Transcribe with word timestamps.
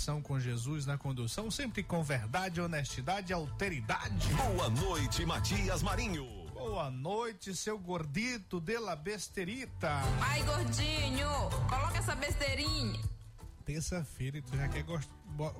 Com 0.00 0.40
Jesus 0.40 0.86
na 0.86 0.96
condução, 0.96 1.50
sempre 1.50 1.82
com 1.82 2.02
verdade, 2.02 2.58
honestidade 2.58 3.32
e 3.32 3.34
alteridade. 3.34 4.32
Boa 4.32 4.70
noite, 4.70 5.26
Matias 5.26 5.82
Marinho. 5.82 6.26
Boa 6.54 6.90
noite, 6.90 7.54
seu 7.54 7.78
gordito 7.78 8.60
de 8.60 8.78
la 8.78 8.96
besterita. 8.96 10.00
Ai, 10.22 10.42
gordinho, 10.42 11.28
coloca 11.68 11.98
essa 11.98 12.14
besteirinha. 12.14 12.98
Terça-feira, 13.66 14.40
tu 14.40 14.56
já 14.56 14.68
quer 14.68 14.84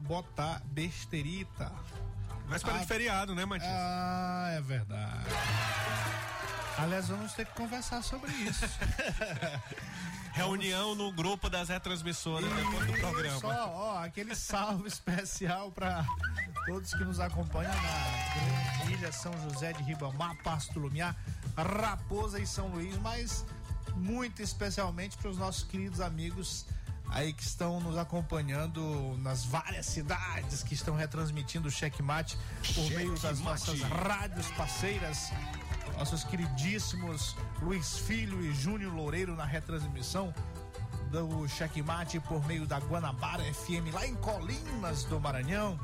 botar 0.00 0.62
besterita. 0.66 1.70
Mas 2.48 2.62
para 2.62 2.76
ah, 2.76 2.78
de 2.78 2.86
feriado, 2.86 3.34
né, 3.34 3.44
Matias? 3.44 3.70
Ah, 3.70 4.52
é 4.54 4.60
verdade. 4.62 5.28
Aliás, 6.78 7.08
vamos 7.08 7.32
ter 7.32 7.46
que 7.46 7.54
conversar 7.54 8.02
sobre 8.02 8.32
isso. 8.32 8.64
Reunião 10.32 10.94
no 10.94 11.12
grupo 11.12 11.50
das 11.50 11.68
retransmissoras 11.68 12.50
e, 12.50 12.54
depois 12.54 12.86
do 12.86 12.92
programa. 12.94 13.40
Só, 13.40 13.70
ó, 13.74 13.98
aquele 13.98 14.34
salve 14.34 14.86
especial 14.88 15.72
para 15.72 16.06
todos 16.66 16.94
que 16.94 17.04
nos 17.04 17.18
acompanham 17.18 17.72
na 17.72 18.90
Ilha, 18.90 19.12
São 19.12 19.32
José 19.42 19.72
de 19.72 19.82
Ribamar, 19.82 20.36
Pasto 20.42 20.78
Lumiar, 20.78 21.16
Raposa 21.56 22.38
e 22.38 22.46
São 22.46 22.68
Luís, 22.68 22.96
mas 22.98 23.44
muito 23.96 24.40
especialmente 24.40 25.16
para 25.18 25.30
os 25.30 25.36
nossos 25.36 25.64
queridos 25.64 26.00
amigos 26.00 26.64
aí 27.10 27.32
que 27.32 27.42
estão 27.42 27.80
nos 27.80 27.98
acompanhando 27.98 29.16
nas 29.18 29.44
várias 29.44 29.86
cidades 29.86 30.62
que 30.62 30.74
estão 30.74 30.94
retransmitindo 30.94 31.68
o 31.68 31.70
Checkmate 31.70 32.36
por 32.62 32.84
Cheque 32.84 32.94
meio 32.94 33.18
das 33.18 33.40
nossas 33.40 33.80
rádios 33.80 34.46
parceiras 34.52 35.32
nossos 35.96 36.24
queridíssimos 36.24 37.36
Luiz 37.60 37.98
Filho 37.98 38.40
e 38.44 38.52
Júnior 38.54 38.94
Loureiro 38.94 39.36
na 39.36 39.44
retransmissão 39.44 40.34
do 41.10 41.48
Checkmate 41.48 42.20
por 42.20 42.46
meio 42.46 42.66
da 42.66 42.78
Guanabara 42.78 43.42
FM 43.52 43.92
lá 43.92 44.06
em 44.06 44.14
Colinas 44.16 45.04
do 45.04 45.20
Maranhão. 45.20 45.78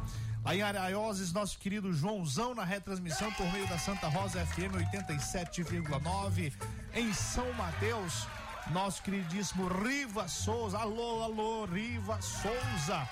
Lá 0.45 0.55
em 0.55 0.63
Araioses, 0.63 1.33
nosso 1.33 1.59
querido 1.59 1.93
Joãozão 1.93 2.55
na 2.55 2.65
retransmissão 2.65 3.33
por 3.33 3.51
meio 3.53 3.67
da 3.69 3.79
Santa 3.79 4.09
Rosa 4.09 4.47
FM 4.47 4.77
87,9. 4.95 6.53
Em 6.95 7.13
São 7.13 7.53
Mateus, 7.55 8.29
nosso 8.71 9.03
queridíssimo 9.03 9.67
Riva 9.67 10.29
Souza. 10.29 10.79
Alô, 10.79 11.25
alô, 11.25 11.65
Riva 11.65 12.21
Souza 12.23 13.09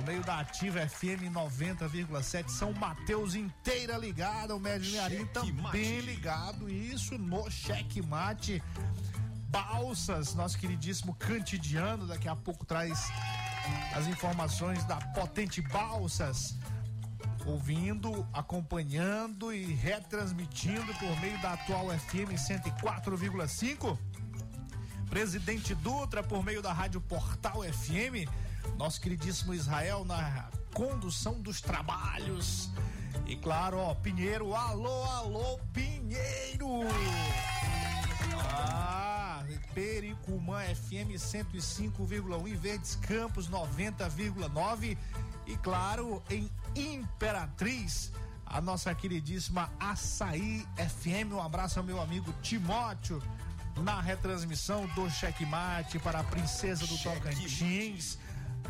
o 0.00 0.06
meio 0.06 0.22
da 0.22 0.40
Ativa 0.40 0.80
FM 0.88 1.30
90,7 1.30 2.48
São 2.48 2.72
Mateus 2.72 3.34
inteira 3.34 3.98
ligada, 3.98 4.56
o 4.56 4.60
Médio 4.60 4.90
Mearim 4.92 5.26
também 5.26 6.00
ligado, 6.00 6.70
isso 6.70 7.18
no 7.18 7.50
Cheque 7.50 8.00
Mate. 8.00 8.62
Balsas, 9.48 10.34
nosso 10.34 10.58
queridíssimo 10.58 11.14
Cantidiano, 11.14 12.06
daqui 12.06 12.28
a 12.28 12.36
pouco 12.36 12.64
traz 12.64 13.10
as 13.94 14.06
informações 14.06 14.84
da 14.84 14.96
Potente 14.96 15.60
Balsas. 15.60 16.56
Ouvindo, 17.44 18.26
acompanhando 18.32 19.52
e 19.52 19.64
retransmitindo 19.74 20.94
por 20.94 21.20
meio 21.20 21.40
da 21.42 21.52
atual 21.54 21.88
FM 21.90 22.32
104,5. 22.36 23.98
Presidente 25.10 25.74
Dutra 25.74 26.22
por 26.22 26.44
meio 26.44 26.62
da 26.62 26.72
Rádio 26.72 27.00
Portal 27.00 27.62
FM 27.62 28.30
nosso 28.76 29.00
queridíssimo 29.00 29.54
Israel 29.54 30.04
na 30.04 30.48
condução 30.74 31.40
dos 31.40 31.60
trabalhos. 31.60 32.70
E 33.26 33.36
claro, 33.36 33.78
ó, 33.78 33.94
Pinheiro, 33.94 34.54
alô, 34.54 35.04
alô, 35.04 35.58
Pinheiro! 35.72 36.80
Ah, 38.52 39.44
Pericumã 39.74 40.62
FM 40.62 41.14
105,1 41.16 42.48
e 42.48 42.56
Verdes 42.56 42.96
Campos 42.96 43.48
90,9 43.48 44.96
e 45.46 45.56
claro, 45.56 46.22
em 46.30 46.48
Imperatriz, 46.76 48.12
a 48.46 48.60
nossa 48.60 48.94
queridíssima 48.94 49.70
Açaí 49.78 50.66
FM. 50.76 51.32
Um 51.32 51.42
abraço 51.42 51.78
ao 51.78 51.84
meu 51.84 52.00
amigo 52.00 52.32
Timóteo 52.42 53.22
na 53.76 54.00
retransmissão 54.00 54.86
do 54.88 55.10
Checkmate 55.10 55.98
para 55.98 56.20
a 56.20 56.24
Princesa 56.24 56.86
do 56.86 56.96
Cheque 56.96 57.20
Tocantins. 57.20 58.18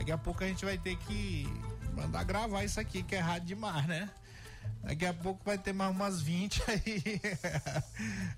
Daqui 0.00 0.12
a 0.12 0.16
pouco 0.16 0.42
a 0.42 0.46
gente 0.46 0.64
vai 0.64 0.78
ter 0.78 0.96
que 0.96 1.46
mandar 1.94 2.24
gravar 2.24 2.64
isso 2.64 2.80
aqui, 2.80 3.02
que 3.02 3.14
é 3.14 3.18
errado 3.18 3.44
demais, 3.44 3.86
né? 3.86 4.08
Daqui 4.82 5.04
a 5.04 5.12
pouco 5.12 5.44
vai 5.44 5.58
ter 5.58 5.74
mais 5.74 5.94
umas 5.94 6.22
20 6.22 6.62
aí. 6.72 7.20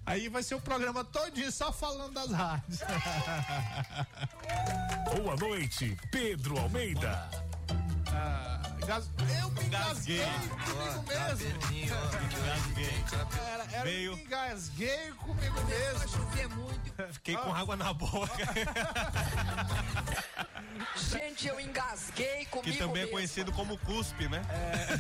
Aí 0.05 0.29
vai 0.29 0.43
ser 0.43 0.57
o 0.57 0.61
programa 0.61 1.05
todinho 1.05 1.53
só 1.53 1.73
falando 1.73 2.15
das 2.15 2.33
rádios. 2.33 2.81
Boa 5.15 5.37
noite, 5.37 5.97
Pedro 6.11 6.59
Almeida. 6.59 7.31
Ah, 8.89 9.01
eu 9.41 9.51
me 9.51 9.65
engasguei 9.65 10.25
comigo 10.25 11.05
mesmo. 11.07 11.49
Engasguei. 11.73 13.05
Era, 13.53 13.65
era 13.73 13.85
Meio... 13.85 14.17
me 14.17 14.23
engasguei 14.23 15.13
comigo 15.13 15.61
mesmo. 15.65 16.33
Fiquei 17.13 17.37
com 17.37 17.55
água 17.55 17.77
na 17.77 17.93
boca. 17.93 18.33
Gente, 20.97 21.47
eu 21.47 21.61
engasguei 21.61 22.47
comigo 22.47 22.73
Que 22.73 22.79
também 22.79 23.03
mesmo. 23.03 23.09
é 23.09 23.13
conhecido 23.13 23.53
como 23.53 23.79
cuspe, 23.79 24.29
né? 24.29 24.43
É. 24.49 24.99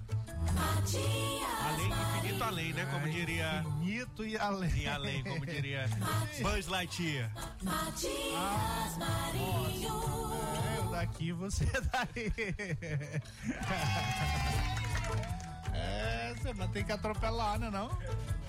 Além, 1.65 1.91
infinito 1.91 2.45
além, 2.45 2.73
né? 2.73 2.87
Como 2.91 3.09
diria. 3.09 3.65
Infinito 3.67 4.25
e 4.25 4.37
além. 4.37 4.77
E 4.77 4.89
além, 4.89 5.23
como 5.23 5.45
diria 5.47 5.89
Buzz 6.43 6.67
Lightyear. 6.67 7.31
Matias 7.63 8.97
Marinho. 8.99 10.03
É, 10.75 10.79
eu 10.79 10.91
daqui, 10.91 11.33
você 11.33 11.65
daí. 11.93 12.33
É, 15.75 16.35
mas 16.57 16.71
tem 16.71 16.85
que 16.85 16.93
atropelar, 16.93 17.59
né 17.59 17.71
não? 17.71 17.89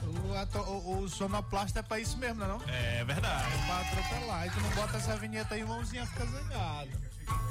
O, 0.02 0.60
o, 0.72 1.00
o 1.04 1.10
sonoplasta 1.10 1.80
é 1.80 1.84
pra 1.84 2.00
isso 2.00 2.18
mesmo, 2.18 2.40
né 2.40 2.48
não? 2.48 2.62
É 2.68 3.04
verdade. 3.04 3.54
É 3.54 3.66
pra 3.66 3.80
atropelar. 3.80 4.48
E 4.48 4.52
tu 4.52 4.60
não 4.62 4.70
bota 4.72 4.98
essa 4.98 5.18
vinheta 5.18 5.56
aí, 5.56 5.64
mãozinha 5.64 6.06
fica 6.08 6.26
zangado. 6.26 7.09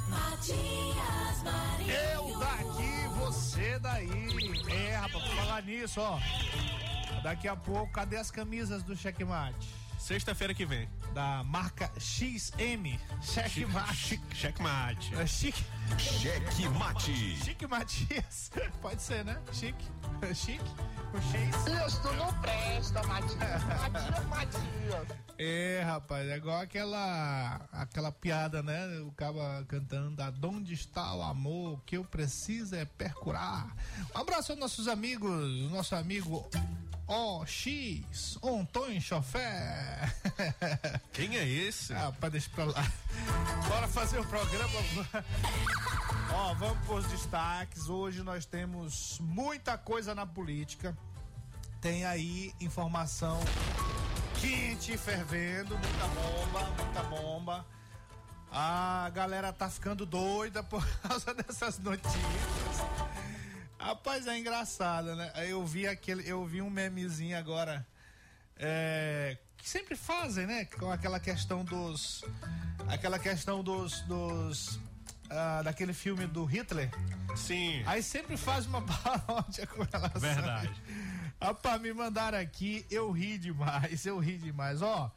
Matias 0.08 1.42
Marinho. 1.42 1.90
Eu 1.90 2.38
daqui, 2.38 3.08
você 3.18 3.78
daí. 3.78 4.62
É, 4.70 4.96
rapaz, 4.96 5.24
falar 5.32 5.62
nisso, 5.62 6.00
ó. 6.00 6.18
Daqui 7.22 7.48
a 7.48 7.56
pouco, 7.56 7.92
cadê 7.92 8.16
as 8.16 8.30
camisas 8.30 8.82
do 8.82 8.94
checkmate? 8.96 9.68
Sexta-feira 9.98 10.54
que 10.54 10.64
vem. 10.64 10.88
Da 11.12 11.42
marca 11.44 11.90
XM. 11.98 12.98
Checkmate. 13.20 14.20
Checkmate. 14.32 15.14
É 15.16 15.26
chique. 15.26 15.64
Cheque 15.98 16.68
Mate. 16.68 17.36
Chique 17.44 17.66
Matias. 17.66 18.50
Pode 18.80 19.02
ser, 19.02 19.24
né? 19.24 19.40
Chique. 19.52 19.84
Chique. 20.34 20.64
O 21.12 21.20
X. 21.20 21.94
Isso 21.94 22.12
não 22.12 22.32
presta, 22.40 23.02
Matias. 23.06 23.64
Matias, 23.64 24.26
Matias. 24.26 25.18
É, 25.38 25.82
rapaz, 25.84 26.28
é 26.28 26.36
igual 26.36 26.60
aquela 26.60 27.60
aquela 27.72 28.12
piada, 28.12 28.62
né? 28.62 29.00
O 29.00 29.12
cara 29.12 29.64
cantando, 29.66 30.22
aonde 30.22 30.74
está 30.74 31.14
o 31.14 31.22
amor? 31.22 31.74
O 31.74 31.78
que 31.78 31.96
eu 31.96 32.04
preciso 32.04 32.74
é 32.74 32.84
percurar. 32.84 33.74
Um 34.14 34.18
abraço 34.18 34.52
aos 34.52 34.60
nossos 34.60 34.86
amigos, 34.86 35.30
o 35.30 35.70
nosso 35.70 35.94
amigo 35.94 36.48
OX, 37.08 38.38
Antônio 38.42 39.00
Chofé. 39.00 40.12
Quem 41.10 41.38
é 41.38 41.48
esse? 41.48 41.94
Ah, 41.94 42.12
pra 42.20 42.28
deixar 42.28 42.50
pra 42.50 42.64
lá. 42.66 42.92
Bora 43.66 43.88
fazer 43.88 44.18
o 44.18 44.24
programa. 44.26 44.78
Ó, 46.34 46.54
vamos 46.54 46.78
pros 46.86 47.06
destaques. 47.06 47.88
Hoje 47.88 48.22
nós 48.22 48.44
temos 48.44 49.18
muita 49.20 49.78
coisa 49.78 50.14
na 50.14 50.26
política. 50.26 50.94
Tem 51.80 52.04
aí 52.04 52.52
informação 52.60 53.40
quente, 54.38 54.96
fervendo, 54.98 55.78
muita 55.78 56.06
bomba, 56.08 56.70
muita 56.76 57.02
bomba. 57.04 57.66
A 58.52 59.10
galera 59.14 59.52
tá 59.52 59.70
ficando 59.70 60.04
doida 60.04 60.62
por 60.62 60.86
causa 61.00 61.32
dessas 61.32 61.78
notícias. 61.78 62.18
Rapaz, 63.78 64.26
é 64.26 64.36
engraçado, 64.36 65.14
né? 65.14 65.32
Eu 65.48 65.64
vi 65.64 65.86
aquele, 65.86 66.28
eu 66.28 66.44
vi 66.44 66.60
um 66.60 66.68
memezinho 66.68 67.38
agora, 67.38 67.86
é, 68.56 69.38
que 69.56 69.68
sempre 69.68 69.94
fazem, 69.94 70.46
né? 70.46 70.64
Com 70.64 70.90
aquela 70.90 71.20
questão 71.20 71.64
dos, 71.64 72.24
aquela 72.88 73.18
questão 73.18 73.62
dos, 73.62 74.00
dos 74.02 74.80
ah, 75.30 75.62
daquele 75.62 75.92
filme 75.92 76.26
do 76.26 76.44
Hitler. 76.44 76.90
Sim. 77.36 77.82
Aí 77.86 78.02
sempre 78.02 78.36
faz 78.36 78.66
uma 78.66 78.82
paródia 78.82 79.66
com 79.66 79.82
relação. 79.82 80.20
Verdade. 80.20 80.82
Rapaz, 81.40 81.80
me 81.80 81.92
mandaram 81.92 82.38
aqui, 82.38 82.84
eu 82.90 83.10
ri 83.12 83.38
demais, 83.38 84.04
eu 84.04 84.18
ri 84.18 84.38
demais. 84.38 84.82
Ó, 84.82 85.10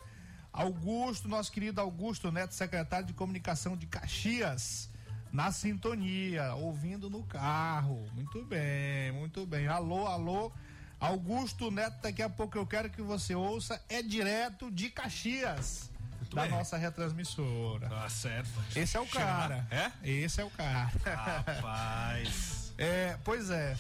Augusto, 0.54 1.28
nosso 1.28 1.52
querido 1.52 1.82
Augusto 1.82 2.32
Neto, 2.32 2.54
secretário 2.54 3.08
de 3.08 3.14
comunicação 3.14 3.76
de 3.76 3.88
Caxias, 3.88 4.91
na 5.32 5.52
sintonia, 5.52 6.54
ouvindo 6.56 7.10
no 7.10 7.24
carro. 7.24 8.06
Muito 8.14 8.44
bem, 8.46 9.12
muito 9.14 9.46
bem. 9.46 9.68
Alô, 9.68 10.06
alô. 10.08 10.52
Augusto 11.00 11.72
Neto, 11.72 12.00
daqui 12.02 12.22
a 12.22 12.30
pouco 12.30 12.58
eu 12.58 12.66
quero 12.66 12.90
que 12.90 13.02
você 13.02 13.34
ouça, 13.34 13.82
é 13.90 14.04
direto 14.04 14.70
de 14.70 14.90
Caxias. 14.90 15.90
da 16.34 16.44
bem. 16.44 16.52
nossa 16.52 16.78
retransmissora. 16.78 17.90
Tá 17.90 18.08
certo. 18.08 18.52
Esse 18.76 18.96
é 18.96 19.00
o 19.00 19.08
cara. 19.08 19.68
É? 19.72 19.92
Esse 20.08 20.40
é 20.42 20.44
o 20.46 20.50
cara. 20.50 20.92
Rapaz. 21.04 22.60
É, 22.78 23.16
pois 23.24 23.52
é. 23.52 23.78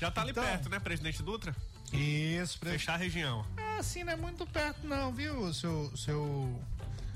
Já 0.00 0.10
tá 0.10 0.22
ali 0.22 0.30
Então- 0.30 0.42
perto, 0.42 0.70
né, 0.70 0.78
presidente 0.78 1.22
Dutra? 1.22 1.54
Isso, 1.92 2.58
pre... 2.58 2.70
Fechar 2.70 2.94
a 2.94 2.96
região. 2.96 3.44
É, 3.58 3.76
assim, 3.78 4.04
não 4.04 4.12
é 4.14 4.16
muito 4.16 4.46
perto, 4.46 4.86
não, 4.86 5.12
viu, 5.12 5.52
seu. 5.52 5.94
seu... 5.94 6.58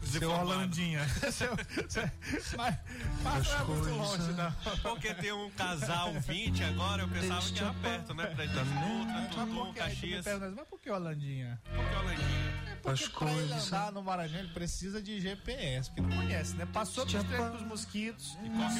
Seu. 0.02 0.30
Holandinha. 0.30 1.06
seu, 1.32 1.56
seu- 1.88 2.10
mas 2.56 2.76
mas 3.22 3.48
não 3.48 3.56
é 3.60 3.64
muito 3.64 3.88
longe, 3.90 4.32
não. 4.32 4.52
Porque 4.82 5.14
tem 5.14 5.32
um 5.32 5.50
casal 5.50 6.12
20 6.20 6.64
agora, 6.64 7.02
eu 7.02 7.08
pensava 7.08 7.40
que 7.40 7.58
era 7.58 7.72
perto, 7.74 8.14
né? 8.14 8.26
Presidente 8.26 8.64
Dutra, 8.64 9.12
Mas 9.14 9.28
Tutu, 9.30 9.46
por 9.54 9.74
que, 9.74 9.80
aí 9.80 9.94
tu 9.94 10.06
me 10.06 10.12
Caxias. 10.12 10.24
pergunta, 10.24 10.52
mas 10.56 10.68
por 10.68 10.80
que 10.80 10.90
Holandinha? 10.90 11.60
Porque 11.64 11.94
Holandinha. 11.96 12.62
Porque 12.82 13.08
pra 13.10 13.30
ele 13.32 13.52
andar 13.54 13.92
no 13.92 14.02
Maranhão 14.02 14.40
ele 14.40 14.48
precisa 14.52 15.00
de 15.00 15.20
GPS, 15.20 15.88
porque 15.90 16.00
não 16.02 16.10
conhece, 16.16 16.56
né? 16.56 16.66
Passou 16.66 17.04
dos 17.04 17.22
treinos 17.22 17.52
dos 17.52 17.62
mosquitos, 17.62 18.36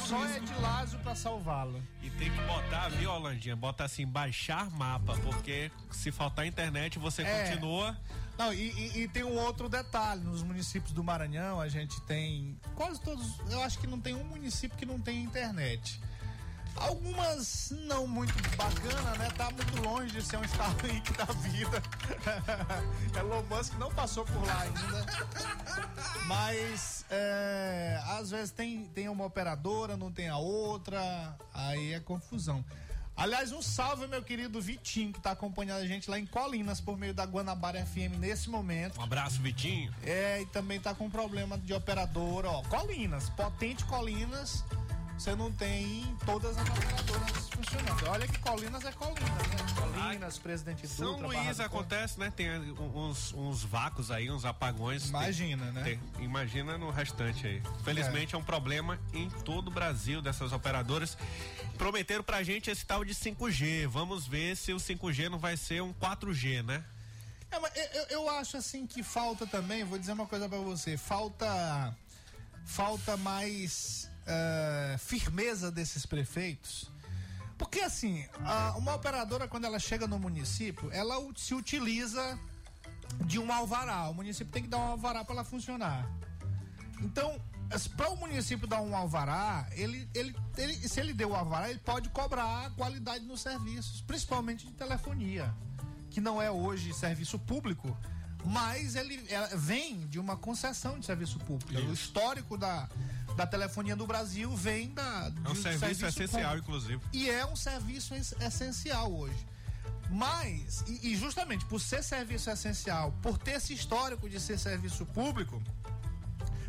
só 0.06 0.24
é 0.26 0.40
de 0.40 0.52
Lázio 0.60 0.98
pra 0.98 1.14
salvá-lo. 1.14 1.80
E 2.02 2.10
tem 2.10 2.30
que 2.30 2.40
botar, 2.42 2.88
viu, 2.88 3.10
Holandinha? 3.12 3.54
Bota 3.54 3.84
assim, 3.84 4.04
baixar 4.06 4.68
mapa, 4.72 5.14
porque 5.22 5.70
se 5.92 6.10
faltar 6.10 6.46
internet, 6.46 6.98
você 6.98 7.22
É. 7.22 7.44
continua. 7.50 7.96
Não, 8.38 8.52
e, 8.52 8.70
e- 8.70 9.02
e 9.02 9.08
tem 9.08 9.22
um 9.24 9.36
outro 9.38 9.68
detalhe, 9.68 10.22
nos 10.22 10.42
municípios 10.42 10.92
do 10.92 11.04
Maranhão 11.04 11.60
a 11.60 11.68
gente 11.68 12.00
tem 12.02 12.58
quase 12.74 13.00
todos, 13.00 13.38
eu 13.50 13.62
acho 13.62 13.78
que 13.78 13.86
não 13.86 14.00
tem 14.00 14.14
um 14.14 14.24
município 14.24 14.76
que 14.76 14.86
não 14.86 14.98
tem 15.00 15.22
internet. 15.22 16.00
Algumas 16.74 17.70
não 17.86 18.06
muito 18.06 18.32
bacana, 18.56 19.14
né? 19.18 19.30
Tá 19.36 19.50
muito 19.50 19.82
longe 19.82 20.10
de 20.10 20.22
ser 20.22 20.38
um 20.38 20.44
Starlink 20.44 21.12
da 21.12 21.26
vida. 21.26 21.82
Elon 23.20 23.42
Musk 23.42 23.74
não 23.74 23.92
passou 23.92 24.24
por 24.24 24.42
lá 24.46 24.62
ainda. 24.62 25.06
Mas 26.26 27.04
é, 27.10 28.00
às 28.18 28.30
vezes 28.30 28.50
tem, 28.52 28.86
tem 28.86 29.08
uma 29.10 29.26
operadora, 29.26 29.98
não 29.98 30.10
tem 30.10 30.30
a 30.30 30.38
outra, 30.38 31.36
aí 31.52 31.92
é 31.92 32.00
confusão. 32.00 32.64
Aliás, 33.16 33.52
um 33.52 33.60
salve, 33.60 34.06
meu 34.06 34.22
querido 34.22 34.60
Vitinho, 34.60 35.12
que 35.12 35.20
tá 35.20 35.32
acompanhando 35.32 35.80
a 35.82 35.86
gente 35.86 36.10
lá 36.10 36.18
em 36.18 36.26
Colinas 36.26 36.80
por 36.80 36.96
meio 36.96 37.12
da 37.12 37.24
Guanabara 37.24 37.84
FM 37.84 38.18
nesse 38.18 38.48
momento. 38.48 38.98
Um 38.98 39.04
abraço, 39.04 39.40
Vitinho. 39.40 39.94
É, 40.02 40.40
e 40.40 40.46
também 40.46 40.80
tá 40.80 40.94
com 40.94 41.08
problema 41.10 41.58
de 41.58 41.72
operadora, 41.74 42.48
ó. 42.48 42.62
Colinas, 42.62 43.28
potente 43.30 43.84
Colinas. 43.84 44.64
Você 45.18 45.36
não 45.36 45.52
tem 45.52 46.16
todas 46.26 46.56
as 46.58 46.68
operadoras 46.68 47.48
funcionando. 47.50 48.08
Olha 48.10 48.26
que 48.26 48.38
Colinas 48.40 48.84
é 48.84 48.90
Colinas, 48.92 49.22
né? 49.30 49.56
Colinas, 49.76 50.38
Presidente 50.38 50.88
São 50.88 51.12
Dutra, 51.12 51.28
Barra 51.28 51.42
Luís 51.44 51.60
acontece, 51.60 52.18
né? 52.18 52.32
Tem 52.34 52.50
uns, 52.72 53.32
uns 53.32 53.62
vácuos 53.62 54.10
aí, 54.10 54.30
uns 54.30 54.44
apagões. 54.44 55.08
Imagina, 55.08 55.70
né? 55.70 55.82
Tem- 55.84 56.00
imagina 56.24 56.76
no 56.76 56.90
restante 56.90 57.46
aí. 57.46 57.62
Felizmente 57.84 58.34
é. 58.34 58.38
um 58.38 58.42
problema 58.42 58.98
em 59.12 59.30
todo 59.30 59.68
o 59.68 59.70
Brasil 59.70 60.20
dessas 60.20 60.52
operadoras. 60.52 61.16
Prometeram 61.78 62.24
pra 62.24 62.42
gente 62.42 62.68
esse 62.68 62.84
tal 62.84 63.04
de 63.04 63.14
5G. 63.14 63.86
Vamos 63.86 64.26
ver 64.26 64.56
se 64.56 64.72
o 64.72 64.78
5G 64.80 65.28
não 65.28 65.38
vai 65.38 65.56
ser 65.56 65.82
um 65.82 65.92
4G, 65.92 66.62
né? 66.64 66.84
É, 67.48 67.58
mas 67.60 67.76
eu, 67.76 67.84
eu- 67.84 68.06
eu 68.08 68.30
acho 68.30 68.56
assim 68.56 68.86
que 68.88 69.02
falta 69.04 69.46
também, 69.46 69.84
vou 69.84 69.98
dizer 69.98 70.12
uma 70.14 70.26
coisa 70.26 70.48
pra 70.48 70.58
você, 70.58 70.96
falta 70.96 71.94
falta 72.64 73.16
mais 73.16 74.10
eh, 74.26 74.96
firmeza 74.98 75.70
desses 75.70 76.06
prefeitos. 76.06 76.90
Porque 77.58 77.80
assim, 77.80 78.24
a- 78.44 78.74
uma 78.76 78.94
operadora 78.94 79.46
quando 79.46 79.64
ela 79.64 79.78
chega 79.78 80.06
no 80.06 80.18
município, 80.18 80.90
ela 80.92 81.14
se 81.36 81.54
utiliza 81.54 82.38
de 83.26 83.38
um 83.38 83.52
alvará. 83.52 84.08
O 84.08 84.14
município 84.14 84.52
tem 84.52 84.62
que 84.62 84.68
dar 84.68 84.78
um 84.78 84.82
alvará 84.92 85.24
para 85.24 85.34
ela 85.36 85.44
funcionar. 85.44 86.08
Então, 87.00 87.40
para 87.96 88.10
o 88.10 88.16
município 88.16 88.66
dar 88.66 88.80
um 88.80 88.96
alvará, 88.96 89.66
ele, 89.72 90.08
ele, 90.14 90.34
ele, 90.56 90.88
se 90.88 91.00
ele 91.00 91.12
deu 91.12 91.30
o 91.30 91.34
alvará, 91.34 91.70
ele 91.70 91.78
pode 91.78 92.08
cobrar 92.10 92.66
a 92.66 92.70
qualidade 92.70 93.24
nos 93.24 93.40
serviços, 93.40 94.00
principalmente 94.02 94.66
de 94.66 94.72
telefonia, 94.72 95.52
que 96.10 96.20
não 96.20 96.40
é 96.40 96.50
hoje 96.50 96.92
serviço 96.92 97.38
público, 97.38 97.96
mas 98.44 98.94
ele 98.96 99.24
é- 99.28 99.56
vem 99.56 100.06
de 100.08 100.18
uma 100.18 100.36
concessão 100.36 100.98
de 100.98 101.06
serviço 101.06 101.38
público. 101.40 101.80
O 101.88 101.92
histórico 101.92 102.58
da, 102.58 102.88
da 103.36 103.46
telefonia 103.46 103.96
no 103.96 104.06
Brasil 104.06 104.54
vem 104.56 104.92
da, 104.92 105.28
de 105.30 105.46
É 105.46 105.50
um 105.50 105.54
serviço, 105.54 106.04
essencial, 106.06 106.42
público. 106.50 106.58
inclusive. 106.58 107.00
E 107.12 107.30
é 107.30 107.44
um 107.46 107.56
serviço 107.56 108.14
es- 108.14 108.34
essencial 108.40 109.12
hoje. 109.12 109.46
Mas, 110.10 110.84
e, 110.86 111.12
e 111.12 111.16
justamente 111.16 111.64
por 111.64 111.80
ser 111.80 112.02
serviço 112.04 112.50
essencial, 112.50 113.12
por 113.22 113.38
ter 113.38 113.52
esse 113.52 113.72
histórico 113.72 114.28
de 114.28 114.38
ser 114.38 114.58
serviço 114.58 115.06
público, 115.06 115.62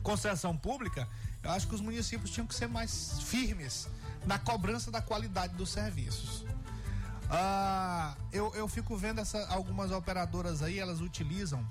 concessão 0.02 0.56
pública, 0.58 1.08
eu 1.44 1.52
acho 1.52 1.68
que 1.68 1.76
os 1.76 1.82
municípios 1.82 2.32
tinham 2.32 2.48
que 2.48 2.56
ser 2.56 2.68
mais 2.68 3.20
firmes 3.24 3.88
na 4.26 4.40
cobrança 4.40 4.90
da 4.90 5.02
qualidade 5.02 5.54
dos 5.56 5.70
serviços. 5.70 6.46
Ah, 7.30 8.16
eu, 8.32 8.54
eu 8.56 8.68
fico 8.68 8.96
vendo 8.96 9.20
essa, 9.20 9.46
algumas 9.48 9.92
operadoras 9.92 10.62
aí, 10.62 10.80
elas 10.80 11.02
utilizam 11.02 11.68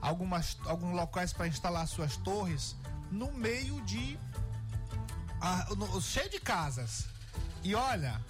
algumas, 0.00 0.56
alguns 0.66 0.94
locais 0.94 1.32
para 1.32 1.48
instalar 1.48 1.86
suas 1.88 2.16
torres 2.16 2.76
no 3.10 3.32
meio 3.32 3.80
de. 3.82 4.18
Ah, 5.40 5.66
no- 5.76 6.00
cheio 6.00 6.28
de 6.30 6.38
casas. 6.40 7.06
E 7.62 7.74
olha, 7.74 8.20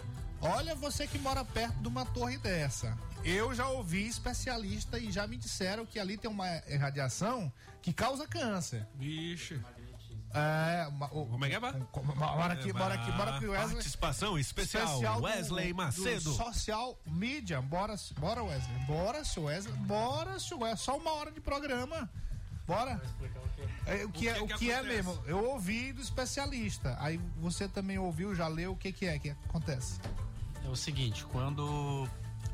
olha 0.41 0.75
você 0.75 1.07
que 1.07 1.19
mora 1.19 1.45
perto 1.45 1.77
de 1.81 1.88
uma 1.88 2.05
torre 2.07 2.38
dessa. 2.38 2.97
Eu 3.25 3.55
já 3.55 3.67
ouvi 3.69 4.07
especialista 4.07 4.99
e 4.99 5.11
já 5.11 5.27
me 5.27 5.37
disseram 5.37 5.85
que 5.85 5.99
ali 5.99 6.17
tem 6.17 6.31
uma 6.31 6.47
radiação 6.81 7.53
que 7.83 7.93
causa 7.93 8.27
câncer. 8.27 8.87
Vixe. 8.95 9.61
É, 10.35 10.87
uma, 10.88 11.07
o, 11.07 11.27
Como 11.27 11.45
é 11.45 11.49
que 11.49 11.55
é, 11.57 11.61
bora 11.61 11.79
aqui, 12.53 12.73
bora 12.73 12.95
aqui, 12.95 13.12
bora 13.12 13.37
aqui, 13.37 13.47
Wesley. 13.47 13.75
Participação 13.77 14.38
especial, 14.38 14.85
Especial 14.85 15.17
do- 15.21 15.25
Wesley 15.25 15.69
do 15.73 15.77
Macedo. 15.77 16.33
social 16.35 16.99
media. 17.07 17.62
Bora, 17.62 17.95
bora, 18.19 18.43
Wesley. 18.45 18.79
Bora, 18.87 19.25
seu 19.25 19.45
Wesley. 19.45 19.75
Bora, 19.79 20.38
seu 20.38 20.59
Wesley. 20.61 20.85
Só 20.85 20.99
uma 20.99 21.12
hora 21.12 21.33
de 21.33 21.41
programa. 21.41 22.09
Bora. 22.67 23.00
É, 23.88 24.04
o 24.04 24.11
que, 24.11 24.28
é, 24.28 24.35
que 24.35 24.40
o 24.40 24.47
que 24.47 24.54
que 24.59 24.71
é 24.71 24.83
mesmo? 24.83 25.18
Eu 25.26 25.42
ouvi 25.45 25.92
do 25.92 26.02
especialista. 26.02 26.97
Aí 27.00 27.18
você 27.40 27.66
também 27.66 27.99
ouviu, 27.99 28.35
já 28.35 28.47
leu 28.47 28.73
o 28.73 28.76
que, 28.76 28.92
que 28.92 29.07
é 29.07 29.18
que 29.18 29.30
acontece. 29.30 29.99
É 30.64 30.68
o 30.68 30.76
seguinte, 30.76 31.25
quando 31.25 32.07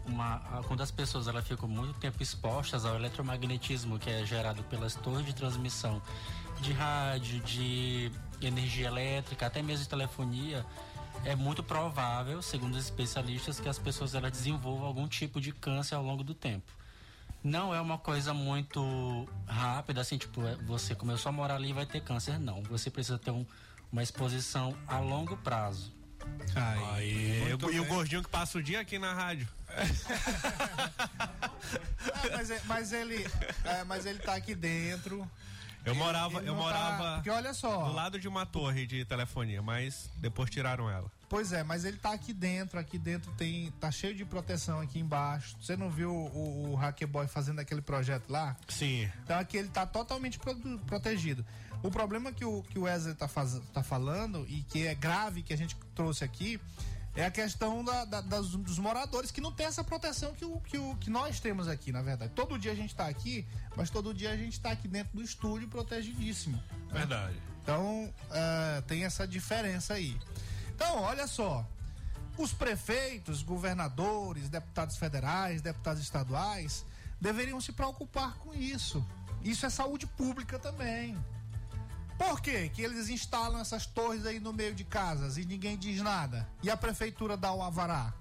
uma, 0.06 0.38
quando 0.68 0.82
as 0.82 0.92
pessoas 0.92 1.26
elas 1.26 1.46
ficam 1.46 1.68
muito 1.68 1.98
tempo 1.98 2.22
expostas 2.22 2.84
ao 2.84 2.94
eletromagnetismo 2.94 3.98
que 3.98 4.08
é 4.08 4.24
gerado 4.24 4.62
pelas 4.64 4.94
torres 4.94 5.26
de 5.26 5.34
transmissão 5.34 6.00
de 6.60 6.72
rádio, 6.72 7.40
de 7.40 8.12
energia 8.40 8.86
elétrica, 8.86 9.46
até 9.46 9.60
mesmo 9.60 9.82
de 9.82 9.88
telefonia, 9.88 10.64
é 11.24 11.34
muito 11.34 11.62
provável, 11.62 12.40
segundo 12.42 12.74
os 12.74 12.84
especialistas, 12.84 13.58
que 13.58 13.68
as 13.68 13.78
pessoas 13.78 14.14
elas 14.14 14.30
desenvolvam 14.30 14.86
algum 14.86 15.08
tipo 15.08 15.40
de 15.40 15.52
câncer 15.52 15.94
ao 15.96 16.02
longo 16.04 16.22
do 16.22 16.34
tempo. 16.34 16.72
Não 17.44 17.74
é 17.74 17.80
uma 17.80 17.98
coisa 17.98 18.32
muito 18.32 19.28
rápida, 19.46 20.00
assim, 20.00 20.16
tipo, 20.16 20.42
é, 20.46 20.56
você 20.64 20.94
começou 20.94 21.28
a 21.28 21.32
morar 21.32 21.56
ali 21.56 21.68
e 21.70 21.72
vai 21.74 21.84
ter 21.84 22.00
câncer. 22.00 22.38
Não, 22.40 22.62
você 22.62 22.90
precisa 22.90 23.18
ter 23.18 23.30
um- 23.30 23.44
uma 23.92 24.02
exposição 24.02 24.74
a 24.88 24.98
longo 24.98 25.36
prazo. 25.36 25.92
Aí, 26.56 27.40
Muito 27.46 27.70
e 27.70 27.78
o 27.80 27.84
gordinho 27.84 28.22
que 28.22 28.30
passa 28.30 28.56
o 28.56 28.62
dia 28.62 28.80
aqui 28.80 28.98
na 28.98 29.12
rádio. 29.12 29.46
Ah, 32.16 32.28
mas, 32.36 32.50
é- 32.50 32.62
mas 32.66 32.92
ele, 32.92 33.26
é, 33.64 33.84
mas 33.84 34.06
ele 34.06 34.18
tá 34.18 34.34
aqui 34.34 34.54
dentro. 34.54 35.28
Eu 35.84 35.94
morava, 35.94 36.38
Ele 36.38 36.48
eu 36.48 36.54
tá- 36.54 36.60
morava 36.60 37.14
porque 37.16 37.30
olha 37.30 37.52
só. 37.52 37.84
do 37.84 37.92
lado 37.92 38.18
de 38.18 38.26
uma 38.28 38.46
torre 38.46 38.86
de 38.86 39.04
telefonia, 39.04 39.60
mas 39.62 40.10
depois 40.16 40.48
tiraram 40.50 40.90
ela. 40.90 41.10
Pois 41.34 41.52
é, 41.52 41.64
mas 41.64 41.84
ele 41.84 41.96
tá 41.96 42.12
aqui 42.12 42.32
dentro, 42.32 42.78
aqui 42.78 42.96
dentro 42.96 43.32
tem. 43.32 43.72
tá 43.80 43.90
cheio 43.90 44.14
de 44.14 44.24
proteção 44.24 44.78
aqui 44.78 45.00
embaixo. 45.00 45.56
Você 45.60 45.76
não 45.76 45.90
viu 45.90 46.08
o, 46.14 46.70
o 46.70 46.74
Hacker 46.76 47.08
Boy 47.08 47.26
fazendo 47.26 47.58
aquele 47.58 47.80
projeto 47.80 48.30
lá? 48.30 48.56
Sim. 48.68 49.10
Então 49.24 49.36
aqui 49.36 49.56
ele 49.56 49.68
tá 49.68 49.84
totalmente 49.84 50.38
pro- 50.38 50.54
protegido. 50.86 51.44
O 51.82 51.90
problema 51.90 52.32
que 52.32 52.44
o, 52.44 52.62
que 52.62 52.78
o 52.78 52.82
Wesley 52.82 53.16
tá, 53.16 53.26
faz, 53.26 53.60
tá 53.72 53.82
falando, 53.82 54.46
e 54.48 54.62
que 54.62 54.86
é 54.86 54.94
grave 54.94 55.42
que 55.42 55.52
a 55.52 55.56
gente 55.58 55.74
trouxe 55.92 56.22
aqui, 56.22 56.60
é 57.16 57.24
a 57.26 57.32
questão 57.32 57.82
da- 57.82 58.04
da- 58.04 58.20
das- 58.20 58.50
dos 58.50 58.78
moradores 58.78 59.32
que 59.32 59.40
não 59.40 59.50
tem 59.50 59.66
essa 59.66 59.82
proteção 59.82 60.34
que, 60.34 60.44
o, 60.44 60.60
que, 60.60 60.78
o, 60.78 60.94
que 60.98 61.10
nós 61.10 61.40
temos 61.40 61.66
aqui, 61.66 61.90
na 61.90 62.00
verdade. 62.00 62.32
Todo 62.32 62.56
dia 62.56 62.70
a 62.70 62.76
gente 62.76 62.94
tá 62.94 63.08
aqui, 63.08 63.44
mas 63.74 63.90
todo 63.90 64.14
dia 64.14 64.30
a 64.30 64.36
gente 64.36 64.60
tá 64.60 64.70
aqui 64.70 64.86
dentro 64.86 65.16
do 65.16 65.22
estúdio 65.22 65.66
protegidíssimo. 65.66 66.62
Verdade. 66.92 67.36
Então, 67.60 68.12
ah, 68.30 68.82
tem 68.86 69.04
essa 69.04 69.26
diferença 69.26 69.94
aí. 69.94 70.16
Então, 70.74 71.02
olha 71.02 71.26
só. 71.26 71.66
Os 72.36 72.52
prefeitos, 72.52 73.42
governadores, 73.42 74.48
deputados 74.48 74.96
federais, 74.96 75.62
deputados 75.62 76.02
estaduais 76.02 76.84
deveriam 77.20 77.60
se 77.60 77.72
preocupar 77.72 78.34
com 78.38 78.52
isso. 78.52 79.04
Isso 79.42 79.64
é 79.64 79.70
saúde 79.70 80.06
pública 80.06 80.58
também. 80.58 81.16
Por 82.18 82.40
quê? 82.40 82.70
Que 82.72 82.82
eles 82.82 83.08
instalam 83.08 83.60
essas 83.60 83.86
torres 83.86 84.26
aí 84.26 84.40
no 84.40 84.52
meio 84.52 84.74
de 84.74 84.84
casas 84.84 85.36
e 85.36 85.44
ninguém 85.44 85.76
diz 85.76 86.00
nada. 86.00 86.48
E 86.62 86.70
a 86.70 86.76
prefeitura 86.76 87.36
dá 87.36 87.52
o 87.52 87.62
avará. 87.62 88.12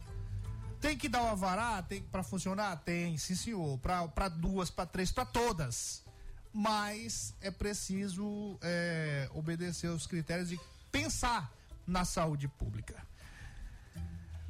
Tem 0.79 0.97
que 0.97 1.07
dar 1.07 1.23
o 1.23 1.27
avará 1.27 1.81
tem 1.81 2.01
para 2.03 2.23
funcionar? 2.23 2.75
Tem, 2.77 3.17
sim 3.17 3.35
senhor. 3.35 3.79
Para 3.79 4.27
duas, 4.29 4.69
para 4.69 4.85
três, 4.85 5.11
para 5.11 5.25
todas. 5.25 6.03
Mas 6.51 7.33
é 7.41 7.49
preciso 7.49 8.59
é, 8.61 9.29
obedecer 9.33 9.87
aos 9.87 10.05
critérios 10.05 10.51
e 10.51 10.59
pensar 10.91 11.51
na 11.85 12.05
saúde 12.05 12.47
pública. 12.47 12.95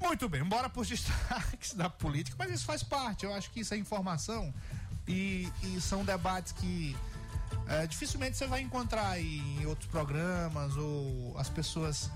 Muito 0.01 0.27
bem, 0.27 0.43
bora 0.43 0.69
para 0.69 0.81
os 0.81 0.87
destaques 0.89 1.73
da 1.73 1.89
política, 1.89 2.35
mas 2.37 2.51
isso 2.51 2.65
faz 2.65 2.83
parte. 2.83 3.25
Eu 3.25 3.33
acho 3.33 3.49
que 3.51 3.61
isso 3.61 3.73
é 3.73 3.77
informação 3.77 4.53
e, 5.07 5.51
e 5.63 5.79
são 5.79 6.03
debates 6.03 6.51
que 6.51 6.95
é, 7.67 7.87
dificilmente 7.87 8.37
você 8.37 8.47
vai 8.47 8.61
encontrar 8.61 9.19
em 9.19 9.65
outros 9.65 9.89
programas 9.89 10.75
ou 10.75 11.37
as 11.37 11.49
pessoas 11.49 12.11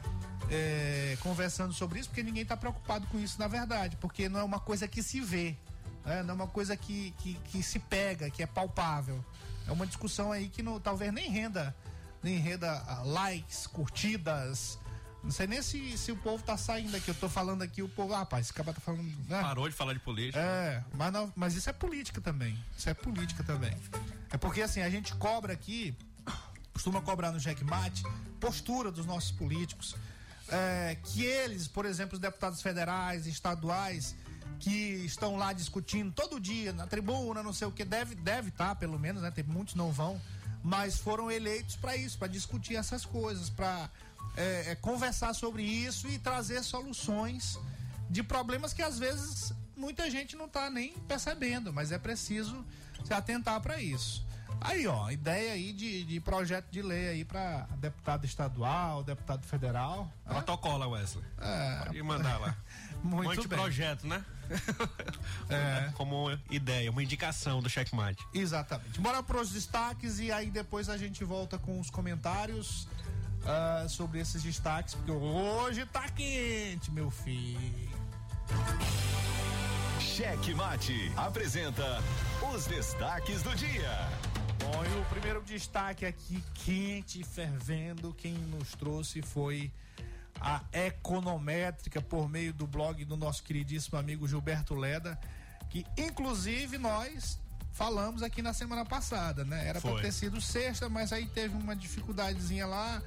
é, 0.49 1.17
conversando 1.21 1.73
sobre 1.73 1.99
isso, 1.99 2.09
porque 2.09 2.23
ninguém 2.23 2.43
está 2.43 2.57
preocupado 2.57 3.07
com 3.07 3.19
isso, 3.19 3.39
na 3.39 3.47
verdade, 3.47 3.95
porque 3.97 4.29
não 4.29 4.39
é 4.39 4.43
uma 4.43 4.59
coisa 4.59 4.87
que 4.87 5.01
se 5.01 5.21
vê, 5.21 5.55
né? 6.05 6.23
não 6.23 6.31
é 6.31 6.35
uma 6.35 6.47
coisa 6.47 6.75
que, 6.75 7.11
que, 7.19 7.33
que 7.45 7.63
se 7.63 7.79
pega, 7.79 8.29
que 8.29 8.43
é 8.43 8.47
palpável. 8.47 9.23
É 9.67 9.71
uma 9.71 9.85
discussão 9.85 10.31
aí 10.31 10.47
que 10.47 10.63
não, 10.63 10.79
talvez 10.79 11.11
nem 11.11 11.29
renda, 11.29 11.75
nem 12.23 12.37
renda 12.37 12.83
ah, 12.87 13.03
likes, 13.03 13.67
curtidas. 13.67 14.79
Não 15.27 15.31
sei 15.33 15.45
nem 15.45 15.61
se, 15.61 15.97
se 15.97 16.09
o 16.09 16.15
povo 16.15 16.41
tá 16.41 16.55
saindo 16.55 16.95
aqui. 16.95 17.09
Eu 17.09 17.15
tô 17.15 17.27
falando 17.27 17.61
aqui, 17.61 17.83
o 17.83 17.89
povo, 17.89 18.13
ah, 18.13 18.19
rapaz, 18.19 18.45
esse 18.45 18.53
cara 18.53 18.71
tá 18.71 18.79
falando. 18.79 19.03
né? 19.27 19.41
Parou 19.41 19.67
de 19.67 19.75
falar 19.75 19.91
de 19.91 19.99
política. 19.99 20.39
É, 20.39 20.81
mas, 20.93 21.11
não- 21.11 21.33
mas 21.35 21.53
isso 21.53 21.69
é 21.69 21.73
política 21.73 22.21
também. 22.21 22.57
Isso 22.77 22.89
é 22.89 22.93
política 22.93 23.43
também. 23.43 23.75
É 24.31 24.37
porque 24.37 24.61
assim, 24.61 24.79
a 24.81 24.89
gente 24.89 25.13
cobra 25.15 25.51
aqui, 25.51 25.93
costuma 26.71 27.01
cobrar 27.01 27.33
no 27.33 27.41
checkmate, 27.41 28.03
postura 28.39 28.89
dos 28.89 29.05
nossos 29.05 29.31
políticos. 29.31 29.97
é, 30.49 30.95
que 31.03 31.25
eles, 31.25 31.67
por 31.67 31.85
exemplo, 31.85 32.13
os 32.13 32.21
deputados 32.21 32.61
federais, 32.61 33.27
estaduais, 33.27 34.15
que 34.61 34.71
estão 35.05 35.35
lá 35.35 35.51
discutindo 35.51 36.09
todo 36.13 36.39
dia 36.39 36.71
na 36.71 36.87
tribuna, 36.87 37.43
não 37.43 37.51
sei 37.51 37.67
o 37.67 37.71
que, 37.71 37.83
deve 37.83 38.15
deve 38.15 38.47
estar, 38.47 38.75
pelo 38.75 38.97
menos, 38.97 39.21
né? 39.21 39.29
Tem 39.29 39.43
muitos 39.43 39.75
não 39.75 39.91
vão, 39.91 40.21
mas 40.67 40.97
foram 40.97 41.31
eleitos 41.31 41.77
para 41.77 41.95
isso, 41.95 42.17
para 42.17 42.27
discutir 42.27 42.75
essas 42.75 43.05
coisas, 43.05 43.49
para 43.49 43.89
conversar 44.81 45.33
sobre 45.33 45.63
isso 45.63 46.09
e 46.09 46.19
trazer 46.19 46.61
soluções 46.61 47.57
de 48.09 48.21
problemas 48.21 48.73
que 48.73 48.81
às 48.81 48.99
vezes 48.99 49.53
muita 49.77 50.11
gente 50.11 50.35
não 50.35 50.49
tá 50.49 50.69
nem 50.69 50.91
percebendo, 51.07 51.71
mas 51.71 51.93
é 51.93 51.97
preciso 51.97 52.65
se 53.05 53.13
atentar 53.13 53.61
para 53.61 53.81
isso. 53.81 54.27
Aí, 54.59 54.85
ó, 54.87 55.09
ideia 55.09 55.53
aí 55.53 55.71
de, 55.71 56.03
de 56.03 56.19
projeto 56.19 56.69
de 56.69 56.81
lei 56.81 57.07
aí 57.07 57.23
para 57.23 57.67
deputado 57.77 58.25
estadual, 58.25 59.03
deputado 59.03 59.45
federal. 59.45 60.11
Protocola, 60.25 60.85
Wesley. 60.87 61.23
É. 61.39 61.85
Pode 61.85 62.03
mandar 62.03 62.39
lá. 62.39 62.57
Muito 63.01 63.47
bem. 63.47 63.57
projeto, 63.57 64.05
né? 64.05 64.25
É. 65.49 65.91
Como 65.93 66.29
ideia, 66.51 66.91
uma 66.91 67.01
indicação 67.01 67.61
do 67.61 67.69
checkmate. 67.69 68.21
Exatamente. 68.33 68.99
Bora 68.99 69.23
pros 69.23 69.51
destaques 69.51 70.19
e 70.19 70.29
aí 70.29 70.51
depois 70.51 70.89
a 70.89 70.97
gente 70.97 71.23
volta 71.23 71.57
com 71.57 71.79
os 71.79 71.89
comentários 71.89 72.85
ah, 73.45 73.85
sobre 73.87 74.19
esses 74.19 74.43
destaques, 74.43 74.93
porque 74.93 75.11
hoje 75.11 75.85
tá 75.85 76.09
quente, 76.09 76.91
meu 76.91 77.09
filho. 77.09 77.89
Cheque 80.01 80.53
Mate 80.53 81.11
apresenta 81.15 82.03
os 82.53 82.65
destaques 82.65 83.41
do 83.41 83.55
dia. 83.55 84.09
Bom, 84.59 84.83
e 84.83 84.99
o 84.99 85.05
primeiro 85.05 85.41
destaque 85.43 86.05
aqui, 86.05 86.43
quente, 86.53 87.23
fervendo, 87.23 88.13
quem 88.13 88.33
nos 88.33 88.71
trouxe 88.71 89.21
foi 89.21 89.71
a 90.41 90.61
Econométrica 90.71 92.01
por 92.01 92.29
meio 92.29 92.53
do 92.53 92.67
blog 92.67 93.03
do 93.05 93.17
nosso 93.17 93.43
queridíssimo 93.43 93.97
amigo 93.97 94.27
Gilberto 94.27 94.75
Leda, 94.75 95.19
que 95.69 95.85
inclusive 95.97 96.77
nós 96.77 97.39
falamos 97.73 98.23
aqui 98.23 98.41
na 98.41 98.53
semana 98.53 98.83
passada, 98.85 99.43
né? 99.45 99.67
Era 99.67 99.79
para 99.79 100.01
ter 100.01 100.11
sido 100.11 100.41
sexta, 100.41 100.89
mas 100.89 101.13
aí 101.13 101.27
teve 101.27 101.55
uma 101.55 101.75
dificuldadezinha 101.75 102.65
lá 102.65 103.01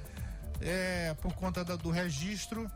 é, 0.61 1.13
por 1.15 1.33
conta 1.33 1.63
da- 1.65 1.75
do 1.75 1.89
registro. 1.89 2.69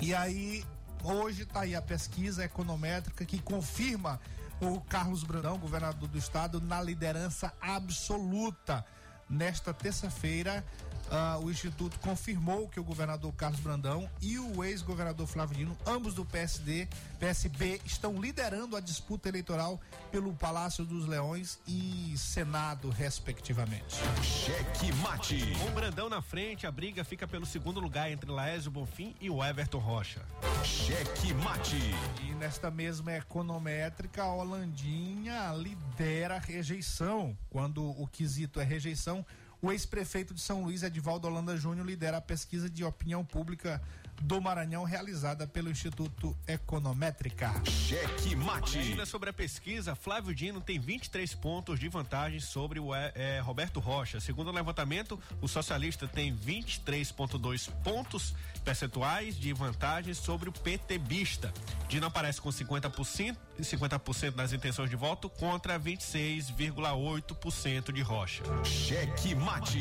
E 0.00 0.14
aí, 0.14 0.64
hoje 1.02 1.42
está 1.44 1.60
aí 1.60 1.74
a 1.74 1.80
pesquisa 1.80 2.44
econométrica 2.44 3.24
que 3.24 3.38
confirma 3.40 4.20
o 4.60 4.80
Carlos 4.80 5.22
Brandão, 5.22 5.56
governador 5.58 6.08
do 6.08 6.18
estado, 6.18 6.60
na 6.60 6.82
liderança 6.82 7.52
absoluta. 7.60 8.84
Nesta 9.28 9.72
terça-feira, 9.74 10.64
ah, 11.10 11.38
o 11.42 11.50
Instituto 11.50 11.98
confirmou 12.00 12.68
que 12.68 12.80
o 12.80 12.84
governador 12.84 13.32
Carlos 13.34 13.60
Brandão 13.60 14.08
e 14.20 14.38
o 14.38 14.64
ex-governador 14.64 15.26
Flávio 15.26 15.56
Dino, 15.56 15.78
ambos 15.86 16.14
do 16.14 16.24
PSD, 16.24 16.88
PSB, 17.18 17.80
estão 17.84 18.20
liderando 18.20 18.76
a 18.76 18.80
disputa 18.80 19.28
eleitoral 19.28 19.80
pelo 20.10 20.32
Palácio 20.34 20.84
dos 20.84 21.06
Leões 21.06 21.58
e 21.66 22.14
Senado, 22.16 22.90
respectivamente. 22.90 23.96
Cheque 24.22 24.92
Mate. 24.96 25.52
Com 25.58 25.68
o 25.68 25.72
Brandão 25.72 26.08
na 26.08 26.20
frente, 26.20 26.66
a 26.66 26.72
briga 26.72 27.04
fica 27.04 27.26
pelo 27.26 27.46
segundo 27.46 27.80
lugar 27.80 28.10
entre 28.10 28.30
Laésio 28.30 28.70
Bonfim 28.70 29.14
e 29.20 29.30
o 29.30 29.44
Everton 29.44 29.78
Rocha. 29.78 30.22
Cheque 30.64 31.32
Mate. 31.34 31.76
E 32.22 32.34
nesta 32.34 32.70
mesma 32.70 33.12
econométrica, 33.12 34.22
a 34.22 34.34
Holandinha 34.34 35.52
lidera 35.52 36.36
a 36.36 36.40
rejeição. 36.40 37.36
Quando 37.50 37.84
o 37.84 38.06
quesito 38.06 38.60
é 38.60 38.64
rejeição, 38.64 39.24
o 39.60 39.72
ex-prefeito 39.72 40.34
de 40.34 40.40
São 40.40 40.62
Luís, 40.62 40.82
Edivaldo 40.82 41.26
Holanda 41.26 41.56
Júnior, 41.56 41.86
lidera 41.86 42.18
a 42.18 42.20
pesquisa 42.20 42.68
de 42.68 42.84
opinião 42.84 43.24
pública 43.24 43.82
do 44.22 44.40
Maranhão, 44.40 44.84
realizada 44.84 45.46
pelo 45.46 45.70
Instituto 45.70 46.36
Econométrica. 46.46 47.52
Cheque 47.64 48.34
mate. 48.34 48.78
ainda 48.78 49.04
sobre 49.06 49.30
a 49.30 49.32
pesquisa, 49.32 49.94
Flávio 49.94 50.34
Dino 50.34 50.60
tem 50.60 50.78
23 50.78 51.34
pontos 51.34 51.78
de 51.78 51.88
vantagem 51.88 52.40
sobre 52.40 52.80
o 52.80 52.94
eh, 52.94 53.40
Roberto 53.40 53.80
Rocha. 53.80 54.20
Segundo 54.20 54.48
o 54.48 54.52
levantamento, 54.52 55.18
o 55.40 55.48
socialista 55.48 56.06
tem 56.08 56.36
23,2 56.36 57.70
pontos 57.82 58.34
percentuais 58.64 59.38
de 59.38 59.52
vantagem 59.52 60.14
sobre 60.14 60.48
o 60.48 60.52
PTBista. 60.52 61.52
Dino 61.88 62.06
aparece 62.06 62.40
com 62.40 62.50
50%, 62.50 63.36
50% 63.60 64.30
das 64.32 64.52
intenções 64.52 64.90
de 64.90 64.96
voto 64.96 65.28
contra 65.28 65.78
26,8% 65.78 67.92
de 67.92 68.02
Rocha. 68.02 68.42
Cheque 68.64 69.34
mate. 69.34 69.80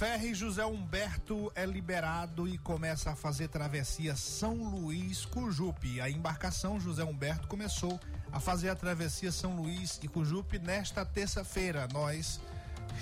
Ferre 0.00 0.32
José 0.32 0.64
Humberto 0.64 1.52
é 1.54 1.66
liberado 1.66 2.48
e 2.48 2.56
começa 2.56 3.10
a 3.10 3.14
fazer 3.14 3.48
travessia 3.48 4.16
São 4.16 4.54
Luís 4.54 5.26
Cujupe. 5.26 6.00
A 6.00 6.08
embarcação 6.08 6.80
José 6.80 7.04
Humberto 7.04 7.46
começou 7.46 8.00
a 8.32 8.40
fazer 8.40 8.70
a 8.70 8.74
travessia 8.74 9.30
São 9.30 9.56
Luís 9.56 10.00
e 10.02 10.08
Cujupe 10.08 10.58
nesta 10.58 11.04
terça-feira. 11.04 11.86
Nós 11.92 12.40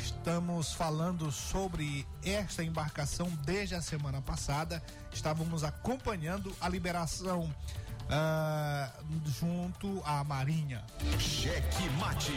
estamos 0.03 0.73
falando 0.73 1.31
sobre 1.31 2.05
esta 2.25 2.65
embarcação 2.65 3.29
desde 3.45 3.77
a 3.77 3.81
semana 3.81 4.21
passada. 4.21 4.83
Estávamos 5.13 5.63
acompanhando 5.63 6.53
a 6.61 6.69
liberação 6.69 7.55
ah, 8.11 8.91
junto 9.39 10.03
à 10.05 10.25
Marinha. 10.25 10.85
Cheque 11.19 11.89
mate. 12.01 12.33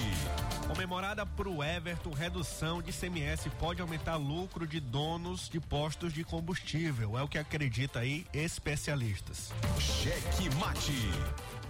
Comemorada 0.67 1.25
pro 1.25 1.63
Everton, 1.63 2.11
redução 2.11 2.81
de 2.81 2.91
CMS 2.91 3.47
pode 3.59 3.81
aumentar 3.81 4.17
lucro 4.17 4.67
de 4.67 4.79
donos 4.79 5.47
de 5.49 5.59
postos 5.59 6.13
de 6.13 6.23
combustível. 6.23 7.17
É 7.17 7.23
o 7.23 7.27
que 7.27 7.37
acredita 7.37 7.99
aí 7.99 8.25
especialistas. 8.33 9.51
Cheque 9.79 10.53
mate. 10.55 10.91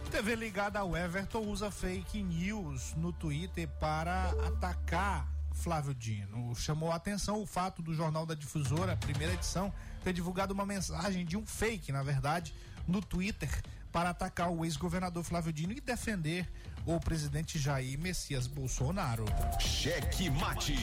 TV 0.09 0.35
ligada 0.35 0.79
ao 0.79 0.97
Everton 0.97 1.39
usa 1.39 1.71
fake 1.71 2.21
news 2.21 2.93
no 2.97 3.13
Twitter 3.13 3.67
para 3.79 4.31
atacar 4.45 5.25
Flávio 5.53 5.93
Dino. 5.93 6.53
Chamou 6.55 6.91
a 6.91 6.95
atenção 6.95 7.41
o 7.41 7.45
fato 7.45 7.81
do 7.81 7.93
Jornal 7.93 8.25
da 8.25 8.33
Difusora, 8.33 8.97
primeira 8.97 9.33
edição, 9.33 9.71
ter 10.03 10.11
divulgado 10.11 10.53
uma 10.53 10.65
mensagem 10.65 11.23
de 11.23 11.37
um 11.37 11.45
fake, 11.45 11.91
na 11.91 12.03
verdade, 12.03 12.53
no 12.87 13.01
Twitter 13.01 13.61
para 13.91 14.09
atacar 14.09 14.49
o 14.49 14.63
ex-governador 14.65 15.23
Flávio 15.23 15.51
Dino 15.51 15.73
e 15.73 15.81
defender 15.81 16.47
o 16.85 16.99
presidente 16.99 17.59
Jair 17.59 17.99
Messias 17.99 18.47
Bolsonaro. 18.47 19.25
Cheque 19.59 20.29
mate. 20.29 20.77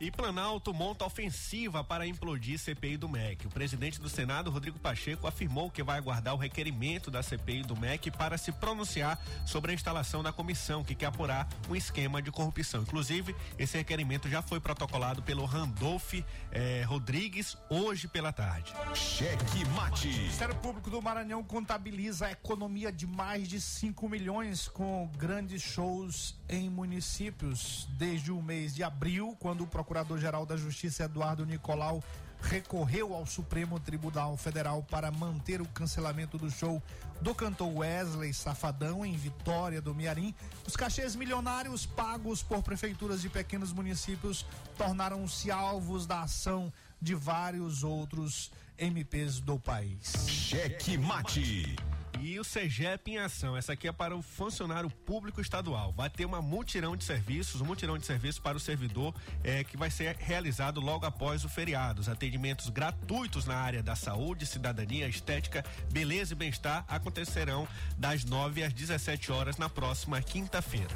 E 0.00 0.10
Planalto 0.10 0.72
monta 0.72 1.04
ofensiva 1.04 1.84
para 1.84 2.06
implodir 2.06 2.58
CPI 2.58 2.96
do 2.96 3.06
MEC. 3.06 3.46
O 3.46 3.50
presidente 3.50 4.00
do 4.00 4.08
Senado, 4.08 4.50
Rodrigo 4.50 4.78
Pacheco, 4.78 5.26
afirmou 5.26 5.70
que 5.70 5.82
vai 5.82 5.98
aguardar 5.98 6.32
o 6.32 6.38
requerimento 6.38 7.10
da 7.10 7.22
CPI 7.22 7.64
do 7.64 7.76
MEC 7.76 8.10
para 8.10 8.38
se 8.38 8.50
pronunciar 8.50 9.20
sobre 9.44 9.72
a 9.72 9.74
instalação 9.74 10.22
da 10.22 10.32
comissão 10.32 10.82
que 10.82 10.94
quer 10.94 11.04
apurar 11.04 11.46
um 11.68 11.76
esquema 11.76 12.22
de 12.22 12.30
corrupção. 12.30 12.80
Inclusive, 12.80 13.36
esse 13.58 13.76
requerimento 13.76 14.26
já 14.26 14.40
foi 14.40 14.58
protocolado 14.58 15.20
pelo 15.20 15.44
Randolph 15.44 16.14
eh, 16.50 16.82
Rodrigues 16.86 17.58
hoje 17.68 18.08
pela 18.08 18.32
tarde. 18.32 18.72
Cheque 18.94 19.66
mate. 19.76 20.08
O 20.08 20.12
Ministério 20.12 20.54
Público 20.54 20.88
do 20.88 21.02
Maranhão 21.02 21.44
contabiliza 21.44 22.28
a 22.28 22.32
economia 22.32 22.90
de 22.90 23.06
mais 23.06 23.46
de 23.46 23.60
5 23.60 24.08
milhões 24.08 24.66
com 24.66 25.10
grandes 25.18 25.60
shows 25.60 26.40
em 26.48 26.70
municípios 26.70 27.86
desde 27.98 28.32
o 28.32 28.42
mês 28.42 28.74
de 28.74 28.82
abril, 28.82 29.36
quando 29.38 29.64
o 29.64 29.66
Procurador-Geral 29.90 30.46
da 30.46 30.56
Justiça 30.56 31.02
Eduardo 31.02 31.44
Nicolau 31.44 32.00
recorreu 32.40 33.12
ao 33.12 33.26
Supremo 33.26 33.80
Tribunal 33.80 34.36
Federal 34.36 34.84
para 34.84 35.10
manter 35.10 35.60
o 35.60 35.66
cancelamento 35.66 36.38
do 36.38 36.48
show 36.48 36.80
do 37.20 37.34
cantor 37.34 37.78
Wesley 37.78 38.32
Safadão 38.32 39.04
em 39.04 39.16
Vitória 39.16 39.82
do 39.82 39.92
Miarim. 39.92 40.32
Os 40.64 40.76
cachês 40.76 41.16
milionários 41.16 41.86
pagos 41.86 42.40
por 42.40 42.62
prefeituras 42.62 43.20
de 43.20 43.28
pequenos 43.28 43.72
municípios 43.72 44.46
tornaram-se 44.78 45.50
alvos 45.50 46.06
da 46.06 46.22
ação 46.22 46.72
de 47.02 47.16
vários 47.16 47.82
outros 47.82 48.52
MPs 48.78 49.40
do 49.40 49.58
país. 49.58 50.12
Cheque 50.28 50.96
mate. 50.96 51.76
E 52.18 52.38
o 52.38 52.44
CEGEP 52.44 53.12
em 53.12 53.18
ação. 53.18 53.56
Essa 53.56 53.72
aqui 53.72 53.88
é 53.88 53.92
para 53.92 54.16
o 54.16 54.22
funcionário 54.22 54.90
público 54.90 55.40
estadual. 55.40 55.92
Vai 55.92 56.10
ter 56.10 56.24
uma 56.24 56.42
mutirão 56.42 56.96
de 56.96 57.04
serviços, 57.04 57.60
um 57.60 57.64
mutirão 57.64 57.96
de 57.96 58.04
serviços 58.04 58.38
para 58.38 58.56
o 58.56 58.60
servidor 58.60 59.14
eh, 59.44 59.64
que 59.64 59.76
vai 59.76 59.90
ser 59.90 60.16
realizado 60.16 60.80
logo 60.80 61.06
após 61.06 61.44
o 61.44 61.48
feriado. 61.48 62.00
Os 62.00 62.08
atendimentos 62.08 62.68
gratuitos 62.68 63.46
na 63.46 63.56
área 63.56 63.82
da 63.82 63.94
saúde, 63.94 64.46
cidadania, 64.46 65.08
estética, 65.08 65.64
beleza 65.92 66.32
e 66.32 66.36
bem-estar 66.36 66.84
acontecerão 66.88 67.66
das 67.96 68.24
9 68.24 68.64
às 68.64 68.72
17 68.72 69.32
horas 69.32 69.56
na 69.56 69.68
próxima 69.68 70.20
quinta-feira. 70.20 70.94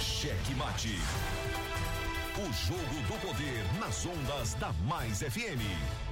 Cheque 0.00 0.54
mate. 0.54 0.98
O 2.36 2.52
jogo 2.66 3.02
do 3.08 3.20
poder 3.20 3.64
nas 3.78 4.06
ondas 4.06 4.54
da 4.54 4.72
Mais 4.72 5.18
FM. 5.18 6.11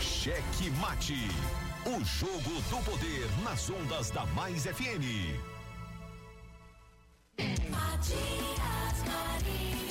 Cheque 0.00 0.70
Mate. 0.80 1.14
O 1.86 2.04
jogo 2.04 2.60
do 2.68 2.84
poder 2.84 3.26
nas 3.42 3.70
ondas 3.70 4.10
da 4.10 4.26
Mais 4.26 4.64
FM. 4.64 5.38
Matias 7.70 9.04
Marinho. 9.06 9.88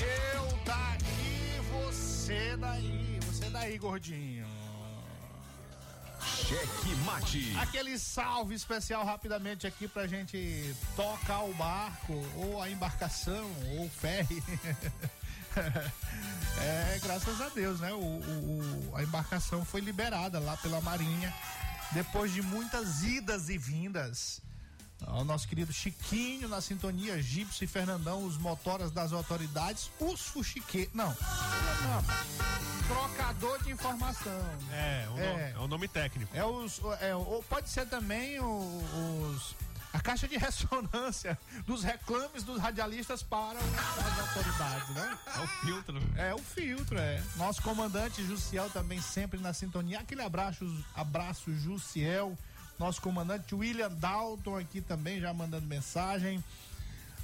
Eu 0.00 0.58
daqui, 0.64 1.60
você 1.72 2.56
daí, 2.58 3.20
você 3.22 3.50
daí, 3.50 3.78
gordinho. 3.78 4.46
Cheque 6.20 6.94
Mate. 7.04 7.56
Aquele 7.58 7.98
salve 7.98 8.54
especial 8.54 9.04
rapidamente 9.04 9.66
aqui 9.66 9.86
pra 9.88 10.06
gente 10.06 10.74
tocar 10.96 11.44
o 11.44 11.54
barco, 11.54 12.14
ou 12.36 12.60
a 12.60 12.68
embarcação, 12.68 13.50
ou 13.72 13.86
o 13.86 13.88
ferry. 13.88 14.42
é, 16.60 16.98
graças 17.02 17.40
a 17.40 17.48
Deus, 17.48 17.80
né? 17.80 17.92
O, 17.92 17.96
o- 17.98 18.90
o- 18.92 18.96
a 18.96 19.02
embarcação 19.02 19.64
foi 19.64 19.80
liberada 19.80 20.38
lá 20.38 20.56
pela 20.56 20.80
Marinha, 20.80 21.32
depois 21.92 22.32
de 22.32 22.42
muitas 22.42 23.02
idas 23.02 23.48
e 23.48 23.56
vindas. 23.58 24.40
O 25.06 25.22
nosso 25.22 25.46
querido 25.46 25.72
Chiquinho 25.72 26.48
na 26.48 26.60
sintonia, 26.60 27.22
Gipsy 27.22 27.64
e 27.64 27.68
Fernandão, 27.68 28.24
os 28.24 28.36
motoras 28.36 28.90
das 28.90 29.12
autoridades, 29.12 29.88
os 30.00 30.20
fuxiqueiros. 30.22 30.92
Não, 30.92 31.06
não, 31.08 32.04
trocador 32.88 33.62
de 33.62 33.70
informação. 33.70 34.40
É, 34.72 35.06
o 35.14 35.18
É. 35.18 35.30
nome- 35.30 35.42
é 35.42 35.58
o 35.60 35.68
nome 35.68 35.86
técnico. 35.88 36.36
É 36.36 36.44
os. 36.44 36.80
É, 37.00 37.14
ou 37.14 37.42
pode 37.48 37.68
ser 37.68 37.86
também 37.86 38.40
o- 38.40 39.30
os. 39.36 39.54
A 39.98 40.00
caixa 40.00 40.28
de 40.28 40.36
ressonância 40.36 41.36
dos 41.66 41.82
reclames 41.82 42.44
dos 42.44 42.60
radialistas 42.60 43.20
para 43.22 43.58
as 43.58 44.18
autoridades, 44.20 44.88
né? 44.90 45.18
É 45.36 45.40
o 45.40 45.46
filtro. 45.48 46.02
É 46.16 46.34
o 46.34 46.38
filtro, 46.38 46.96
é. 46.98 47.20
Nosso 47.36 47.60
comandante 47.62 48.24
Jussiel 48.24 48.70
também 48.70 49.00
sempre 49.00 49.40
na 49.40 49.52
sintonia. 49.52 49.98
Aquele 49.98 50.22
abraço, 50.22 50.64
abraço 50.94 51.52
Jussiel. 51.52 52.38
Nosso 52.78 53.02
comandante 53.02 53.54
William 53.56 53.90
Dalton 53.90 54.56
aqui 54.56 54.80
também 54.80 55.20
já 55.20 55.34
mandando 55.34 55.66
mensagem. 55.66 56.42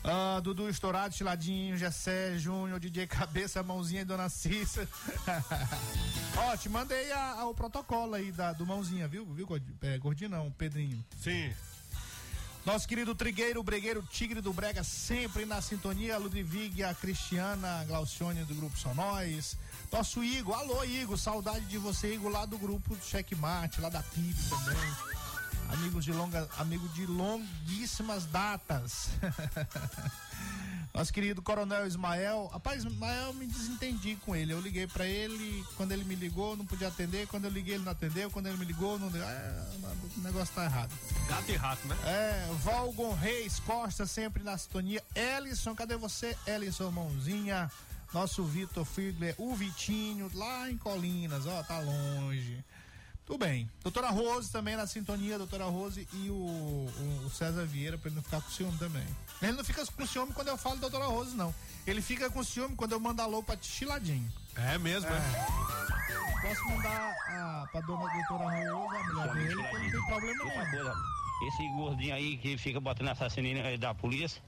Ah, 0.02 0.40
Dudu 0.42 0.68
Estourado, 0.68 1.14
Chiladinho, 1.14 1.78
Gessé, 1.78 2.36
Júnior, 2.36 2.78
DJ 2.80 3.06
Cabeça, 3.06 3.62
Mãozinha 3.62 4.02
e 4.02 4.04
Dona 4.04 4.28
Cissa. 4.28 4.86
Ó, 6.36 6.56
te 6.56 6.68
mandei 6.68 7.10
a- 7.12 7.34
a- 7.40 7.46
o 7.46 7.54
protocolo 7.54 8.14
aí 8.14 8.30
da, 8.32 8.52
do 8.52 8.66
Mãozinha, 8.66 9.06
viu? 9.08 9.24
Viu, 9.26 9.46
Gordinho? 9.46 9.78
É, 9.80 9.96
Gordinho 9.98 10.28
não, 10.30 10.50
Pedrinho. 10.50 11.02
Sim. 11.22 11.54
Nosso 12.64 12.88
querido 12.88 13.14
Trigueiro, 13.14 13.62
Bregueiro, 13.62 14.02
Tigre 14.10 14.40
do 14.40 14.50
Brega, 14.50 14.82
sempre 14.82 15.44
na 15.44 15.60
sintonia. 15.60 16.16
Ludwig, 16.16 16.82
a 16.82 16.94
Cristiana, 16.94 17.80
a 17.80 17.84
Glaucione 17.84 18.42
do 18.44 18.54
Grupo 18.54 18.78
Só 18.78 18.94
Nós. 18.94 19.58
Nosso 19.92 20.24
Igor, 20.24 20.56
alô 20.56 20.82
Igor, 20.82 21.18
saudade 21.18 21.66
de 21.66 21.76
você, 21.76 22.14
Igor, 22.14 22.32
lá 22.32 22.46
do 22.46 22.56
grupo 22.56 22.96
do 22.96 23.04
Checkmate, 23.04 23.82
lá 23.82 23.90
da 23.90 24.02
PIP 24.02 24.48
também. 24.48 25.23
Amigos 25.70 26.04
de 26.04 26.12
longa, 26.12 26.48
amigo 26.58 26.88
de 26.90 27.06
longuíssimas 27.06 28.26
datas. 28.26 29.08
Nosso 30.94 31.12
querido 31.12 31.42
Coronel 31.42 31.86
Ismael. 31.86 32.48
Rapaz, 32.52 32.84
Ismael, 32.84 33.34
me 33.34 33.46
desentendi 33.46 34.16
com 34.24 34.36
ele. 34.36 34.52
Eu 34.52 34.60
liguei 34.60 34.86
pra 34.86 35.04
ele, 35.04 35.64
quando 35.76 35.90
ele 35.90 36.04
me 36.04 36.14
ligou, 36.14 36.56
não 36.56 36.64
podia 36.64 36.86
atender. 36.86 37.26
Quando 37.26 37.46
eu 37.46 37.50
liguei, 37.50 37.74
ele 37.74 37.84
não 37.84 37.90
atendeu. 37.90 38.30
Quando 38.30 38.46
ele 38.46 38.56
me 38.56 38.64
ligou, 38.64 38.96
não 38.96 39.08
deu. 39.08 39.24
É, 39.24 39.66
o 40.16 40.20
negócio 40.20 40.54
tá 40.54 40.64
errado. 40.64 40.92
Gato 41.28 41.50
e 41.50 41.56
rato, 41.56 41.88
né? 41.88 41.96
É, 42.04 42.48
Valgon 42.62 43.12
Reis 43.12 43.58
Costa 43.58 44.06
sempre 44.06 44.44
na 44.44 44.56
sintonia. 44.56 45.02
Ellison, 45.16 45.74
cadê 45.74 45.96
você? 45.96 46.36
Ellison 46.46 46.92
Mãozinha. 46.92 47.68
Nosso 48.12 48.44
Vitor 48.44 48.84
Figler, 48.84 49.34
o 49.38 49.56
Vitinho, 49.56 50.30
lá 50.34 50.70
em 50.70 50.78
Colinas, 50.78 51.46
ó, 51.46 51.60
tá 51.64 51.80
longe. 51.80 52.64
Tudo 53.26 53.38
bem. 53.38 53.70
Doutora 53.82 54.10
Rose 54.10 54.52
também 54.52 54.76
na 54.76 54.86
sintonia, 54.86 55.38
doutora 55.38 55.64
Rose 55.64 56.06
e 56.12 56.28
o, 56.28 56.34
o- 56.34 57.22
o 57.26 57.30
César 57.30 57.64
Vieira, 57.64 57.96
pra 57.96 58.08
ele 58.08 58.16
não 58.16 58.22
ficar 58.22 58.40
com 58.42 58.50
ciúme 58.50 58.76
também. 58.76 59.02
Ele 59.40 59.52
não 59.52 59.64
fica 59.64 59.84
com 59.86 60.06
ciúme 60.06 60.32
quando 60.34 60.48
eu 60.48 60.58
falo 60.58 60.76
doutora 60.76 61.06
Rose, 61.06 61.34
não. 61.34 61.54
Ele 61.86 62.02
fica 62.02 62.28
com 62.28 62.44
ciúme 62.44 62.76
quando 62.76 62.92
eu 62.92 63.00
mando 63.00 63.22
alô 63.22 63.42
pra 63.42 63.56
Chiladinho. 63.60 64.30
É 64.56 64.76
mesmo, 64.78 65.08
é. 65.10 65.20
Posso 66.42 66.64
mandar 66.68 67.16
a, 67.28 67.66
pra 67.72 67.80
dona 67.80 68.04
doutora 68.12 68.44
Rose, 68.70 68.96
a 68.96 69.04
mulher 69.04 69.34
dele, 69.34 69.62
que 69.62 69.78
não 69.78 69.90
tem 69.90 70.06
problema 70.06 70.44
Outra 70.44 70.64
nenhum. 70.64 70.70
coisa, 70.84 70.94
esse 71.48 71.68
gordinho 71.76 72.14
aí 72.14 72.36
que 72.36 72.58
fica 72.58 72.78
botando 72.80 73.08
assassino 73.08 73.48
aí 73.66 73.78
da 73.78 73.94
polícia, 73.94 74.42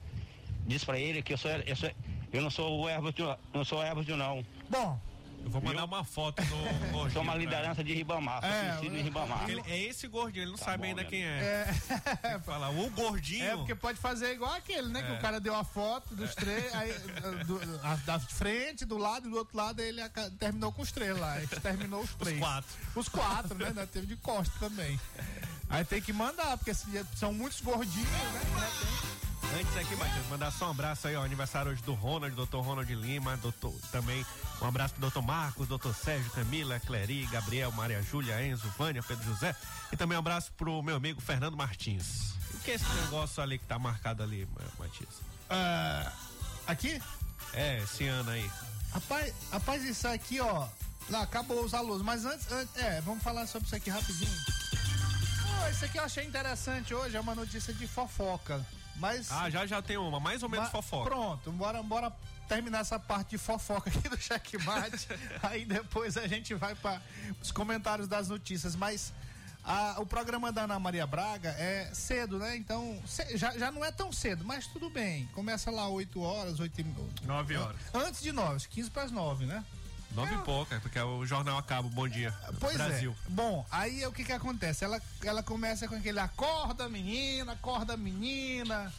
diz 0.67 0.83
pra 0.83 0.99
ele 0.99 1.23
que 1.23 1.33
eu 1.33 1.37
sou, 1.37 1.49
eu 1.51 1.75
sou 1.75 1.91
eu 2.31 2.41
não 2.41 2.49
sou 2.51 2.81
o 2.81 2.87
árbitro, 2.87 3.35
não 3.53 3.63
sou 3.65 3.81
árbitro 3.81 4.15
não. 4.17 4.45
Bom, 4.69 4.99
Eu 5.43 5.51
vou 5.51 5.61
mandar 5.61 5.85
uma 5.85 6.03
foto 6.03 6.43
do 6.43 6.55
gordinho. 6.91 7.11
Sou 7.13 7.21
uma 7.21 7.35
liderança 7.35 7.81
de 7.83 7.93
Ribamar, 7.93 8.43
É, 8.43 8.69
conhecido 8.75 8.95
em 8.95 8.99
é. 8.99 9.03
Ribamar. 9.03 9.49
ele. 9.49 9.63
É 9.65 9.77
esse 9.83 10.07
gordinho, 10.07 10.43
ele 10.43 10.51
não 10.51 10.57
Tá 10.57 10.65
sabe 10.65 10.77
bom, 10.83 10.83
ainda 10.89 11.05
quem 11.05 11.23
é. 11.23 11.73
É. 12.23 12.39
Fala, 12.39 12.69
o 12.69 12.89
gordinho. 12.89 13.45
É, 13.45 13.55
porque 13.55 13.73
pode 13.75 13.97
fazer 13.97 14.33
igual 14.33 14.51
aquele, 14.53 14.89
né? 14.89 15.01
Que 15.03 15.11
o 15.13 15.19
cara 15.21 15.39
deu 15.39 15.55
a 15.55 15.63
foto 15.63 16.13
dos 16.15 16.35
três, 16.35 16.73
aí 16.75 16.91
do- 17.45 17.61
a- 17.83 17.95
da 18.05 18.19
frente, 18.19 18.83
do 18.83 18.97
lado 18.97 19.27
e 19.27 19.31
do 19.31 19.37
outro 19.37 19.55
lado, 19.55 19.81
ele 19.81 20.01
aca- 20.01 20.29
terminou 20.31 20.71
com 20.73 20.81
os 20.81 20.91
três 20.91 21.17
lá. 21.17 21.37
Ele 21.37 21.47
terminou 21.47 22.01
os 22.01 22.13
três. 22.15 22.37
quatro. 22.39 22.69
Os 22.95 23.07
quatro, 23.07 23.55
né? 23.55 23.67
Ainda 23.67 23.87
Teve 23.87 24.07
de 24.07 24.15
costa 24.17 24.53
também. 24.59 24.99
Aí 25.69 25.83
tem 25.85 26.01
que 26.01 26.11
mandar, 26.11 26.57
porque 26.57 26.71
assim, 26.71 26.87
são 27.15 27.33
muitos 27.33 27.61
gordinhos, 27.61 28.09
né? 28.09 29.16
Antes 29.55 29.75
aqui, 29.77 29.95
Matias, 29.95 30.25
mandar 30.27 30.51
só 30.51 30.67
um 30.67 30.71
abraço 30.71 31.07
aí, 31.07 31.15
ó. 31.15 31.23
Aniversário 31.23 31.71
hoje 31.71 31.81
do 31.81 31.93
Ronald, 31.93 32.35
doutor 32.35 32.61
Ronald 32.61 32.93
Lima, 32.93 33.37
doutor, 33.37 33.73
também 33.91 34.25
um 34.61 34.65
abraço 34.65 34.93
pro 34.93 35.01
doutor 35.01 35.21
Marcos, 35.23 35.67
doutor 35.67 35.95
Sérgio, 35.95 36.29
Camila, 36.31 36.79
Cleri, 36.79 37.25
Gabriel, 37.27 37.71
Maria 37.71 38.01
Júlia, 38.03 38.45
Enzo, 38.45 38.67
Vânia, 38.77 39.01
Pedro 39.01 39.23
José. 39.25 39.55
E 39.91 39.97
também 39.97 40.15
um 40.15 40.19
abraço 40.19 40.51
pro 40.53 40.83
meu 40.83 40.95
amigo 40.95 41.21
Fernando 41.21 41.55
Martins. 41.57 42.33
O 42.53 42.59
que 42.59 42.71
é 42.71 42.73
esse 42.75 42.89
negócio 43.01 43.41
ali 43.41 43.57
que 43.57 43.65
tá 43.65 43.79
marcado 43.79 44.21
ali, 44.21 44.47
Ma- 44.53 44.85
Matias? 44.85 45.09
Ah, 45.49 46.11
aqui? 46.67 47.01
É, 47.53 47.79
esse 47.81 48.05
ano 48.07 48.29
aí. 48.31 48.49
Rapaz, 48.93 49.33
rapaz, 49.51 49.83
isso 49.83 50.07
aqui, 50.07 50.39
ó. 50.39 50.67
Lá, 51.09 51.21
acabou 51.23 51.63
os 51.63 51.73
alunos. 51.73 52.01
Mas 52.03 52.25
antes, 52.25 52.51
antes- 52.51 52.75
é, 52.77 53.01
vamos 53.01 53.23
falar 53.23 53.47
sobre 53.47 53.65
isso 53.65 53.75
aqui 53.75 53.89
rapidinho. 53.89 54.31
Oh, 55.65 55.69
isso 55.69 55.85
aqui 55.85 55.97
eu 55.97 56.03
achei 56.03 56.25
interessante 56.25 56.93
hoje, 56.93 57.15
é 57.15 57.19
uma 57.19 57.33
notícia 57.33 57.73
de 57.73 57.87
fofoca. 57.87 58.63
Mas. 58.97 59.31
Ah, 59.31 59.49
já 59.49 59.65
já 59.65 59.81
tem 59.81 59.97
uma, 59.97 60.19
mais 60.19 60.41
ou 60.43 60.49
menos 60.49 60.69
fofoca. 60.69 61.09
Pronto, 61.09 61.51
bora, 61.51 61.81
bora 61.83 62.11
terminar 62.47 62.79
essa 62.79 62.99
parte 62.99 63.31
de 63.31 63.37
fofoca 63.37 63.89
aqui 63.89 64.07
do 64.09 64.17
checkmate. 64.17 65.07
aí 65.43 65.65
depois 65.65 66.17
a 66.17 66.27
gente 66.27 66.53
vai 66.55 66.73
para 66.75 67.01
os 67.41 67.51
comentários 67.51 68.07
das 68.07 68.27
notícias. 68.29 68.75
Mas 68.75 69.13
a- 69.63 69.95
o 69.99 70.05
programa 70.05 70.51
da 70.51 70.63
Ana 70.63 70.79
Maria 70.79 71.05
Braga 71.05 71.49
é 71.49 71.89
cedo, 71.93 72.39
né? 72.39 72.55
Então 72.55 72.99
ce- 73.05 73.37
já, 73.37 73.57
já 73.57 73.71
não 73.71 73.83
é 73.83 73.91
tão 73.91 74.11
cedo, 74.11 74.43
mas 74.45 74.65
tudo 74.67 74.89
bem. 74.89 75.27
Começa 75.33 75.69
lá 75.69 75.87
8 75.89 76.21
horas, 76.21 76.59
8 76.59 76.81
e... 76.81 76.85
Nove 77.25 77.55
horas. 77.57 77.79
Antes 77.93 78.21
de 78.21 78.31
9, 78.31 78.65
15 78.69 78.89
para 78.89 79.03
as 79.03 79.11
9, 79.11 79.45
né? 79.45 79.63
Nove 80.11 80.33
e 80.33 80.37
pouca, 80.39 80.79
porque 80.79 80.99
o 80.99 81.25
jornal 81.25 81.57
acaba. 81.57 81.87
Bom 81.89 82.07
dia. 82.07 82.33
Pois 82.59 82.75
Brasil. 82.75 83.15
é. 83.25 83.29
Bom, 83.29 83.65
aí 83.69 84.05
o 84.05 84.11
que 84.11 84.23
que 84.23 84.31
acontece? 84.33 84.83
Ela, 84.83 85.01
ela 85.23 85.43
começa 85.43 85.87
com 85.87 85.95
aquele 85.95 86.19
acorda 86.19 86.89
menina, 86.89 87.53
acorda 87.53 87.95
menina. 87.95 88.91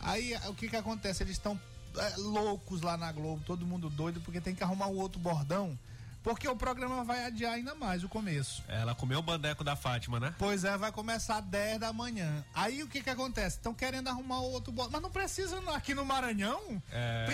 Aí 0.00 0.34
o 0.48 0.54
que 0.54 0.68
que 0.68 0.76
acontece? 0.76 1.22
Eles 1.22 1.36
estão 1.36 1.60
é, 1.96 2.14
loucos 2.16 2.80
lá 2.82 2.96
na 2.96 3.12
Globo, 3.12 3.42
todo 3.46 3.66
mundo 3.66 3.90
doido, 3.90 4.20
porque 4.20 4.40
tem 4.40 4.54
que 4.54 4.64
arrumar 4.64 4.86
um 4.86 4.96
outro 4.96 5.20
bordão. 5.20 5.78
Porque 6.22 6.46
o 6.46 6.54
programa 6.54 7.02
vai 7.02 7.24
adiar 7.24 7.54
ainda 7.54 7.74
mais 7.74 8.04
o 8.04 8.08
começo. 8.08 8.62
Ela 8.68 8.94
comeu 8.94 9.20
o 9.20 9.22
bandeco 9.22 9.64
da 9.64 9.74
Fátima, 9.74 10.20
né? 10.20 10.34
Pois 10.38 10.64
é, 10.64 10.76
vai 10.76 10.92
começar 10.92 11.36
às 11.38 11.44
10 11.44 11.78
da 11.80 11.92
manhã. 11.94 12.44
Aí 12.54 12.82
o 12.82 12.88
que 12.88 13.02
que 13.02 13.08
acontece? 13.08 13.56
Estão 13.56 13.72
querendo 13.72 14.08
arrumar 14.08 14.40
outro 14.40 14.70
bordão. 14.70 14.92
Mas 14.92 15.02
não 15.02 15.10
precisa 15.10 15.58
aqui 15.74 15.94
no 15.94 16.04
Maranhão. 16.04 16.82
É. 16.92 17.26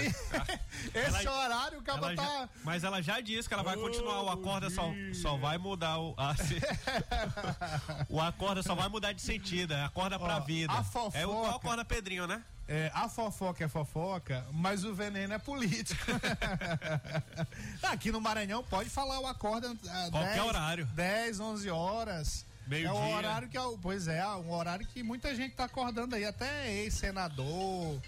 Esse 0.94 1.26
Ela- 1.26 1.44
horário 1.44 1.78
o 1.80 1.82
cara 1.82 1.98
Ela 1.98 2.14
tá. 2.14 2.22
já- 2.22 2.48
mas 2.62 2.84
ela 2.84 3.02
já 3.02 3.20
disse 3.20 3.48
que 3.48 3.54
ela 3.54 3.62
vai 3.64 3.76
continuar. 3.76 4.22
O 4.22 4.30
acorda 4.30 4.70
só, 4.70 4.84
só 5.12 5.36
vai 5.36 5.58
mudar 5.58 5.98
o. 5.98 6.14
a- 6.16 6.36
se- 6.36 6.60
o 8.08 8.20
acorda 8.20 8.62
só 8.62 8.74
vai 8.74 8.88
mudar 8.88 9.12
de 9.12 9.20
sentido. 9.22 9.74
É 9.74 9.84
acorda 9.84 10.18
pra 10.18 10.36
Ó, 10.36 10.40
vida. 10.40 10.72
a 10.72 10.84
fofoca- 10.84 11.18
É 11.18 11.26
o 11.26 11.30
qual 11.30 11.56
acorda 11.56 11.84
Pedrinho, 11.84 12.26
né? 12.26 12.42
É, 12.68 12.90
a 12.92 13.08
fofoca 13.08 13.64
é 13.64 13.68
fofoca, 13.68 14.44
mas 14.52 14.84
o 14.84 14.92
veneno 14.92 15.32
é 15.32 15.38
político. 15.38 16.04
Aqui 17.82 18.10
no 18.10 18.20
Maranhão 18.20 18.62
pode 18.64 18.90
falar 18.90 19.20
o 19.20 19.26
acorda 19.26 19.72
ah, 19.88 20.08
Qualquer 20.10 20.34
10, 20.34 20.46
horário. 20.46 20.86
10, 20.86 21.40
11 21.40 21.70
horas. 21.70 22.46
É 22.66 22.68
Meio-dia. 22.68 22.92
o 22.92 23.14
horário 23.14 23.48
que 23.48 23.56
é 23.56 23.60
pois 23.80 24.08
é, 24.08 24.26
um 24.26 24.50
horário 24.52 24.84
que 24.88 25.00
muita 25.02 25.32
gente 25.36 25.54
tá 25.54 25.64
acordando 25.64 26.16
aí, 26.16 26.24
até 26.24 26.72
ex-senador, 26.72 28.02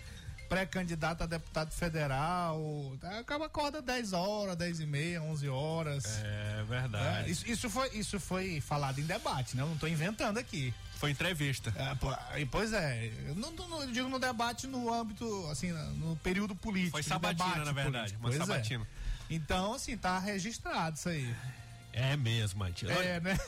pré-candidato 0.49 1.23
a 1.23 1.27
deputado 1.27 1.71
federal, 1.71 2.61
tá, 3.01 3.21
acaba 3.21 3.47
acorda 3.47 3.81
10 3.81 4.13
horas, 4.13 4.57
10 4.57 4.81
e 4.81 4.87
meia, 4.87 5.23
11 5.23 5.49
horas. 5.49 6.05
É 6.25 6.59
É, 6.59 6.65
verdade. 6.65 7.31
isso, 7.31 7.49
isso 7.49 7.71
foi, 7.71 7.89
isso 7.91 8.19
foi 8.19 8.61
falado 8.61 8.99
em 8.99 9.05
debate, 9.05 9.57
né? 9.57 9.63
Eu 9.63 9.69
não 9.69 9.79
tô 9.79 9.87
inventando 9.87 10.39
aqui. 10.39 10.75
Foi 10.99 11.11
entrevista. 11.13 11.73
É, 11.77 11.95
pô, 11.95 12.13
pois 12.51 12.73
é, 12.73 13.11
eu 13.29 13.35
não, 13.37 13.53
não- 13.53 13.83
eu 13.83 13.91
digo 13.93 14.09
no 14.09 14.19
debate 14.19 14.67
no 14.67 14.93
âmbito, 14.93 15.47
assim, 15.51 15.71
no 15.73 16.17
período 16.17 16.55
político. 16.57 16.91
Foi 16.93 17.03
sabatina, 17.05 17.45
debate 17.51 17.65
na 17.67 17.73
verdade, 17.73 18.15
político. 18.15 18.21
uma 18.21 18.29
Pois 18.31 18.41
é. 18.41 18.45
sabatina. 18.47 18.87
Então, 19.31 19.75
assim, 19.75 19.97
tá 19.97 20.19
registrado 20.19 20.97
isso 20.97 21.09
aí. 21.09 21.33
É 21.93 22.17
mesmo, 22.17 22.59
Matias. 22.61 22.91
É, 22.99 23.21
né? 23.21 23.39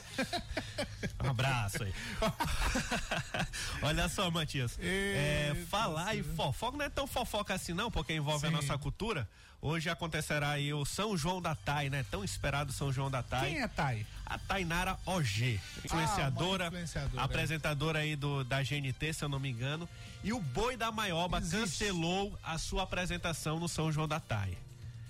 Um 1.23 1.29
abraço 1.29 1.83
aí. 1.83 1.93
Olha 3.81 4.09
só, 4.09 4.29
Matias. 4.31 4.77
É, 4.81 5.53
falar 5.69 6.15
e 6.15 6.23
fofoca 6.23 6.77
não 6.77 6.85
é 6.85 6.89
tão 6.89 7.07
fofoca 7.07 7.53
assim, 7.53 7.73
não, 7.73 7.91
porque 7.91 8.13
envolve 8.13 8.45
a 8.45 8.49
Sim. 8.49 8.55
nossa 8.55 8.77
cultura. 8.77 9.27
Hoje 9.61 9.91
acontecerá 9.91 10.49
aí 10.49 10.73
o 10.73 10.83
São 10.83 11.15
João 11.15 11.39
da 11.39 11.53
Tai, 11.53 11.87
né? 11.89 12.03
Tão 12.09 12.23
esperado 12.23 12.73
São 12.73 12.91
João 12.91 13.11
da 13.11 13.21
Tai. 13.21 13.47
Quem 13.47 13.61
é 13.61 13.67
Thay? 13.67 14.07
A 14.25 14.39
Tainara 14.39 14.97
OG, 15.05 15.59
influenciadora, 15.85 16.65
Ah, 16.65 16.67
influenciadora, 16.67 17.23
apresentadora 17.23 17.99
aí 17.99 18.15
do, 18.15 18.43
da 18.43 18.63
GNT, 18.63 19.13
se 19.13 19.23
eu 19.23 19.29
não 19.29 19.39
me 19.39 19.49
engano. 19.49 19.87
E 20.23 20.33
o 20.33 20.39
Boi 20.39 20.75
da 20.75 20.91
Maioba 20.91 21.37
Existe. 21.37 21.57
cancelou 21.57 22.39
a 22.41 22.57
sua 22.57 22.83
apresentação 22.83 23.59
no 23.59 23.69
São 23.69 23.91
João 23.91 24.07
da 24.07 24.19
Tai. 24.19 24.57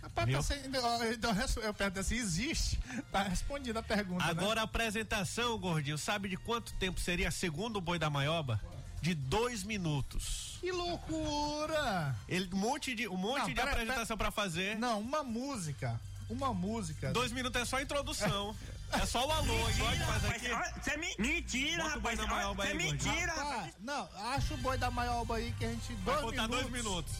Rapaz, 0.01 0.29
tá 0.29 0.41
sendo, 0.41 0.75
eu, 0.75 1.63
eu, 1.63 1.73
pergunto 1.73 1.99
assim, 1.99 2.15
existe? 2.15 2.77
Tá 3.09 3.23
respondida 3.23 3.79
a 3.79 3.83
pergunta, 3.83 4.25
né? 4.25 4.31
Agora 4.31 4.59
a 4.59 4.63
apresentação, 4.65 5.57
gordinho, 5.57 5.97
sabe 5.97 6.27
de 6.27 6.35
quanto 6.35 6.73
tempo 6.73 6.99
seria 6.99 7.31
segundo 7.31 7.77
o 7.77 7.81
Boi 7.81 7.97
da 7.97 8.09
Maioba? 8.09 8.59
De 9.01 9.13
dois 9.15 9.63
minutos. 9.63 10.57
Que 10.61 10.71
loucura! 10.71 12.15
Ele, 12.27 12.49
um 12.53 12.57
monte 12.57 12.93
de, 12.93 13.07
um 13.07 13.17
monte 13.17 13.39
Não, 13.39 13.47
de 13.47 13.55
pera- 13.55 13.71
apresentação 13.71 14.15
pra 14.17 14.29
fazer. 14.31 14.77
Não, 14.77 14.99
uma 14.99 15.23
música, 15.23 15.99
uma 16.29 16.53
música. 16.53 17.11
Dois 17.11 17.31
minutos 17.31 17.59
é 17.61 17.65
só 17.65 17.77
a 17.77 17.81
introdução. 17.81 18.55
É 18.93 19.05
só 19.05 19.25
o 19.25 19.31
alô, 19.31 19.69
igual 19.69 19.91
que 19.93 19.99
faz 20.03 20.25
aqui. 20.25 20.79
Isso 20.81 20.89
é 20.89 20.97
mi- 20.97 21.15
mentira, 21.17 21.81
Bota 21.81 21.97
o 21.97 22.01
boi 22.01 22.15
rapaz. 22.15 22.59
Isso 22.59 22.67
é 22.67 22.73
mentira, 22.73 23.31
rapaz. 23.33 23.73
Não, 23.79 24.09
acha 24.33 24.53
o 24.53 24.57
boi 24.57 24.77
da 24.77 24.91
Maioba 24.91 25.37
aí 25.37 25.53
que 25.57 25.63
a 25.63 25.69
gente. 25.69 25.93
Vai 26.03 26.15
Dois 26.15 26.25
contar 26.25 26.41
minutos. 26.49 26.59
dois 26.59 26.69
minutos. 26.83 27.13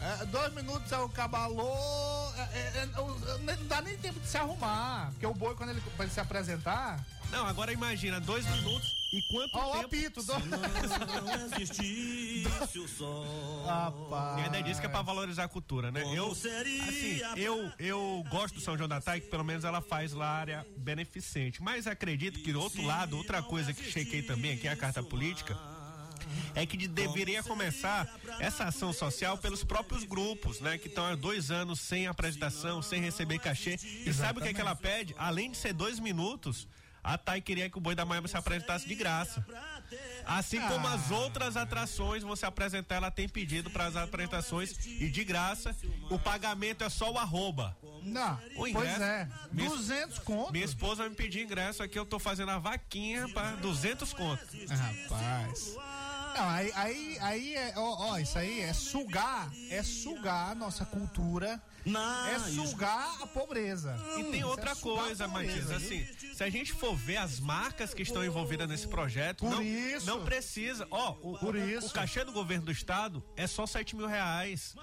É, 0.00 0.24
dois 0.24 0.54
minutos 0.54 0.90
é 0.92 0.96
o 0.96 1.08
cabalô. 1.10 1.76
É, 2.38 2.40
é, 2.58 2.72
é, 2.84 2.86
não 2.86 3.66
dá 3.66 3.82
nem 3.82 3.98
tempo 3.98 4.18
de 4.18 4.26
se 4.26 4.38
arrumar. 4.38 5.10
Porque 5.10 5.26
o 5.26 5.34
boi, 5.34 5.54
quando 5.56 5.70
ele, 5.72 5.80
pra 5.94 6.06
ele 6.06 6.14
se 6.14 6.20
apresentar. 6.20 6.98
Não, 7.30 7.46
agora 7.46 7.70
imagina, 7.70 8.18
dois 8.18 8.46
minutos 8.46 8.90
e 9.16 9.22
quanto 9.30 9.56
Ó, 9.56 9.68
o 9.68 9.72
tempo. 9.72 9.86
apito. 9.86 10.22
Do... 10.22 10.32
Rapaz. 13.64 14.38
E 14.38 14.42
ainda 14.44 14.62
diz 14.62 14.80
que 14.80 14.86
é 14.86 14.88
pra 14.88 15.02
valorizar 15.02 15.44
a 15.44 15.48
cultura, 15.48 15.90
né? 15.92 16.02
Eu, 16.14 16.32
assim, 16.32 17.20
eu, 17.36 17.72
eu 17.78 18.24
gosto 18.28 18.56
do 18.56 18.60
São 18.60 18.76
João 18.76 18.88
da 18.88 19.00
Tai, 19.00 19.20
que 19.20 19.28
pelo 19.28 19.44
menos 19.44 19.64
ela 19.64 19.80
faz 19.80 20.12
lá 20.12 20.28
área 20.28 20.66
beneficente. 20.76 21.62
Mas 21.62 21.86
acredito 21.86 22.40
que 22.40 22.52
do 22.52 22.60
outro 22.60 22.82
lado, 22.82 23.16
outra 23.16 23.42
coisa 23.42 23.72
que 23.72 23.84
chequei 23.90 24.22
também, 24.22 24.56
que 24.58 24.66
é 24.66 24.72
a 24.72 24.76
carta 24.76 25.02
política, 25.02 25.56
é 26.54 26.64
que 26.66 26.76
de- 26.76 26.88
deveria 26.88 27.42
começar 27.42 28.08
essa 28.40 28.64
ação 28.64 28.92
social 28.92 29.38
pelos 29.38 29.62
próprios 29.62 30.04
grupos, 30.04 30.60
né? 30.60 30.76
Que 30.78 30.88
estão 30.88 31.04
há 31.06 31.14
dois 31.14 31.50
anos 31.50 31.80
sem 31.80 32.06
apresentação, 32.06 32.82
sem 32.82 33.00
receber 33.00 33.38
cachê. 33.38 33.78
E 34.04 34.12
sabe 34.12 34.38
o 34.38 34.42
que, 34.42 34.48
é 34.48 34.54
que 34.54 34.60
ela 34.60 34.74
pede? 34.74 35.14
Além 35.18 35.50
de 35.50 35.56
ser 35.56 35.72
dois 35.72 36.00
minutos, 36.00 36.66
a 37.04 37.18
Thay 37.18 37.40
queria 37.42 37.68
que 37.68 37.76
o 37.76 37.80
Boi 37.80 37.94
da 37.94 38.04
Maioba 38.04 38.26
se 38.26 38.36
apresentasse 38.36 38.88
de 38.88 38.94
graça. 38.94 39.44
Assim 40.26 40.58
como 40.62 40.86
as 40.88 41.10
outras 41.10 41.56
atrações, 41.56 42.22
você 42.22 42.46
apresentar, 42.46 42.94
ela 42.96 43.10
tem 43.10 43.28
pedido 43.28 43.68
para 43.70 43.84
as 43.84 43.94
apresentações 43.94 44.86
e 44.86 45.08
de 45.10 45.22
graça, 45.22 45.76
o 46.10 46.18
pagamento 46.18 46.82
é 46.82 46.88
só 46.88 47.12
o 47.12 47.18
arroba. 47.18 47.76
Não, 48.02 48.34
O 48.56 48.60
pois 48.60 48.70
ingresso- 48.74 49.02
é. 49.02 49.28
Minha- 49.52 49.68
200 49.68 50.18
conto. 50.18 50.52
Minha 50.52 50.64
esposa 50.64 51.02
vai 51.02 51.10
me 51.10 51.14
pedir 51.14 51.42
ingresso 51.44 51.82
aqui, 51.82 51.98
eu 51.98 52.04
tô 52.06 52.18
fazendo 52.18 52.50
a 52.50 52.58
vaquinha 52.58 53.28
para 53.28 53.52
200 53.56 54.12
contos. 54.12 54.46
Rapaz. 54.70 55.74
Não, 56.36 56.48
aí, 56.50 56.72
aí, 56.74 57.18
aí 57.20 57.54
é, 57.54 57.72
ó, 57.76 58.10
ó, 58.12 58.18
isso 58.18 58.36
aí 58.38 58.60
é 58.60 58.72
sugar, 58.72 59.50
é 59.70 59.82
sugar 59.82 60.50
a 60.50 60.54
nossa 60.54 60.84
cultura, 60.84 61.62
é 61.86 62.38
sugar 62.50 63.16
a 63.22 63.26
pobreza. 63.26 63.96
E 64.18 64.24
tem 64.24 64.38
Isso 64.40 64.48
outra 64.48 64.70
é 64.72 64.74
coisa, 64.74 65.24
a 65.24 65.28
Matias, 65.28 65.70
assim, 65.70 66.06
se 66.34 66.42
a 66.42 66.50
gente 66.50 66.72
for 66.72 66.94
ver 66.96 67.18
as 67.18 67.38
marcas 67.40 67.92
que 67.92 68.02
estão 68.02 68.24
envolvidas 68.24 68.68
nesse 68.68 68.88
projeto, 68.88 69.40
Por 69.40 69.50
não, 69.50 69.62
isso. 69.62 70.06
não 70.06 70.24
precisa. 70.24 70.86
Ó, 70.90 71.10
o, 71.20 71.38
Por 71.38 71.54
o- 71.54 71.58
isso. 71.58 71.86
o 71.86 71.90
cachê 71.90 72.24
do 72.24 72.32
governo 72.32 72.66
do 72.66 72.72
estado 72.72 73.22
é 73.36 73.46
só 73.46 73.66
7 73.66 73.94
mil 73.96 74.06
reais. 74.06 74.74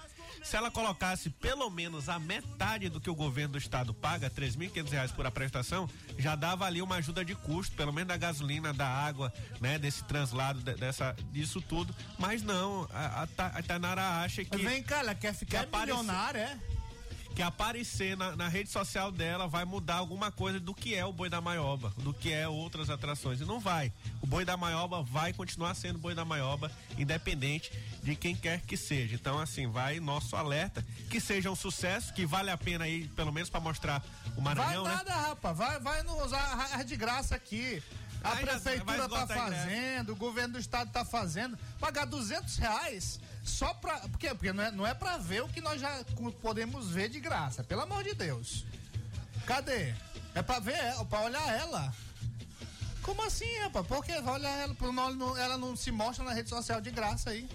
Se 0.43 0.55
ela 0.55 0.71
colocasse 0.71 1.29
pelo 1.29 1.69
menos 1.69 2.07
a 2.09 2.17
metade 2.17 2.89
do 2.89 2.99
que 3.01 3.09
o 3.09 3.15
governo 3.15 3.53
do 3.53 3.57
estado 3.57 3.93
paga, 3.93 4.29
3.500 4.29 4.89
reais 4.91 5.11
por 5.11 5.25
apresentação, 5.25 5.89
já 6.17 6.35
dava 6.35 6.65
ali 6.65 6.81
uma 6.81 6.95
ajuda 6.95 7.23
de 7.25 7.35
custo, 7.35 7.75
pelo 7.75 7.91
menos 7.91 8.07
da 8.07 8.17
gasolina, 8.17 8.73
da 8.73 8.87
água, 8.87 9.31
né, 9.59 9.77
desse 9.77 10.03
translado, 10.05 10.59
de- 10.61 10.73
dessa, 10.75 11.15
disso 11.31 11.61
tudo. 11.61 11.93
Mas 12.17 12.41
não, 12.41 12.87
a, 12.93 13.27
a, 13.37 13.45
a 13.47 13.61
Tainara 13.63 14.21
acha 14.23 14.43
que 14.45 14.57
Vem 14.57 14.81
cá, 14.81 14.99
ela 14.99 15.13
quer 15.15 15.33
ficar 15.33 15.65
que 15.65 15.77
milionária, 15.77 16.39
é? 16.39 16.80
Que 17.35 17.41
aparecer 17.41 18.17
na, 18.17 18.35
na 18.35 18.47
rede 18.47 18.69
social 18.69 19.11
dela 19.11 19.47
vai 19.47 19.63
mudar 19.65 19.95
alguma 19.95 20.31
coisa 20.31 20.59
do 20.59 20.73
que 20.73 20.93
é 20.95 21.05
o 21.05 21.13
Boi 21.13 21.29
da 21.29 21.39
Maioba, 21.39 21.93
do 21.97 22.13
que 22.13 22.31
é 22.31 22.47
outras 22.47 22.89
atrações. 22.89 23.39
E 23.41 23.45
não 23.45 23.59
vai. 23.59 23.91
O 24.21 24.27
Boi 24.27 24.43
da 24.43 24.57
Maioba 24.57 25.01
vai 25.01 25.31
continuar 25.33 25.73
sendo 25.75 25.97
Boi 25.97 26.13
da 26.13 26.25
Maioba, 26.25 26.71
independente 26.97 27.71
de 28.03 28.15
quem 28.15 28.35
quer 28.35 28.61
que 28.61 28.75
seja. 28.75 29.15
Então, 29.15 29.39
assim, 29.39 29.67
vai 29.67 29.99
nosso 29.99 30.35
alerta. 30.35 30.85
Que 31.09 31.19
seja 31.19 31.49
um 31.49 31.55
sucesso, 31.55 32.13
que 32.13 32.25
vale 32.25 32.49
a 32.49 32.57
pena 32.57 32.85
aí, 32.85 33.07
pelo 33.09 33.31
menos 33.31 33.49
para 33.49 33.59
mostrar 33.59 34.03
o 34.35 34.41
Vai 34.41 34.55
Maranhão, 34.55 34.83
né? 34.83 34.95
nada, 34.95 35.13
rapaz. 35.15 35.57
Vai, 35.57 35.79
vai 35.79 36.03
nos 36.03 36.21
usar 36.25 36.69
a 36.73 36.83
de 36.83 36.95
graça 36.95 37.35
aqui. 37.35 37.81
A 38.23 38.29
Vai, 38.35 38.45
vai 38.45 38.59
prefeitura 38.59 39.09
tá 39.09 39.23
ingresso. 39.23 39.33
fazendo, 39.33 40.11
o 40.11 40.15
governo 40.15 40.53
do 40.53 40.59
estado 40.59 40.91
tá 40.91 41.03
fazendo. 41.03 41.57
Pagar 41.79 42.05
200 42.05 42.57
reais 42.57 43.19
só 43.43 43.73
pra. 43.73 43.99
Por 43.99 44.17
quê? 44.17 44.30
Porque 44.30 44.54
não 44.54 44.63
é, 44.63 44.71
não 44.71 44.88
é 44.88 44.93
pra 44.93 45.17
ver 45.17 45.43
o 45.43 45.49
que 45.49 45.62
nós 45.62 45.80
já 45.82 46.04
podemos 46.41 46.89
ver 46.89 47.10
de 47.10 47.19
graça. 47.19 47.63
Pelo 47.63 47.82
amor 47.82 48.04
de 48.04 48.13
Deus. 48.13 48.65
Cadê? 49.45 49.93
É 50.34 50.41
pra 50.41 50.60
ver, 50.60 50.75
é 50.75 51.04
pra 51.06 51.21
olhar 51.21 51.60
ela. 51.60 51.93
Como 53.01 53.25
assim, 53.25 53.51
rapaz? 53.60 53.86
Por 53.88 54.06
que 54.06 54.19
vai 54.21 54.36
olhar 54.36 54.58
ela? 54.60 54.75
Ela 55.39 55.58
não 55.58 55.75
se 55.75 55.91
mostra 55.91 56.23
na 56.23 56.34
rede 56.34 56.49
social 56.49 56.80
de 56.80 56.91
graça 56.91 57.32
aí. 57.32 57.49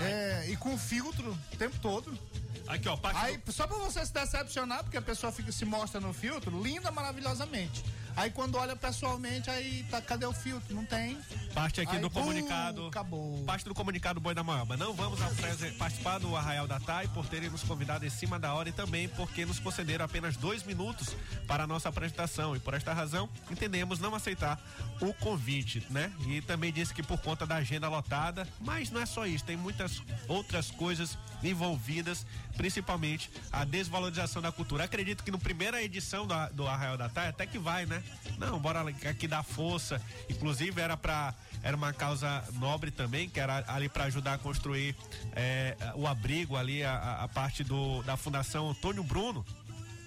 É, 0.00 0.46
e 0.48 0.56
com 0.56 0.76
filtro 0.76 1.32
o 1.52 1.56
tempo 1.56 1.78
todo. 1.80 2.18
Aqui, 2.66 2.86
ó, 2.88 2.96
parte 2.96 3.18
Aí, 3.18 3.40
só 3.48 3.66
pra 3.66 3.78
você 3.78 4.04
se 4.04 4.12
decepcionar, 4.12 4.82
porque 4.84 4.98
a 4.98 5.02
pessoa 5.02 5.32
fica, 5.32 5.50
se 5.50 5.64
mostra 5.64 6.00
no 6.00 6.12
filtro, 6.12 6.62
linda 6.62 6.90
maravilhosamente. 6.90 7.82
Aí 8.18 8.32
quando 8.32 8.56
olha 8.56 8.74
pessoalmente, 8.74 9.48
aí 9.48 9.84
tá, 9.88 10.02
cadê 10.02 10.26
o 10.26 10.32
filtro? 10.32 10.74
Não 10.74 10.84
tem. 10.84 11.16
Parte 11.54 11.80
aqui 11.80 11.94
Aí, 11.94 12.02
do 12.02 12.10
comunicado. 12.10 12.88
acabou. 12.88 13.44
Parte 13.44 13.64
do 13.64 13.72
comunicado 13.72 14.18
Boi 14.18 14.34
da 14.34 14.42
Moaba. 14.42 14.76
Não 14.76 14.92
vamos 14.92 15.20
participar 15.78 16.18
do 16.18 16.34
Arraial 16.34 16.66
da 16.66 16.80
Tai 16.80 17.06
por 17.08 17.24
terem 17.26 17.48
nos 17.48 17.62
convidado 17.62 18.04
em 18.04 18.10
cima 18.10 18.36
da 18.36 18.52
hora 18.54 18.70
e 18.70 18.72
também 18.72 19.08
porque 19.08 19.46
nos 19.46 19.60
concederam 19.60 20.04
apenas 20.04 20.36
dois 20.36 20.64
minutos 20.64 21.14
para 21.46 21.62
a 21.62 21.66
nossa 21.66 21.88
apresentação. 21.90 22.56
E 22.56 22.58
por 22.58 22.74
esta 22.74 22.92
razão, 22.92 23.28
entendemos 23.48 24.00
não 24.00 24.12
aceitar 24.12 24.60
o 25.00 25.14
convite, 25.14 25.86
né? 25.88 26.12
E 26.26 26.42
também 26.42 26.72
disse 26.72 26.92
que 26.92 27.04
por 27.04 27.20
conta 27.20 27.46
da 27.46 27.54
agenda 27.54 27.88
lotada, 27.88 28.48
mas 28.60 28.90
não 28.90 29.00
é 29.00 29.06
só 29.06 29.26
isso, 29.26 29.44
tem 29.44 29.56
muitas 29.56 30.02
outras 30.26 30.72
coisas 30.72 31.16
envolvidas, 31.40 32.26
principalmente 32.56 33.30
a 33.52 33.64
desvalorização 33.64 34.42
da 34.42 34.50
cultura. 34.50 34.82
Acredito 34.82 35.22
que 35.22 35.30
no 35.30 35.38
primeira 35.38 35.80
edição 35.80 36.26
do, 36.26 36.34
do 36.52 36.66
Arraial 36.66 36.96
da 36.96 37.08
Tai 37.08 37.28
até 37.28 37.46
que 37.46 37.58
vai, 37.58 37.86
né? 37.86 38.02
Não, 38.38 38.58
bora 38.58 38.80
aqui 39.08 39.26
dar 39.26 39.42
força. 39.42 40.00
Inclusive 40.28 40.80
era 40.80 40.96
para 40.96 41.34
era 41.60 41.76
uma 41.76 41.92
causa 41.92 42.44
nobre 42.54 42.90
também, 42.92 43.28
que 43.28 43.40
era 43.40 43.64
ali 43.66 43.88
para 43.88 44.04
ajudar 44.04 44.34
a 44.34 44.38
construir 44.38 44.94
eh, 45.34 45.76
o 45.96 46.06
abrigo 46.06 46.56
ali, 46.56 46.84
a, 46.84 47.22
a- 47.24 47.28
parte 47.28 47.64
do, 47.64 48.00
da 48.04 48.16
Fundação 48.16 48.70
Antônio 48.70 49.02
Bruno. 49.02 49.44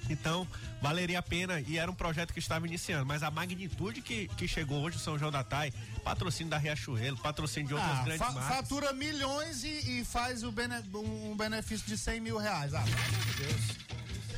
Então, 0.10 0.48
valeria 0.82 1.20
a 1.20 1.22
pena 1.22 1.60
e 1.62 1.78
era 1.78 1.90
um 1.92 1.94
projeto 1.94 2.34
que 2.34 2.40
estava 2.40 2.66
iniciando, 2.68 3.06
mas 3.06 3.22
a 3.22 3.30
magnitude 3.30 4.02
que, 4.02 4.28
que 4.30 4.48
chegou 4.48 4.82
hoje 4.82 4.96
o 4.98 5.00
São 5.00 5.18
João 5.20 5.32
da 5.32 5.44
Tai, 5.44 5.72
patrocínio 6.04 6.50
da 6.50 6.58
Riachuelo, 6.58 7.18
patrocínio 7.18 7.68
de 7.68 7.74
outras 7.76 8.00
Ah, 8.00 8.04
grandes 8.04 8.26
fa- 8.26 8.32
marcas. 8.32 8.56
fatura 8.58 8.94
milhões 8.94 9.64
e, 9.64 10.00
e 10.00 10.06
faz 10.06 10.42
bene- 10.44 10.84
um 10.96 11.36
benefício 11.36 11.86
de 11.86 11.98
100 11.98 12.20
mil 12.22 12.38
reais. 12.38 12.74
Ah, 12.74 12.82
pelo 12.82 12.96
amor 12.98 13.26
de 13.26 13.34
Deus. 13.44 13.62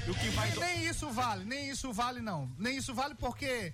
O 0.08 0.14
que 0.14 0.30
vai 0.30 0.52
Nem, 0.52 0.86
isso 0.86 1.10
vale, 1.12 1.46
nem 1.46 1.70
isso 1.70 1.92
vale 1.94 2.20
não. 2.22 2.52
Nem 2.58 2.78
isso 2.78 2.94
vale 2.94 3.16
porque 3.16 3.74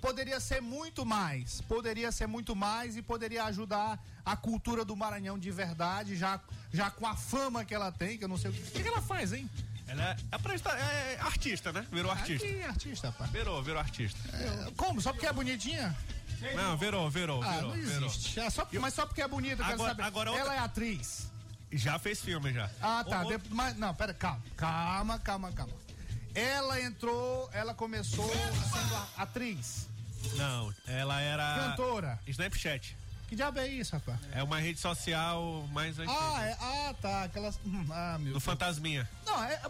poderia 0.00 0.38
ser 0.38 0.60
muito 0.60 1.04
mais. 1.06 1.60
Poderia 1.62 2.12
ser 2.12 2.26
muito 2.26 2.54
mais 2.54 2.96
e 2.96 3.02
poderia 3.02 3.44
ajudar 3.44 3.98
a 4.24 4.36
cultura 4.36 4.84
do 4.84 4.94
Maranhão 4.94 5.38
de 5.38 5.50
verdade, 5.50 6.16
já, 6.16 6.38
já 6.72 6.90
com 6.90 7.06
a 7.06 7.16
fama 7.16 7.64
que 7.64 7.74
ela 7.74 7.90
tem, 7.90 8.18
que 8.18 8.24
eu 8.24 8.28
não 8.28 8.36
sei 8.36 8.50
o 8.50 8.54
que, 8.54 8.60
o 8.78 8.82
que 8.82 8.88
ela 8.88 9.00
faz, 9.02 9.32
hein? 9.32 9.48
Ela 9.88 10.02
é, 10.10 10.16
apresenta- 10.30 10.70
é 10.78 11.18
artista, 11.20 11.72
né? 11.72 11.84
Virou 11.90 12.12
artista. 12.12 12.46
Que 12.46 12.62
artista, 12.62 13.10
pá. 13.12 13.24
Virou, 13.26 13.60
virou 13.62 13.80
artista. 13.80 14.18
É, 14.36 14.70
Como? 14.76 15.00
Só 15.00 15.12
porque 15.12 15.26
é 15.26 15.32
bonitinha? 15.32 15.96
Não, 16.54 16.76
virou, 16.76 17.10
virou, 17.10 17.42
Ah, 17.42 17.52
virou, 17.56 17.68
não 17.70 17.76
virou. 17.76 18.06
existe. 18.08 18.38
É 18.38 18.48
só, 18.48 18.66
mas 18.80 18.94
só 18.94 19.04
porque 19.04 19.20
é 19.20 19.28
bonita, 19.28 19.54
eu 19.62 19.66
quero 19.66 19.72
Agora- 19.72 19.90
saber. 19.90 20.02
agora 20.04 20.30
outra- 20.30 20.44
Ela 20.46 20.54
é 20.54 20.58
atriz. 20.58 21.29
Já 21.72 21.98
fez 21.98 22.20
filme 22.20 22.52
já. 22.52 22.68
Ah, 22.82 23.04
tá. 23.08 23.22
O- 23.24 23.28
De- 23.38 23.48
mas, 23.54 23.76
não, 23.76 23.94
pera, 23.94 24.12
calma. 24.12 24.42
Calma, 24.56 25.18
calma, 25.18 25.52
calma. 25.52 25.72
Ela 26.34 26.80
entrou, 26.80 27.48
ela 27.52 27.74
começou 27.74 28.28
sendo 28.28 29.06
atriz, 29.16 29.88
Não, 30.36 30.72
ela 30.86 31.20
era. 31.20 31.54
cantora. 31.70 32.18
Snapchat. 32.26 32.96
Que 33.28 33.36
diabo 33.36 33.60
é 33.60 33.68
isso, 33.68 33.92
rapaz? 33.94 34.18
É 34.32 34.42
uma 34.42 34.58
rede 34.58 34.80
social 34.80 35.64
mais 35.72 35.96
antiga. 36.00 36.18
Ah, 36.20 36.42
é, 36.44 36.56
ah, 36.60 36.94
tá. 37.00 37.22
Aquelas. 37.24 37.60
hum, 37.64 37.86
Ah, 37.92 38.16
meu 38.18 38.32
do. 38.34 38.40
Fantasminha. 38.40 39.08
Não, 39.24 39.44
é, 39.44 39.54
é, 39.54 39.60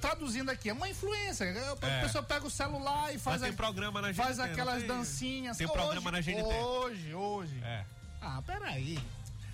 traduzindo 0.00 0.50
aqui, 0.50 0.70
é 0.70 0.72
uma 0.72 0.88
influência. 0.88 1.44
A 1.82 1.86
É. 1.86 2.00
pessoa 2.02 2.24
pega 2.24 2.46
o 2.46 2.50
celular 2.50 3.14
e 3.14 3.18
faz, 3.18 3.40
Mas 3.40 3.42
tem 3.42 3.50
a- 3.50 3.56
programa 3.56 4.00
na 4.00 4.14
faz 4.14 4.38
GNT, 4.38 4.50
aquelas 4.52 4.74
não 4.74 4.80
tem? 4.80 4.88
dancinhas. 4.88 5.56
Tem 5.58 5.68
programa 5.68 6.10
na 6.10 6.20
GNT. 6.22 6.42
Hoje, 6.54 7.14
hoje. 7.14 7.60
É. 7.62 7.84
Ah, 8.22 8.42
peraí. 8.46 8.98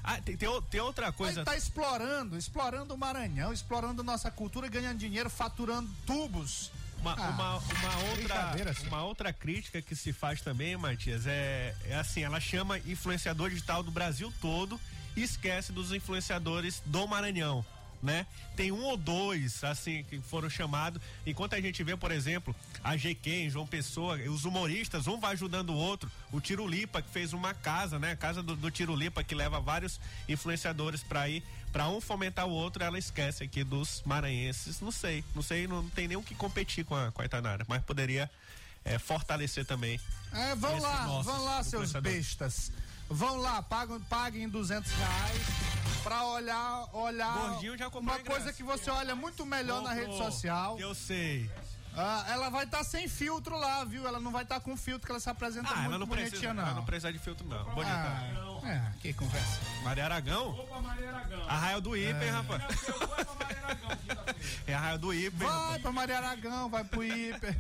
Ah, 0.04 0.20
tem, 0.20 0.36
tem, 0.36 0.48
tem 0.70 0.80
outra 0.80 1.12
coisa. 1.12 1.40
Ele 1.40 1.44
tá 1.44 1.56
explorando, 1.56 2.36
explorando 2.36 2.94
o 2.94 2.98
Maranhão, 2.98 3.52
explorando 3.52 4.02
nossa 4.02 4.30
cultura, 4.30 4.68
ganhando 4.68 4.98
dinheiro, 4.98 5.30
faturando 5.30 5.88
tubos. 6.06 6.70
Uma, 7.00 7.12
Ah, 7.14 7.30
uma, 7.30 7.58
uma 7.58 8.10
outra, 8.10 8.74
senhor. 8.74 8.88
uma 8.88 9.02
outra 9.04 9.32
crítica 9.32 9.82
que 9.82 9.94
se 9.96 10.12
faz 10.12 10.40
também, 10.40 10.76
Matias, 10.76 11.26
é, 11.26 11.74
é 11.86 11.96
assim, 11.96 12.22
ela 12.22 12.38
chama 12.38 12.78
influenciador 12.78 13.50
digital 13.50 13.82
do 13.82 13.90
Brasil 13.90 14.32
todo 14.40 14.80
e 15.16 15.22
esquece 15.22 15.72
dos 15.72 15.92
influenciadores 15.92 16.80
do 16.86 17.06
Maranhão, 17.08 17.64
né? 18.02 18.26
Tem 18.56 18.72
um 18.72 18.82
ou 18.82 18.96
dois, 18.96 19.62
assim, 19.62 20.04
que 20.04 20.20
foram 20.20 20.50
chamados, 20.50 21.00
enquanto 21.24 21.54
a 21.54 21.60
gente 21.60 21.82
vê, 21.84 21.96
por 21.96 22.10
exemplo, 22.10 22.54
a 22.82 22.96
GQ 22.96 23.48
João 23.48 23.66
Pessoa, 23.66 24.16
os 24.28 24.44
humoristas, 24.44 25.06
um 25.06 25.20
vai 25.20 25.32
ajudando 25.32 25.70
o 25.70 25.76
outro, 25.76 26.10
o 26.32 26.40
Tirulipa, 26.40 27.00
que 27.00 27.08
fez 27.10 27.32
uma 27.32 27.54
casa, 27.54 27.98
né? 27.98 28.12
A 28.12 28.16
casa 28.16 28.42
do, 28.42 28.56
do 28.56 28.70
Tirulipa, 28.70 29.22
que 29.22 29.34
leva 29.34 29.60
vários 29.60 30.00
influenciadores 30.28 31.02
para 31.02 31.28
ir, 31.28 31.44
para 31.72 31.88
um 31.88 32.00
fomentar 32.00 32.46
o 32.46 32.50
outro, 32.50 32.82
ela 32.82 32.98
esquece 32.98 33.44
aqui 33.44 33.62
dos 33.62 34.02
maranhenses, 34.04 34.80
não 34.80 34.90
sei, 34.90 35.24
não 35.34 35.42
sei, 35.42 35.66
não 35.66 35.88
tem 35.90 36.08
nem 36.08 36.16
o 36.16 36.22
que 36.22 36.34
competir 36.34 36.84
com 36.84 36.94
a, 36.94 37.12
com 37.12 37.22
a 37.22 37.24
Itanara, 37.24 37.64
mas 37.68 37.82
poderia 37.82 38.28
é, 38.84 38.98
fortalecer 38.98 39.64
também. 39.64 40.00
É, 40.32 40.54
vão 40.56 40.78
lá, 40.78 41.22
vão 41.22 41.44
lá, 41.44 41.62
seus 41.62 41.92
bestas. 41.92 42.72
Vão 43.08 43.36
lá, 43.36 43.62
pagam, 43.62 44.00
paguem 44.02 44.48
200 44.48 44.90
reais 44.90 45.91
pra 46.12 46.24
olhar, 46.26 46.88
olhar 46.92 47.32
Gordinho 47.48 47.78
já 47.78 47.88
uma 47.88 48.18
coisa 48.18 48.52
que 48.52 48.62
você 48.62 48.90
olha 48.90 49.14
muito 49.14 49.46
melhor 49.46 49.82
na 49.82 49.92
rede 49.92 50.16
social. 50.16 50.78
Eu 50.78 50.94
sei. 50.94 51.50
Ah, 51.94 52.24
ela 52.28 52.48
vai 52.48 52.64
estar 52.64 52.82
sem 52.84 53.06
filtro 53.06 53.54
lá, 53.58 53.84
viu? 53.84 54.06
Ela 54.06 54.18
não 54.18 54.30
vai 54.30 54.44
estar 54.44 54.60
com 54.60 54.74
filtro, 54.76 55.04
que 55.06 55.12
ela 55.12 55.20
se 55.20 55.28
apresenta 55.28 55.68
Ah, 55.70 55.74
muito 55.76 55.86
ela 55.90 55.98
não 55.98 56.06
bonitinha, 56.06 56.30
precisa, 56.30 56.54
não. 56.54 56.62
ela 56.62 56.74
não 56.74 56.84
precisa 56.84 57.12
de 57.12 57.18
filtro, 57.18 57.46
não. 57.46 57.64
Bonita. 57.74 57.94
Ah, 57.94 58.51
é, 58.64 58.82
que 59.00 59.12
conversa. 59.12 59.60
Maria 59.82 60.04
Aragão? 60.04 60.50
Opa, 60.50 60.80
Maria 60.80 61.08
Aragão. 61.10 61.48
Arraio 61.48 61.80
do 61.80 61.90
rapaz. 61.90 62.62
Pra 62.62 63.34
Maria 63.34 63.58
Aragão, 63.64 63.88
quinta-feira. 63.96 64.36
É 64.66 64.74
Arraio 64.74 64.98
do 64.98 65.12
Iper. 65.14 65.48
Vai 65.48 65.78
pra 65.78 65.92
Maria 65.92 66.16
Aragão, 66.18 66.68
vai 66.70 66.84
pro 66.84 67.04
Hiper. 67.04 67.56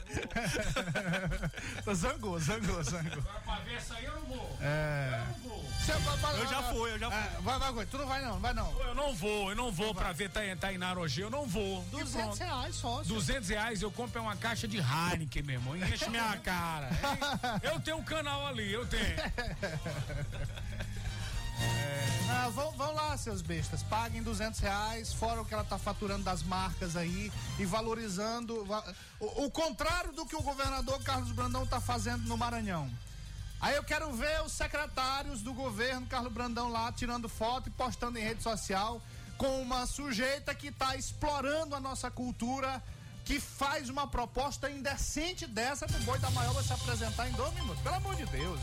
zangou, 1.94 2.38
zangou, 2.38 2.82
zangou. 2.82 3.18
Agora 3.18 3.40
pra 3.44 3.56
ver 3.56 3.74
essa 3.74 3.94
aí 3.94 4.04
eu 4.04 4.14
não 4.14 4.22
vou. 4.26 4.58
É. 4.60 5.10
Eu 5.12 5.26
não 5.26 5.34
vou. 5.50 5.62
Você 5.82 5.92
vai- 5.92 6.16
vai- 6.18 6.40
Eu 6.40 6.46
já 6.46 6.60
vai- 6.60 6.72
fui, 6.74 6.92
eu 6.92 6.98
já 6.98 7.10
fui. 7.10 7.18
É, 7.18 7.40
vai, 7.40 7.58
vai, 7.58 7.72
vai, 7.72 7.86
tu 7.86 7.98
não 7.98 8.06
vai 8.06 8.22
não, 8.22 8.38
vai 8.38 8.54
não. 8.54 8.80
Eu 8.82 8.94
não 8.94 9.14
vou, 9.14 9.50
eu 9.50 9.56
não 9.56 9.72
vou 9.72 9.92
pra 9.94 10.12
ver 10.12 10.30
Tain- 10.30 10.56
Tainara 10.56 11.00
hoje, 11.00 11.20
eu 11.20 11.30
não 11.30 11.46
vou. 11.46 11.84
E 11.88 11.90
200 11.90 12.12
pronto. 12.12 12.38
reais 12.38 12.74
só. 12.76 13.02
200 13.02 13.48
reais 13.48 13.82
eu 13.82 13.90
compro 13.90 14.22
uma 14.22 14.36
caixa 14.36 14.68
de 14.68 14.78
Heineken, 14.78 15.42
meu 15.42 15.56
irmão. 15.56 15.76
Enche 15.76 16.08
minha 16.08 16.36
cara. 16.44 16.88
hein? 16.88 17.60
Eu 17.64 17.80
tenho 17.80 17.96
um 17.98 18.04
canal 18.04 18.46
ali, 18.46 18.72
eu 18.72 18.86
tenho. 18.86 19.02
Ah, 22.30 22.48
vão, 22.48 22.72
vão 22.72 22.94
lá, 22.94 23.16
seus 23.16 23.42
bestas. 23.42 23.82
Paguem 23.82 24.22
200 24.22 24.58
reais, 24.60 25.12
fora 25.12 25.40
o 25.40 25.44
que 25.44 25.52
ela 25.54 25.64
tá 25.64 25.78
faturando 25.78 26.24
das 26.24 26.42
marcas 26.42 26.96
aí 26.96 27.30
e 27.58 27.64
valorizando. 27.64 28.64
va- 28.64 28.84
O, 29.20 29.44
o 29.46 29.50
contrário 29.50 30.12
do 30.12 30.24
que 30.26 30.34
o 30.34 30.42
governador 30.42 31.02
Carlos 31.02 31.30
Brandão 31.32 31.66
tá 31.66 31.80
fazendo 31.80 32.26
no 32.26 32.36
Maranhão. 32.36 32.90
Aí 33.60 33.76
eu 33.76 33.84
quero 33.84 34.10
ver 34.12 34.42
os 34.42 34.52
secretários 34.52 35.40
do 35.42 35.52
governo 35.52 36.06
Carlos 36.06 36.32
Brandão 36.32 36.68
lá 36.68 36.90
tirando 36.90 37.28
foto 37.28 37.68
e 37.68 37.72
postando 37.72 38.18
em 38.18 38.22
rede 38.22 38.42
social 38.42 39.00
com 39.38 39.62
uma 39.62 39.86
sujeita 39.86 40.54
que 40.54 40.70
tá 40.72 40.96
explorando 40.96 41.74
a 41.74 41.80
nossa 41.80 42.10
cultura, 42.10 42.82
que 43.24 43.38
faz 43.38 43.88
uma 43.88 44.06
proposta 44.06 44.68
indecente 44.70 45.46
dessa 45.46 45.86
pro 45.86 45.98
boi 46.00 46.18
da 46.18 46.30
maior 46.30 46.52
vai 46.54 46.64
se 46.64 46.72
apresentar 46.72 47.28
em 47.28 47.32
dois 47.32 47.52
minutos. 47.54 47.80
Pelo 47.82 47.94
amor 47.94 48.14
de 48.16 48.26
Deus. 48.26 48.60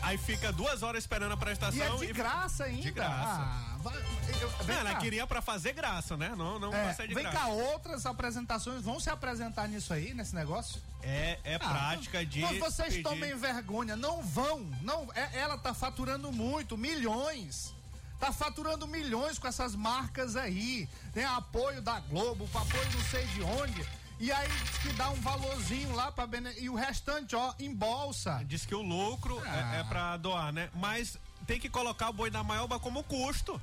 Aí 0.00 0.16
fica 0.16 0.50
duas 0.52 0.82
horas 0.82 1.04
esperando 1.04 1.32
a 1.32 1.36
prestação. 1.36 1.78
E 1.78 1.82
é 1.82 2.06
de 2.06 2.12
graça 2.12 2.64
ainda. 2.64 2.82
De 2.82 2.90
graça. 2.90 3.40
Ah, 3.42 3.76
vai- 3.80 3.96
eu- 4.40 4.48
vem 4.64 4.74
Não, 4.76 4.80
ela 4.80 4.94
queria 4.96 5.26
pra 5.26 5.42
fazer 5.42 5.72
graça, 5.74 6.16
né? 6.16 6.32
Não, 6.36 6.58
não 6.58 6.72
É, 6.72 6.92
de 6.92 7.14
vem 7.14 7.24
graça. 7.24 7.38
cá, 7.38 7.46
outras 7.48 8.06
apresentações 8.06 8.82
vão 8.82 8.98
se 8.98 9.10
apresentar 9.10 9.68
nisso 9.68 9.92
aí, 9.92 10.14
nesse 10.14 10.34
negócio? 10.34 10.80
É, 11.02 11.38
é 11.44 11.54
Ah, 11.56 11.58
prática 11.58 12.24
de. 12.24 12.40
Mas 12.40 12.58
vocês 12.58 12.88
pedir- 12.88 13.02
tomem 13.02 13.36
vergonha, 13.36 13.94
não 13.94 14.22
vão. 14.22 14.60
Não, 14.82 15.08
é- 15.14 15.38
ela 15.38 15.58
tá 15.58 15.74
faturando 15.74 16.32
muito, 16.32 16.76
milhões. 16.78 17.74
Tá 18.18 18.32
faturando 18.32 18.84
milhões 18.88 19.38
com 19.38 19.46
essas 19.46 19.76
marcas 19.76 20.34
aí. 20.34 20.88
Tem 21.12 21.24
apoio 21.24 21.80
da 21.80 22.00
Globo, 22.00 22.48
apoio 22.52 22.90
não 22.92 23.04
sei 23.10 23.24
de 23.26 23.42
onde. 23.42 23.86
E 24.20 24.32
aí 24.32 24.48
diz 24.48 24.78
que 24.78 24.92
dá 24.94 25.10
um 25.10 25.20
valorzinho 25.20 25.94
lá 25.94 26.10
para 26.10 26.28
e 26.58 26.68
o 26.68 26.74
restante, 26.74 27.36
ó, 27.36 27.54
em 27.58 27.72
bolsa. 27.72 28.42
Diz 28.46 28.66
que 28.66 28.74
o 28.74 28.82
lucro 28.82 29.40
Ah. 29.46 29.76
é, 29.76 29.80
é 29.80 29.84
pra 29.84 30.16
doar, 30.16 30.52
né? 30.52 30.68
Mas 30.74 31.16
tem 31.46 31.60
que 31.60 31.68
colocar 31.68 32.10
o 32.10 32.12
boi 32.12 32.30
da 32.30 32.42
Maioba 32.42 32.78
como 32.80 33.02
custo. 33.04 33.60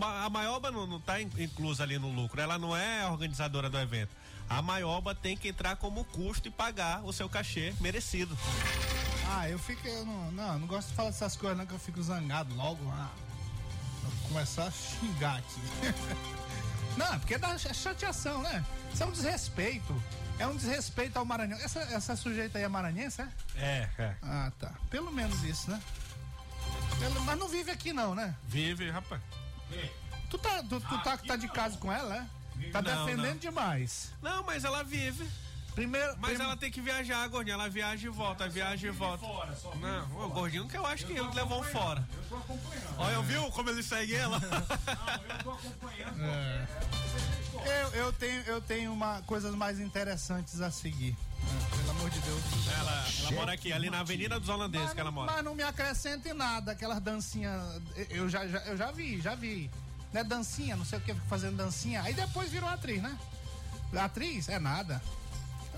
A 0.00 0.28
Maioba 0.28 0.70
não, 0.70 0.86
não 0.86 1.00
tá 1.00 1.20
in- 1.22 1.30
inclusa 1.38 1.82
ali 1.84 1.98
no 1.98 2.10
lucro, 2.12 2.40
ela 2.40 2.58
não 2.58 2.76
é 2.76 3.06
organizadora 3.08 3.70
do 3.70 3.78
evento. 3.78 4.10
A 4.50 4.60
Maioba 4.60 5.14
tem 5.14 5.36
que 5.36 5.48
entrar 5.48 5.76
como 5.76 6.04
custo 6.04 6.46
e 6.48 6.50
pagar 6.50 7.02
o 7.04 7.12
seu 7.12 7.28
cachê 7.28 7.74
merecido. 7.80 8.36
Ah, 9.28 9.48
eu 9.48 9.58
fico. 9.58 9.86
Eu 9.88 10.04
não, 10.04 10.30
não, 10.32 10.58
não 10.60 10.66
gosto 10.68 10.88
de 10.88 10.94
falar 10.94 11.10
dessas 11.10 11.36
coisas, 11.36 11.56
não, 11.58 11.66
que 11.66 11.72
eu 11.72 11.78
fico 11.78 12.00
zangado 12.02 12.54
logo. 12.54 12.78
Ah, 12.92 13.10
vou 14.02 14.28
começar 14.28 14.66
a 14.66 14.70
xingar 14.70 15.36
aqui. 15.38 15.60
não, 16.96 17.14
é 17.14 17.18
porque 17.18 17.38
dá 17.38 17.56
ch- 17.58 17.74
chateação, 17.74 18.42
né? 18.42 18.64
Isso 18.92 19.02
é 19.02 19.06
um 19.06 19.10
desrespeito. 19.12 20.02
É 20.38 20.46
um 20.46 20.56
desrespeito 20.56 21.18
ao 21.18 21.24
Maranhão. 21.24 21.58
Essa, 21.60 21.80
essa 21.80 22.14
sujeita 22.16 22.58
aí 22.58 22.64
é 22.64 22.68
maranhense, 22.68 23.22
é? 23.22 23.28
É, 23.56 23.88
é. 23.98 24.16
Ah, 24.22 24.52
tá. 24.58 24.72
Pelo 24.90 25.10
menos 25.10 25.42
isso, 25.42 25.70
né? 25.70 25.80
Pelo- 26.98 27.20
mas 27.22 27.38
não 27.38 27.48
vive 27.48 27.70
aqui, 27.70 27.92
não, 27.92 28.14
né? 28.14 28.34
Vive, 28.46 28.90
rapaz. 28.90 29.20
Tu 30.30 30.38
tá, 30.38 30.62
tu, 30.62 30.80
tu 30.80 30.98
tá, 31.02 31.16
tá 31.16 31.36
de 31.36 31.48
casa 31.48 31.78
com 31.78 31.90
ela, 31.92 32.16
é? 32.16 32.70
Tá 32.70 32.80
Não, 32.82 33.04
defendendo 33.06 33.32
não. 33.34 33.38
demais. 33.38 34.10
Não, 34.22 34.42
mas 34.42 34.64
ela 34.64 34.82
vive. 34.82 35.26
Primeiro. 35.76 36.16
Mas 36.18 36.32
prim- 36.34 36.42
ela 36.44 36.56
tem 36.56 36.70
que 36.72 36.80
viajar, 36.80 37.28
gordinha. 37.28 37.54
Ela 37.54 37.68
viaja 37.68 38.06
e 38.06 38.10
volta, 38.10 38.48
viaja 38.48 38.88
e 38.88 38.90
volta. 38.90 39.24
Não, 39.76 40.24
o 40.24 40.28
gordinho 40.30 40.66
que 40.66 40.76
eu 40.76 40.84
acho 40.86 41.06
que 41.06 41.12
ele 41.12 41.28
levou 41.34 41.60
um 41.60 41.64
fora. 41.64 42.04
Eu 42.16 42.22
tô 42.30 42.36
acompanhando. 42.36 42.94
Olha, 42.98 43.20
viu 43.22 43.42
como 43.52 43.70
ele 43.70 43.82
segue 43.82 44.14
ela? 44.14 44.40
Não, 44.40 45.36
eu 45.36 45.44
tô 45.44 45.50
acompanhando. 45.52 46.18
Eu, 47.64 47.88
eu 47.92 48.12
tenho, 48.14 48.42
eu 48.42 48.60
tenho 48.60 48.92
uma, 48.92 49.20
coisas 49.22 49.54
mais 49.54 49.78
interessantes 49.78 50.60
a 50.60 50.70
seguir. 50.70 51.14
É, 51.42 51.76
Pelo 51.76 51.90
amor 51.90 52.10
de 52.10 52.18
Deus. 52.20 52.42
ela, 52.78 53.04
ela 53.20 53.30
mora 53.32 53.52
aqui, 53.52 53.72
ali 53.72 53.90
na 53.90 54.00
Avenida 54.00 54.40
dos 54.40 54.48
Holandeses 54.48 54.86
Mas, 54.86 54.94
que 54.94 55.00
ela 55.00 55.10
mora. 55.10 55.30
mas 55.32 55.44
não 55.44 55.54
me 55.54 55.62
acrescenta 55.62 56.28
em 56.28 56.32
nada, 56.32 56.72
aquelas 56.72 57.00
dancinhas. 57.00 57.60
Eu 58.10 58.28
já, 58.28 58.46
já- 58.48 58.60
eu 58.66 58.76
já 58.76 58.90
vi, 58.90 59.20
já 59.20 59.34
vi. 59.34 59.70
Né, 60.12 60.24
dancinha, 60.24 60.74
não 60.76 60.84
sei 60.84 60.98
o 60.98 61.02
que, 61.02 61.12
fazendo 61.28 61.56
dancinha. 61.56 62.02
Aí 62.02 62.14
depois 62.14 62.50
virou 62.50 62.68
atriz, 62.68 63.02
né? 63.02 63.16
Atriz 63.94 64.48
é 64.48 64.58
nada. 64.58 65.02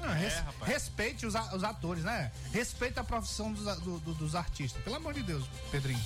Ah, 0.02 0.12
res- 0.14 0.34
rapaz. 0.38 0.72
respeite 0.72 1.26
os, 1.26 1.34
os 1.34 1.64
atores, 1.64 2.04
né? 2.04 2.30
Respeite 2.52 2.98
a 2.98 3.04
profissão 3.04 3.52
dos, 3.52 3.64
do- 3.80 3.98
do- 4.00 4.14
dos 4.14 4.34
artistas. 4.34 4.82
Pelo 4.82 4.96
amor 4.96 5.14
de 5.14 5.22
Deus, 5.22 5.44
Pedrinho. 5.70 6.00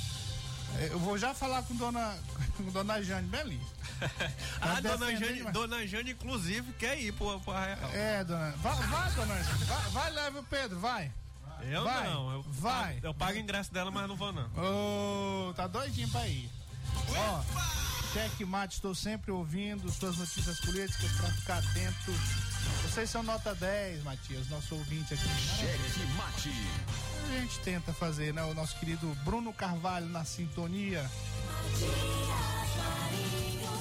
É, 0.78 0.88
Eu 0.90 0.98
vou 0.98 1.18
já 1.18 1.34
falar 1.34 1.62
com 1.64 1.74
dona, 1.76 2.16
com 2.56 2.64
dona 2.70 3.02
Jane 3.02 3.28
Belli. 3.28 3.60
Ah, 4.60 4.80
dona 4.80 5.14
Jane, 5.16 5.34
demais. 5.34 5.52
dona 5.54 5.86
Jane, 5.86 6.10
inclusive, 6.12 6.72
quer 6.74 6.98
ir 7.00 7.12
pro, 7.12 7.38
pro 7.40 7.52
Arraial. 7.52 7.90
É, 7.92 8.24
dona. 8.24 8.50
Vai, 8.58 8.74
vai 8.86 9.12
dona 9.12 9.42
Jane. 9.42 9.64
Vai, 9.64 9.90
vai 9.90 10.10
leve 10.10 10.38
o 10.38 10.42
Pedro, 10.44 10.78
vai. 10.80 11.12
Eu 11.62 11.84
vai, 11.84 12.08
não. 12.10 12.32
Eu, 12.32 12.42
vai. 12.48 12.98
Eu 13.02 13.14
pago 13.14 13.36
o 13.36 13.40
ingresso 13.40 13.72
dela, 13.72 13.90
mas 13.92 14.08
não 14.08 14.16
vou, 14.16 14.32
não. 14.32 14.50
Ô, 14.56 15.52
tá 15.54 15.68
doidinho 15.68 16.08
pra 16.08 16.26
ir. 16.26 16.50
Ó, 17.16 17.42
checkmate, 18.12 18.74
estou 18.74 18.94
sempre 18.94 19.30
ouvindo 19.30 19.88
suas 19.92 20.16
notícias 20.16 20.58
políticas 20.60 21.12
pra 21.12 21.28
ficar 21.30 21.58
atento. 21.58 22.12
Vocês 22.82 23.08
são 23.08 23.22
nota 23.22 23.54
10, 23.54 24.02
Matias, 24.02 24.48
nosso 24.48 24.74
ouvinte 24.74 25.14
aqui. 25.14 25.28
Cheque 25.58 26.06
mate. 26.16 26.50
A 27.24 27.40
gente 27.40 27.58
tenta 27.60 27.92
fazer, 27.92 28.34
né? 28.34 28.42
O 28.44 28.54
nosso 28.54 28.76
querido 28.78 29.06
Bruno 29.24 29.52
Carvalho 29.52 30.06
na 30.08 30.24
sintonia. 30.24 31.10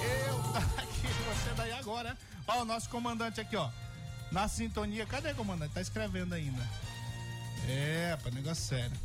Eu 0.01 0.39
aqui, 0.77 1.07
você 1.07 1.53
daí 1.55 1.71
agora. 1.73 2.17
Ó, 2.47 2.61
o 2.61 2.65
nosso 2.65 2.89
comandante 2.89 3.41
aqui, 3.41 3.55
ó. 3.55 3.69
Na 4.31 4.47
sintonia. 4.47 5.05
Cadê 5.05 5.31
o 5.31 5.35
comandante? 5.35 5.73
Tá 5.73 5.81
escrevendo 5.81 6.33
ainda. 6.33 6.65
É, 7.67 8.17
pá, 8.23 8.31
negócio 8.31 8.63
sério. 8.63 8.97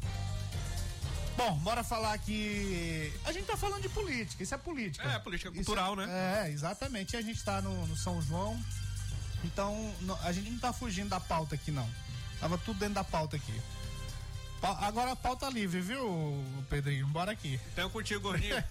Bom, 1.36 1.54
bora 1.58 1.84
falar 1.84 2.14
aqui. 2.14 3.12
A 3.24 3.32
gente 3.32 3.44
tá 3.44 3.56
falando 3.56 3.82
de 3.82 3.88
política, 3.90 4.42
isso 4.42 4.54
é 4.54 4.58
política. 4.58 5.06
É, 5.06 5.18
política 5.18 5.50
Isso 5.50 5.56
cultural, 5.56 5.92
é- 6.00 6.06
né? 6.06 6.44
É, 6.46 6.50
exatamente. 6.50 7.14
E 7.14 7.16
a 7.16 7.22
gente 7.22 7.42
tá 7.44 7.60
no, 7.60 7.86
no 7.86 7.96
São 7.96 8.22
João. 8.22 8.58
Então, 9.46 9.94
a 10.22 10.32
gente 10.32 10.50
não 10.50 10.58
tá 10.58 10.72
fugindo 10.72 11.08
da 11.08 11.20
pauta 11.20 11.54
aqui, 11.54 11.70
não. 11.70 11.88
Tava 12.40 12.58
tudo 12.58 12.78
dentro 12.80 12.94
da 12.96 13.04
pauta 13.04 13.36
aqui. 13.36 13.60
Pa- 14.60 14.78
Agora 14.86 15.12
a 15.12 15.16
pauta 15.16 15.48
livre, 15.48 15.80
viu, 15.80 16.44
Pedrinho? 16.68 17.06
Bora 17.06 17.32
aqui. 17.32 17.60
Então 17.72 17.88
contigo, 17.90 18.20
gordinho. 18.22 18.56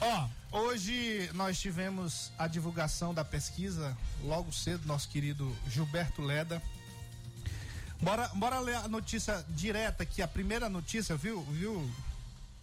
Ó, 0.00 0.28
hoje 0.50 1.30
nós 1.34 1.58
tivemos 1.60 2.32
a 2.38 2.46
divulgação 2.48 3.14
da 3.14 3.24
pesquisa, 3.24 3.96
logo 4.22 4.52
cedo, 4.52 4.86
nosso 4.86 5.08
querido 5.08 5.56
Gilberto 5.68 6.20
Leda. 6.22 6.60
Bora, 8.00 8.28
bora 8.34 8.58
ler 8.58 8.76
a 8.76 8.88
notícia 8.88 9.44
direta 9.50 10.02
aqui, 10.02 10.20
a 10.22 10.26
primeira 10.28 10.68
notícia, 10.68 11.14
viu? 11.16 11.42
viu? 11.44 11.88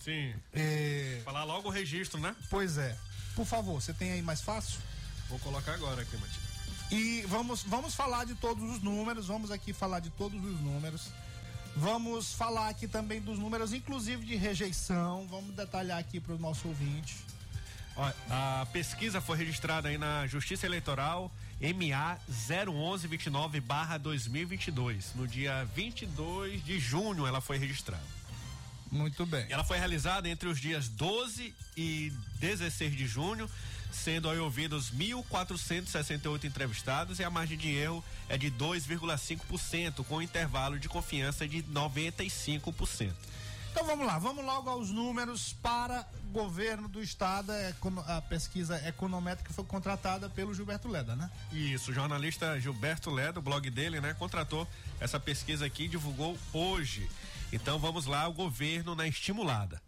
Sim. 0.04 0.34
É, 0.54 1.22
Falar 1.24 1.46
logo 1.46 1.70
o 1.70 1.72
registro, 1.72 2.20
né? 2.20 2.36
pois 2.50 2.78
é. 2.78 2.98
Por 3.36 3.46
favor, 3.46 3.82
você 3.82 3.94
tem 3.94 4.12
aí 4.12 4.22
mais 4.22 4.42
fácil? 4.42 4.82
Vou 5.30 5.40
colocar 5.40 5.74
agora 5.74 6.02
aqui, 6.02 6.18
Matias. 6.18 6.50
E 6.92 7.24
vamos, 7.28 7.64
vamos 7.64 7.94
falar 7.94 8.26
de 8.26 8.34
todos 8.36 8.64
os 8.64 8.82
números, 8.82 9.28
vamos 9.28 9.52
aqui 9.52 9.72
falar 9.72 10.00
de 10.00 10.10
todos 10.10 10.44
os 10.44 10.60
números. 10.60 11.12
Vamos 11.76 12.34
falar 12.34 12.70
aqui 12.70 12.88
também 12.88 13.22
dos 13.22 13.38
números, 13.38 13.74
inclusive 13.74 14.26
de 14.26 14.36
rejeição. 14.36 15.28
Vamos 15.30 15.54
detalhar 15.56 16.00
aqui 16.00 16.20
para 16.20 16.34
o 16.34 16.40
nosso 16.40 16.68
ouvinte. 16.68 17.16
Ó, 17.96 18.12
a 18.30 18.68
pesquisa 18.74 19.22
foi 19.22 19.38
registrada 19.38 19.90
aí 19.90 19.98
na 19.98 20.26
Justiça 20.26 20.66
Eleitoral 20.66 21.32
MA 21.62 22.18
01129/2022. 22.32 25.16
No 25.16 25.28
dia 25.28 25.64
22 25.76 26.66
de 26.66 26.80
junho 26.80 27.28
ela 27.28 27.40
foi 27.40 27.58
registrada. 27.58 28.20
Muito 28.92 29.26
bem. 29.26 29.46
Ela 29.50 29.64
foi 29.64 29.78
realizada 29.78 30.28
entre 30.28 30.50
os 30.50 30.60
dias 30.60 30.88
12 30.88 31.54
e 31.78 32.12
16 32.40 32.96
de 32.96 33.06
junho, 33.06 33.50
sendo 33.92 34.30
aí 34.30 34.38
ouvidos 34.40 34.92
1.468 34.92 36.44
entrevistados 36.46 37.20
e 37.20 37.24
a 37.24 37.30
margem 37.30 37.58
de 37.58 37.70
erro 37.74 38.04
é 38.28 38.38
de 38.38 38.52
2,5%, 38.52 40.04
com 40.06 40.22
intervalo 40.22 40.80
de 40.80 40.88
confiança 40.90 41.48
de 41.48 41.64
95%. 41.64 43.14
Então 43.72 43.86
vamos 43.86 44.06
lá, 44.08 44.18
vamos 44.18 44.44
logo 44.44 44.68
aos 44.70 44.90
números 44.90 45.54
para 45.62 46.06
governo 46.32 46.88
do 46.88 47.02
estado, 47.04 47.52
a 47.52 47.70
econo- 47.70 48.04
a 48.08 48.20
pesquisa 48.20 48.76
econométrica 48.88 49.54
foi 49.54 49.64
contratada 49.64 50.28
pelo 50.28 50.54
Gilberto 50.56 50.88
Leda, 50.88 51.16
né? 51.16 51.30
Isso, 51.52 51.92
o 51.92 51.94
jornalista 51.94 52.60
Gilberto 52.60 53.12
Ledo, 53.12 53.40
o 53.40 53.44
blog 53.44 53.70
dele, 53.70 54.02
né, 54.02 54.16
contratou 54.16 54.68
essa 55.00 55.20
pesquisa 55.20 55.66
aqui 55.68 55.84
e 55.84 55.88
divulgou 55.88 56.38
hoje. 56.52 57.10
Então 57.54 57.78
vamos 57.78 58.06
lá, 58.08 58.28
o 58.28 58.34
governo 58.34 58.96
na 58.96 59.08
estimulada. 59.08 59.80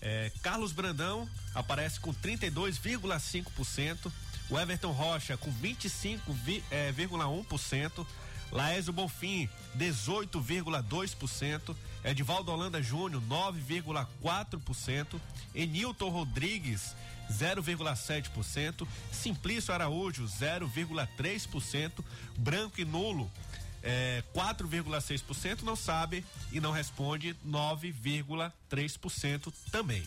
É, 0.00 0.32
Carlos 0.42 0.72
Brandão 0.72 1.28
aparece 1.54 2.00
com 2.00 2.14
32,5%, 2.14 4.10
o 4.48 4.58
Everton 4.58 4.92
Rocha 4.92 5.36
com 5.36 5.52
25,1%, 5.52 8.06
Laésio 8.50 8.92
Bonfim 8.92 9.48
18,2%, 9.76 11.76
Edivaldo 12.04 12.52
Holanda 12.52 12.82
Júnior 12.82 13.22
9,4%, 13.22 15.20
Enilton 15.54 16.08
Rodrigues 16.08 16.96
0,7%, 17.30 18.88
Simplício 19.12 19.74
Araújo 19.74 20.24
0,3%, 20.24 22.02
Branco 22.38 22.80
e 22.80 22.84
Nulo 22.84 23.30
é, 23.82 24.22
4,6% 24.34 25.62
não 25.62 25.76
sabe 25.76 26.24
e 26.52 26.60
não 26.60 26.72
responde 26.72 27.34
9,3% 27.46 29.52
também. 29.70 30.06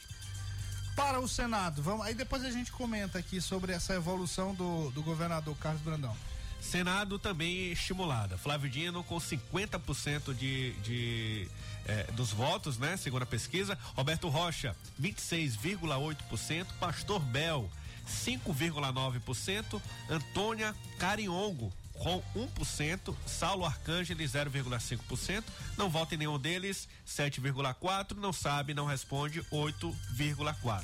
Para 0.96 1.20
o 1.20 1.28
Senado, 1.28 1.82
vamos, 1.82 2.06
aí 2.06 2.14
depois 2.14 2.44
a 2.44 2.52
gente 2.52 2.72
comenta 2.72 3.18
aqui 3.18 3.42
sobre 3.42 3.72
essa 3.72 3.94
evolução 3.94 4.54
do, 4.54 4.92
do 4.92 5.02
governador 5.02 5.56
Carlos 5.58 5.82
Brandão. 5.82 6.16
Senado 6.62 7.18
também 7.18 7.72
estimulada. 7.72 8.38
Flávio 8.38 8.70
Dino 8.70 9.04
com 9.04 9.18
50% 9.18 10.34
de, 10.36 10.74
de 10.74 11.48
eh, 11.86 12.04
dos 12.14 12.32
votos, 12.32 12.78
né? 12.78 12.96
Segundo 12.98 13.24
a 13.24 13.26
pesquisa. 13.26 13.78
Roberto 13.96 14.30
Rocha, 14.30 14.76
26,8%. 15.02 16.68
Pastor 16.80 17.20
Bel, 17.20 17.68
5,9%. 18.08 19.82
Antônia 20.08 20.76
Cariongo, 21.00 21.74
com 22.02 22.22
1%. 22.36 23.16
Saulo 23.26 23.66
Arcângeles, 23.66 24.32
0,5%. 24.32 25.44
Não 25.78 25.90
vota 25.90 26.16
em 26.16 26.18
nenhum 26.18 26.40
deles, 26.40 26.88
7,4%. 27.08 28.18
Não 28.18 28.34
sabe, 28.34 28.74
não 28.74 28.86
responde, 28.86 29.42
8,4%. 29.52 30.84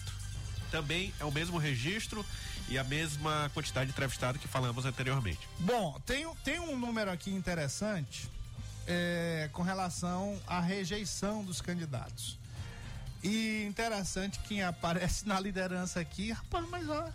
Também 0.69 1.13
é 1.19 1.25
o 1.25 1.31
mesmo 1.31 1.57
registro 1.57 2.25
e 2.69 2.77
a 2.77 2.83
mesma 2.83 3.49
quantidade 3.53 3.87
de 3.87 3.93
entrevistado 3.93 4.37
que 4.37 4.47
falamos 4.47 4.85
anteriormente. 4.85 5.39
Bom, 5.59 5.99
tem, 6.05 6.29
tem 6.43 6.59
um 6.59 6.77
número 6.77 7.09
aqui 7.09 7.31
interessante 7.31 8.29
é, 8.85 9.49
com 9.53 9.61
relação 9.61 10.39
à 10.45 10.59
rejeição 10.59 11.43
dos 11.43 11.61
candidatos. 11.61 12.37
E 13.23 13.63
interessante 13.65 14.39
quem 14.39 14.61
aparece 14.61 15.25
na 15.27 15.39
liderança 15.39 15.99
aqui, 15.99 16.31
rapaz, 16.31 16.67
mas 16.69 16.87
ó. 16.89 17.09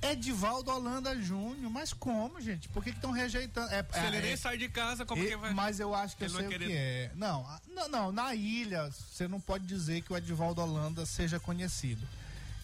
Edivaldo 0.00 0.70
Holanda 0.70 1.20
Júnior, 1.20 1.70
mas 1.70 1.92
como, 1.92 2.40
gente? 2.40 2.68
Por 2.68 2.84
que 2.84 2.90
estão 2.90 3.10
rejeitando? 3.10 3.70
É, 3.72 3.82
Se 3.92 3.98
é- 3.98 4.06
ele 4.06 4.20
nem 4.20 4.32
é- 4.32 4.36
sai 4.36 4.56
de 4.56 4.68
casa, 4.68 5.04
como 5.04 5.22
e- 5.22 5.28
que 5.28 5.36
vai? 5.36 5.52
Mas 5.52 5.80
eu 5.80 5.94
acho 5.94 6.16
que 6.16 6.24
Ele 6.24 6.30
eu 6.30 6.34
não 6.34 6.40
sei 6.40 6.48
vai 6.48 6.56
o 6.56 6.60
que 6.60 6.66
querer- 6.66 6.78
é. 6.78 7.10
Não, 7.16 7.46
não, 7.74 7.88
não, 7.88 8.12
na 8.12 8.34
ilha 8.34 8.90
você 8.90 9.26
não 9.26 9.40
pode 9.40 9.66
dizer 9.66 10.02
que 10.02 10.12
o 10.12 10.16
Edivaldo 10.16 10.60
Holanda 10.60 11.04
seja 11.04 11.40
conhecido. 11.40 12.06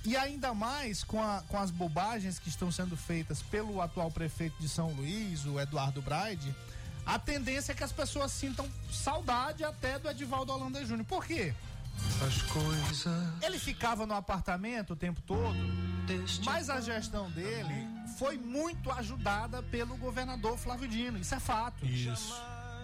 E 0.05 0.17
ainda 0.17 0.55
mais 0.55 1.03
com, 1.03 1.21
a- 1.23 1.43
com 1.49 1.59
as 1.59 1.71
bobagens 1.71 2.39
que 2.39 2.49
estão 2.49 2.71
sendo 2.71 2.97
feitas 2.97 3.43
pelo 3.43 3.81
atual 3.81 4.11
prefeito 4.11 4.55
de 4.61 4.69
São 4.69 4.93
Luís, 4.93 5.45
o 5.45 5.59
Eduardo 5.59 6.01
Braide, 6.03 6.55
a 7.05 7.19
tendência 7.19 7.73
é 7.73 7.75
que 7.75 7.83
as 7.83 7.93
pessoas 7.93 8.31
sintam 8.31 8.69
saudade 8.93 9.65
até 9.65 9.99
do 9.99 10.09
Edivaldo 10.09 10.53
Holanda 10.53 10.85
Júnior. 10.85 11.07
Por 11.07 11.25
quê? 11.27 11.53
As 12.27 12.43
coisas 12.43 13.07
Ele 13.43 13.59
ficava 13.59 14.05
no 14.07 14.15
apartamento 14.15 14.93
o 14.93 14.97
tempo 14.97 15.21
todo, 15.23 15.57
mas 16.45 16.69
a 16.71 16.81
gestão 16.81 17.31
dele 17.31 17.89
foi 18.19 18.37
muito 18.37 18.91
ajudada 18.91 19.63
pelo 19.63 19.97
governador 19.97 20.57
Flávio 20.57 20.89
Dino. 20.89 21.19
Isso 21.19 21.35
é 21.35 21.41
fato. 21.41 21.85
Isso. 21.85 22.35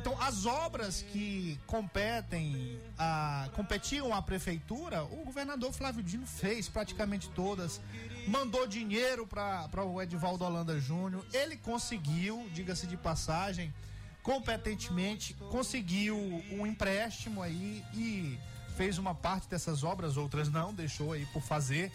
Então, 0.00 0.16
as 0.18 0.46
obras 0.46 1.02
que 1.02 1.60
competem, 1.66 2.80
a, 2.98 3.50
competiam 3.54 4.14
à 4.14 4.22
prefeitura, 4.22 5.04
o 5.04 5.24
governador 5.24 5.72
Flávio 5.72 6.02
Dino 6.02 6.26
fez 6.26 6.70
praticamente 6.70 7.28
todas. 7.30 7.80
Mandou 8.26 8.66
dinheiro 8.66 9.26
para 9.26 9.84
o 9.84 10.00
Edivaldo 10.00 10.44
Holanda 10.44 10.80
Júnior. 10.80 11.24
Ele 11.34 11.54
conseguiu, 11.56 12.48
diga-se 12.54 12.86
de 12.86 12.96
passagem, 12.96 13.74
competentemente, 14.22 15.34
conseguiu 15.50 16.16
um 16.50 16.66
empréstimo 16.66 17.42
aí 17.42 17.84
e 17.92 18.38
fez 18.78 18.96
uma 18.96 19.14
parte 19.14 19.48
dessas 19.48 19.84
obras, 19.84 20.16
outras 20.16 20.48
não, 20.48 20.72
deixou 20.72 21.12
aí 21.12 21.26
por 21.26 21.42
fazer. 21.42 21.92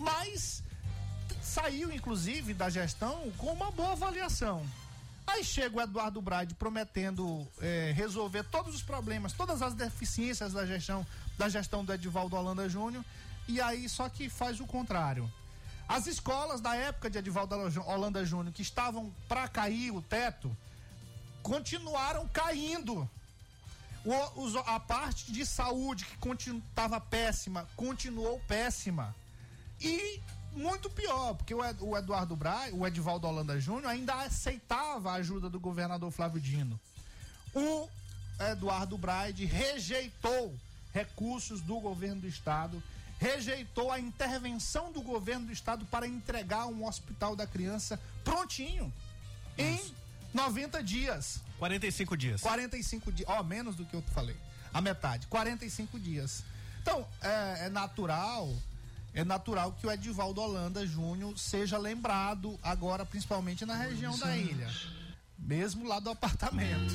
Mas 0.00 0.62
saiu, 1.42 1.92
inclusive, 1.92 2.54
da 2.54 2.70
gestão 2.70 3.30
com 3.36 3.52
uma 3.52 3.70
boa 3.70 3.92
avaliação. 3.92 4.66
Aí 5.26 5.44
chega 5.44 5.76
o 5.76 5.80
Eduardo 5.80 6.20
Brade 6.20 6.54
prometendo 6.54 7.46
eh, 7.60 7.92
resolver 7.94 8.42
todos 8.44 8.74
os 8.74 8.82
problemas, 8.82 9.32
todas 9.32 9.62
as 9.62 9.74
deficiências 9.74 10.52
da 10.54 10.64
gestão, 10.66 11.06
da 11.38 11.48
gestão 11.48 11.84
do 11.84 11.92
Edivaldo 11.92 12.34
Holanda 12.34 12.68
Júnior, 12.68 13.04
e 13.46 13.60
aí 13.60 13.88
só 13.88 14.08
que 14.08 14.28
faz 14.28 14.58
o 14.58 14.66
contrário. 14.66 15.30
As 15.86 16.06
escolas 16.06 16.60
da 16.60 16.74
época 16.74 17.10
de 17.10 17.18
Edivaldo 17.18 17.54
Holanda 17.86 18.24
Júnior, 18.24 18.52
que 18.54 18.62
estavam 18.62 19.12
para 19.28 19.46
cair 19.46 19.90
o 19.92 20.00
teto, 20.02 20.56
continuaram 21.42 22.26
caindo. 22.28 23.08
O- 24.04 24.42
os- 24.44 24.56
a 24.56 24.80
parte 24.80 25.30
de 25.30 25.44
saúde 25.44 26.06
que 26.06 26.40
estava 26.70 26.98
péssima, 27.00 27.68
continuou 27.76 28.40
péssima. 28.48 29.14
E 29.80 30.20
muito 30.52 30.90
pior, 30.90 31.34
porque 31.34 31.54
o, 31.54 31.64
Ed- 31.64 31.78
o 31.82 31.96
Eduardo 31.96 32.34
Braz, 32.36 32.72
o 32.74 32.86
Edivaldo 32.86 33.26
Holanda 33.26 33.58
Júnior 33.60 33.86
ainda 33.90 34.14
aceitava 34.14 35.12
a 35.12 35.14
ajuda 35.14 35.48
do 35.48 35.58
governador 35.60 36.10
Flávio 36.10 36.40
Dino. 36.40 36.78
O 37.54 37.88
Eduardo 38.50 38.96
Braide 38.98 39.44
rejeitou 39.44 40.54
recursos 40.92 41.60
do 41.60 41.78
governo 41.80 42.22
do 42.22 42.26
estado, 42.28 42.82
rejeitou 43.18 43.92
a 43.92 43.98
intervenção 44.00 44.90
do 44.92 45.00
governo 45.02 45.46
do 45.46 45.52
estado 45.52 45.84
para 45.86 46.06
entregar 46.06 46.66
um 46.66 46.86
hospital 46.86 47.36
da 47.36 47.46
criança 47.46 48.00
prontinho 48.24 48.92
em 49.58 49.80
90 50.34 50.82
dias. 50.82 51.40
45 51.58 52.16
dias. 52.16 52.40
45 52.40 53.12
dias, 53.12 53.28
ó, 53.28 53.42
menos 53.42 53.76
do 53.76 53.84
que 53.84 53.94
eu 53.94 54.02
falei. 54.14 54.36
A 54.72 54.80
metade, 54.80 55.26
45 55.26 55.98
dias. 55.98 56.42
Então, 56.80 57.06
é, 57.20 57.66
é 57.66 57.68
natural, 57.68 58.52
é 59.12 59.24
natural 59.24 59.72
que 59.72 59.86
o 59.86 59.90
Edivaldo 59.90 60.40
Holanda 60.40 60.86
Júnior 60.86 61.36
seja 61.38 61.78
lembrado 61.78 62.58
agora, 62.62 63.04
principalmente 63.04 63.66
na 63.66 63.74
região 63.74 64.16
da 64.18 64.36
ilha. 64.36 64.68
Mesmo 65.40 65.86
lá 65.88 65.98
do 65.98 66.10
apartamento. 66.10 66.94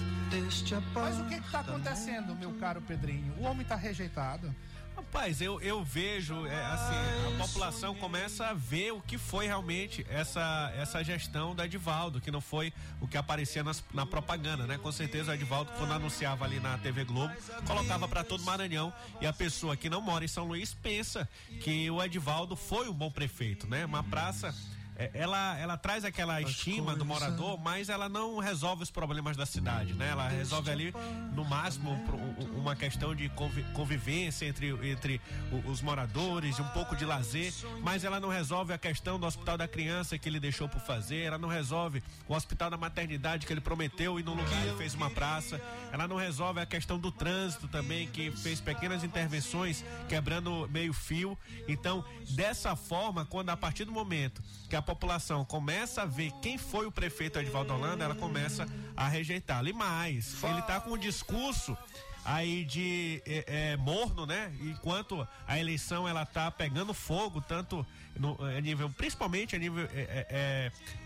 Mas 0.93 1.20
o 1.20 1.26
que 1.26 1.36
está 1.36 1.60
acontecendo, 1.60 2.36
meu 2.36 2.54
caro 2.54 2.82
Pedrinho? 2.82 3.34
O 3.38 3.43
homem 3.43 3.62
está 3.64 3.76
rejeitado. 3.76 4.54
Rapaz, 4.96 5.41
eu, 5.41 5.60
eu 5.60 5.84
vejo, 5.84 6.46
é, 6.46 6.66
assim, 6.68 6.96
a 7.36 7.38
população 7.46 7.93
começa 7.96 8.48
a 8.48 8.54
ver 8.54 8.91
o 8.93 9.02
que 9.02 9.18
foi 9.18 9.46
realmente 9.46 10.06
essa, 10.10 10.72
essa 10.78 11.04
gestão 11.04 11.54
do 11.54 11.62
Edivaldo, 11.62 12.22
que 12.22 12.32
não 12.32 12.39
foi 12.39 12.72
o 13.02 13.08
que 13.08 13.18
aparecia 13.18 13.62
nas- 13.62 13.84
na 13.93 14.06
propaganda, 14.06 14.66
né? 14.66 14.78
Com 14.78 14.93
certeza 14.93 15.32
o 15.32 15.34
Edivaldo, 15.36 15.70
quando 15.78 15.91
anunciava 15.91 16.46
ali 16.46 16.62
na 16.62 16.78
TV 16.78 17.04
Globo, 17.04 17.34
colocava 17.68 18.08
para 18.08 18.24
todo 18.24 18.41
Maranhão 18.46 18.93
e 19.20 19.28
a 19.28 19.34
pessoa 19.34 19.76
que 19.76 19.89
não 19.89 20.00
mora 20.02 20.24
em 20.24 20.30
São 20.30 20.46
Luís 20.46 20.74
pensa 20.74 21.28
que 21.62 21.89
o 21.91 22.02
Edivaldo 22.02 22.56
foi 22.56 22.88
um 22.88 22.93
bom 22.93 23.12
prefeito, 23.12 23.68
né? 23.68 23.84
Uma 23.86 24.02
praça. 24.02 24.56
É, 24.98 25.12
Ela, 25.14 25.58
ela 25.60 25.78
traz 25.78 26.06
aquela 26.06 26.41
estima 26.41 26.96
do 26.96 27.06
morador, 27.06 27.60
mas 27.60 27.89
ela 27.89 28.08
não 28.08 28.38
resolve 28.39 28.84
os 28.84 28.91
problemas 28.91 29.36
da 29.36 29.46
cidade, 29.46 29.93
né? 29.93 30.10
Ela 30.10 30.28
resolve 30.30 30.70
ali, 30.72 30.93
no 31.34 31.43
máximo, 31.46 31.91
um- 31.91 32.60
uma 32.60 32.76
questão 32.76 33.14
de 33.16 33.28
convi- 33.30 33.64
convivência 33.74 34.46
entre, 34.46 34.70
entre 34.89 35.20
os 35.66 35.82
moradores, 35.82 36.60
um 36.60 36.68
pouco 36.70 36.96
de 36.96 37.06
lazer, 37.06 37.54
mas 37.82 38.04
ela 38.04 38.20
não 38.20 38.30
resolve 38.30 38.74
a 38.74 38.78
questão 38.78 39.20
do 39.20 39.26
hospital 39.26 39.58
da 39.58 39.68
criança 39.68 40.18
que 40.18 40.30
ele 40.30 40.39
deixou 40.39 40.68
por 40.70 40.80
fazer, 40.82 41.18
ela 41.24 41.38
não 41.38 41.50
resolve 41.50 42.02
o 42.28 42.34
hospital 42.34 42.70
da 42.70 42.78
maternidade 42.78 43.46
que 43.46 43.54
ele 43.54 43.62
prometeu 43.62 44.20
e 44.20 44.24
no 44.24 44.34
lugar 44.34 44.66
ele 44.66 44.76
fez 44.78 44.93
uma 44.93 45.10
praça, 45.10 45.60
ela 45.91 46.08
não 46.08 46.16
resolve 46.16 46.60
a 46.62 46.66
questão 46.66 46.98
do 46.98 47.12
trânsito 47.12 47.68
também, 47.68 48.08
que 48.08 48.32
fez 48.32 48.62
pequenas 48.62 49.04
intervenções 49.04 49.84
quebrando 50.08 50.68
meio 50.70 50.93
fio. 50.93 51.38
Então, 51.68 52.04
dessa 52.30 52.76
forma, 52.76 53.26
quando 53.26 53.50
a 53.50 53.58
partir 53.58 53.86
do 53.86 53.91
momento 53.91 54.41
que 54.70 54.76
a 54.76 54.82
população 54.86 55.44
começa 55.44 56.04
a 56.04 56.06
ver 56.06 56.32
quem 56.42 56.58
foi 56.58 56.86
o 56.86 56.92
prefeito 56.92 57.40
Edvaldo 57.40 57.74
Holanda, 57.74 58.04
ela 58.06 58.16
começa 58.16 58.68
a 58.96 59.08
rejeitá-lo. 59.08 59.68
E 59.68 59.74
mais, 59.74 60.42
ele 60.44 60.60
está 60.60 60.80
com 60.80 60.92
um 60.92 60.98
discurso 60.98 61.78
aí 62.24 62.66
de 62.66 63.22
é, 63.26 63.72
é, 63.74 63.78
morno, 63.78 64.26
né? 64.26 64.52
Enquanto 64.62 65.28
a 65.48 65.60
eleição 65.60 66.08
ela 66.08 66.26
tá 66.26 66.50
pegando 66.50 66.92
fogo, 66.92 67.40
tanto 67.40 67.86
no, 68.18 68.36
a 68.44 68.60
nível, 68.62 68.90
principalmente 68.90 69.56
a 69.56 69.60
nível 69.60 69.84
é, 69.94 70.00
é, 70.00 70.28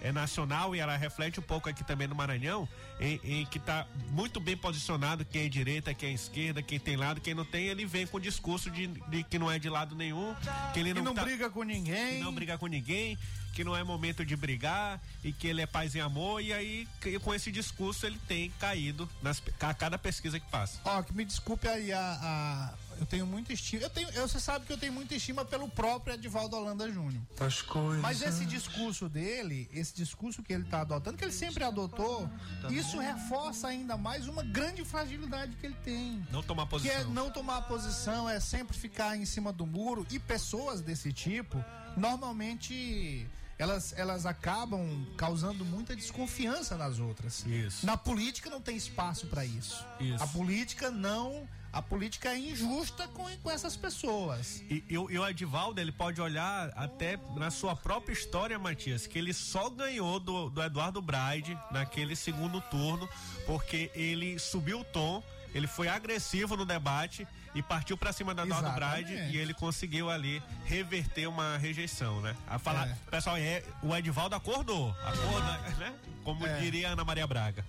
é, 0.04 0.08
é 0.10 0.12
nacional 0.14 0.74
e 0.74 0.80
ela 0.80 0.96
reflete 0.96 1.38
um 1.40 1.44
pouco 1.44 1.68
aqui 1.68 1.84
também 1.84 2.08
no 2.08 2.16
Maranhão, 2.16 2.70
em, 3.02 3.20
em 3.24 3.46
que 3.48 3.60
tá 3.60 3.86
muito 4.12 4.40
bem 4.40 4.56
posicionado 4.56 5.26
quem 5.26 5.48
é 5.48 5.50
direita, 5.50 5.94
quem 5.94 6.12
é 6.12 6.14
esquerda, 6.14 6.62
quem 6.62 6.80
tem 6.80 6.96
lado, 6.96 7.20
quem 7.20 7.34
não 7.34 7.44
tem, 7.44 7.66
ele 7.68 7.86
vem 7.86 8.08
com 8.08 8.16
o 8.16 8.22
discurso 8.22 8.70
de, 8.72 8.88
de 8.88 9.24
que 9.24 9.38
não 9.38 9.52
é 9.52 9.60
de 9.60 9.68
lado 9.70 9.96
nenhum, 9.96 10.34
que 10.74 10.80
ele 10.80 10.94
Que 10.94 11.00
não, 11.00 11.06
não 11.06 11.16
tá- 11.16 11.24
briga 11.24 11.50
com 11.50 11.64
ninguém. 11.64 12.20
que 12.20 12.24
não 12.24 12.32
briga 12.34 12.58
com 12.58 12.68
ninguém, 12.68 13.18
que 13.54 13.64
não 13.64 13.76
é 13.76 13.84
momento 13.84 14.26
de 14.26 14.36
brigar 14.36 15.02
e 15.24 15.32
que 15.34 15.47
ele 15.47 15.62
é 15.62 15.66
paz 15.66 15.95
e 15.95 16.00
amor 16.02 16.41
e 16.41 16.54
aí 16.54 16.88
que- 17.02 17.20
com 17.20 17.34
esse 17.34 17.52
discurso 17.52 18.06
ele 18.06 18.20
tem 18.28 18.50
caído 18.60 19.10
nas, 19.22 19.41
a 19.60 19.74
cada 19.74 19.97
pesquisa 19.97 20.39
que 20.39 20.50
passa. 20.50 20.80
Ó, 20.86 21.02
que 21.04 21.14
me 21.14 21.26
desculpe 21.26 21.68
aí 21.68 21.91
a, 21.91 22.00
a- 22.22 22.74
eu 23.00 23.06
tenho 23.06 23.26
muita 23.26 23.54
estima. 23.54 23.82
Eu 23.82 23.89
tenho, 23.89 24.10
eu, 24.10 24.28
você 24.28 24.41
sabe 24.41 24.66
que 24.66 24.74
eu 24.74 24.78
tenho 24.78 24.91
muita 24.91 25.16
estima 25.16 25.45
pelo 25.45 25.70
próprio 25.70 26.14
Edivaldo 26.16 26.58
Holanda 26.58 26.91
Júnior. 26.91 27.22
As 27.39 27.62
coisas. 27.62 28.02
Mas 28.02 28.22
esse 28.22 28.45
discurso 28.45 29.08
dele, 29.08 29.70
esse 29.72 29.95
discurso 29.95 30.43
que 30.43 30.52
ele 30.52 30.64
está 30.64 30.82
adotando, 30.82 31.16
que 31.18 31.24
ele 31.24 31.32
sempre 31.32 31.64
adotou, 31.64 32.30
isso 32.70 33.00
reforça 33.00 33.70
ainda 33.70 33.95
mais 33.95 34.28
uma 34.28 34.43
grande 34.43 34.84
fragilidade 34.84 35.56
que 35.56 35.66
ele 35.66 35.76
tem. 35.84 36.26
Não 36.30 36.43
tomar 36.43 36.64
Que 36.66 36.72
posição. 36.72 36.95
é 37.00 37.04
não 37.06 37.32
tomar 37.32 37.62
posição, 37.64 38.30
é 38.30 38.38
sempre 38.41 38.78
ficar 38.78 39.16
em 39.16 39.24
cima 39.26 39.54
do 39.54 39.66
muro. 39.66 40.06
E 40.12 40.20
pessoas 40.20 40.82
desse 40.82 41.14
tipo, 41.14 41.64
normalmente, 42.00 43.28
elas, 43.58 43.93
elas 43.97 44.26
acabam 44.26 45.06
causando 45.18 45.66
muita 45.66 45.95
desconfiança 45.95 46.78
nas 46.78 47.00
outras. 47.00 47.45
Isso. 47.45 47.86
Na 47.86 47.97
política 47.97 48.50
não 48.50 48.62
tem 48.62 48.76
espaço 48.78 49.28
para 49.28 49.45
isso. 49.45 49.84
Isso. 50.00 50.24
A 50.24 50.28
política 50.28 50.89
não. 50.89 51.47
A 51.72 51.84
política 51.84 52.30
é 52.30 52.38
injusta 52.39 53.08
com, 53.10 53.26
com 53.43 53.52
essas 53.52 53.78
pessoas. 53.78 54.64
E, 54.72 54.84
e 54.89 54.97
o- 54.97 55.12
e 55.12 55.20
o 55.20 55.28
Edivaldo, 55.30 55.80
ele 55.80 55.91
pode 55.91 56.20
olhar 56.20 56.72
até 56.76 57.20
na 57.36 57.52
sua 57.52 57.76
própria 57.76 58.12
história, 58.14 58.58
Matias, 58.58 59.06
que 59.06 59.20
ele 59.20 59.34
só 59.36 59.70
ganhou 59.70 60.20
do, 60.20 60.50
do 60.50 60.64
Eduardo 60.64 61.00
Braide 61.00 61.56
naquele 61.70 62.16
segundo 62.16 62.60
turno, 62.60 63.08
porque 63.45 63.91
ele 63.93 64.39
subiu 64.39 64.80
o 64.80 64.84
tom, 64.84 65.22
ele 65.54 65.68
foi 65.68 65.88
agressivo 65.88 66.58
no 66.58 66.66
debate 66.66 67.28
e 67.56 67.62
partiu 67.64 67.97
pra 67.97 68.14
cima 68.14 68.34
do 68.34 68.41
Eduardo. 68.41 68.72
Braide 68.76 69.14
e 69.14 69.38
ele 69.38 69.54
conseguiu 69.54 70.10
ali 70.10 70.41
reverter 70.66 71.28
uma 71.28 71.58
rejeição, 71.58 72.22
né? 72.22 72.36
A 72.47 72.60
falar, 72.60 72.88
É. 72.89 72.95
pessoal, 73.10 73.38
é, 73.38 73.64
o 73.82 73.95
Edivaldo 73.95 74.36
acordou, 74.36 74.91
acordou, 75.04 75.41
né? 75.78 75.93
Como 76.24 76.45
É. 76.45 76.60
diria 76.60 76.89
a 76.89 76.91
Ana 76.93 77.04
Maria 77.04 77.26
Braga. 77.26 77.66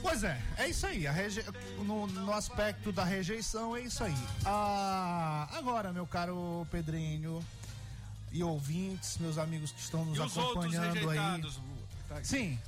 Pois 0.00 0.22
é, 0.22 0.38
é 0.58 0.68
isso 0.68 0.86
aí. 0.86 1.06
A 1.06 1.12
reje... 1.12 1.42
no, 1.78 2.06
no 2.06 2.32
aspecto 2.32 2.92
da 2.92 3.04
rejeição, 3.04 3.74
é 3.74 3.80
isso 3.80 4.04
aí. 4.04 4.14
Ah, 4.44 5.48
agora, 5.52 5.92
meu 5.92 6.06
caro 6.06 6.66
Pedrinho 6.70 7.42
e 8.30 8.42
ouvintes, 8.44 9.16
meus 9.18 9.38
amigos 9.38 9.72
que 9.72 9.80
estão 9.80 10.04
nos 10.04 10.18
E 10.18 10.22
acompanhando 10.22 11.08
aí. 11.10 11.42
Tá. 12.06 12.22
Sim, 12.22 12.58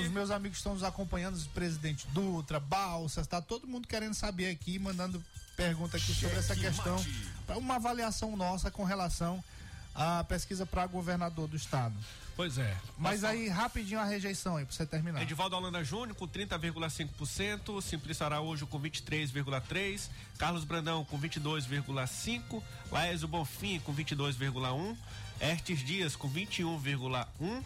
os 0.00 0.08
meus 0.10 0.30
amigos 0.30 0.58
que 0.58 0.60
estão 0.60 0.74
nos 0.74 0.84
acompanhando, 0.84 1.36
o 1.40 1.48
presidente 1.48 2.06
Dutra, 2.08 2.60
Balsas, 2.60 3.26
tá 3.26 3.40
todo 3.40 3.66
mundo 3.66 3.88
querendo 3.88 4.12
saber 4.14 4.50
aqui, 4.50 4.78
mandando 4.78 5.24
pergunta 5.62 5.96
aqui 5.96 6.12
sobre 6.14 6.36
essa 6.38 6.56
questão, 6.56 7.04
pra 7.46 7.56
uma 7.56 7.76
avaliação 7.76 8.36
nossa 8.36 8.70
com 8.70 8.84
relação 8.84 9.42
à 9.94 10.24
pesquisa 10.24 10.64
para 10.66 10.86
governador 10.86 11.46
do 11.48 11.56
estado. 11.56 11.94
Pois 12.34 12.56
é. 12.56 12.74
Mas 12.96 13.24
aí, 13.24 13.48
rapidinho 13.48 14.00
a 14.00 14.04
rejeição 14.04 14.56
aí, 14.56 14.64
pra 14.64 14.74
você 14.74 14.86
terminar. 14.86 15.20
Edivaldo 15.22 15.54
Holanda 15.54 15.84
Júnior 15.84 16.16
com 16.16 16.26
30,5%, 16.26 17.82
Simplício 17.82 18.24
Araújo 18.24 18.66
com 18.66 18.80
23,3%, 18.80 20.08
Carlos 20.38 20.64
Brandão 20.64 21.04
com 21.04 21.18
22,5%, 21.20 22.62
Laésio 22.90 23.28
Bonfim 23.28 23.78
com 23.80 23.94
22,1%, 23.94 24.96
Ertes 25.40 25.80
Dias 25.80 26.16
com 26.16 26.28
21,1%, 26.30 27.62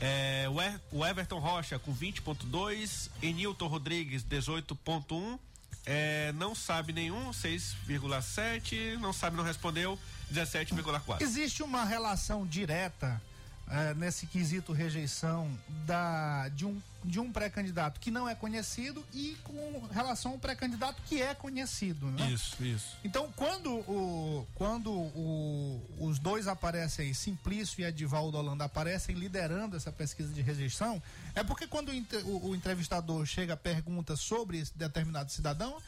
é, 0.00 0.44
Er- 0.44 0.80
o 0.90 1.06
Everton 1.06 1.38
Rocha 1.38 1.78
com 1.78 1.94
20,2%, 1.94 3.08
Enilton 3.22 3.66
Rodrigues 3.66 4.22
18,1%, 4.24 5.38
é, 5.84 6.32
não 6.32 6.54
sabe 6.54 6.92
nenhum, 6.92 7.30
6,7%, 7.30 8.98
não 8.98 9.12
sabe, 9.12 9.36
não 9.36 9.44
respondeu, 9.44 9.98
17,4%. 10.32 11.20
Existe 11.20 11.62
uma 11.62 11.84
relação 11.84 12.46
direta 12.46 13.20
eh, 13.68 13.94
nesse 13.94 14.26
quesito 14.26 14.72
rejeição 14.72 15.50
da, 15.86 16.48
de 16.48 16.64
um, 16.66 16.80
de 17.04 17.18
um 17.18 17.32
pré-candidato 17.32 17.98
que 18.00 18.10
não 18.10 18.28
é 18.28 18.34
conhecido 18.34 19.04
e 19.12 19.36
com 19.44 19.86
relação 19.90 20.32
ao 20.32 20.38
pré-candidato 20.38 21.00
que 21.06 21.20
é 21.22 21.34
conhecido, 21.34 22.06
né? 22.10 22.30
Isso, 22.30 22.62
isso. 22.64 22.96
Então, 23.04 23.32
quando, 23.36 23.70
o, 23.72 24.46
quando 24.54 24.90
o- 24.92 25.80
os 26.00 26.18
dois 26.18 26.46
aparecem 26.46 27.06
aí, 27.06 27.14
Simplício 27.14 27.80
e 27.80 27.84
Edivaldo 27.84 28.36
Holanda, 28.36 28.64
aparecem 28.64 29.14
liderando 29.14 29.76
essa 29.76 29.90
pesquisa 29.90 30.32
de 30.32 30.42
rejeição, 30.42 31.02
é 31.34 31.42
porque 31.42 31.66
quando 31.66 31.90
o, 32.24 32.48
o- 32.50 32.54
entrevistador 32.54 33.24
chega, 33.26 33.56
pergunta 33.56 34.16
sobre 34.16 34.58
esse 34.58 34.76
determinado 34.76 35.30
cidadão, 35.32 35.72
"Pá, 35.72 35.82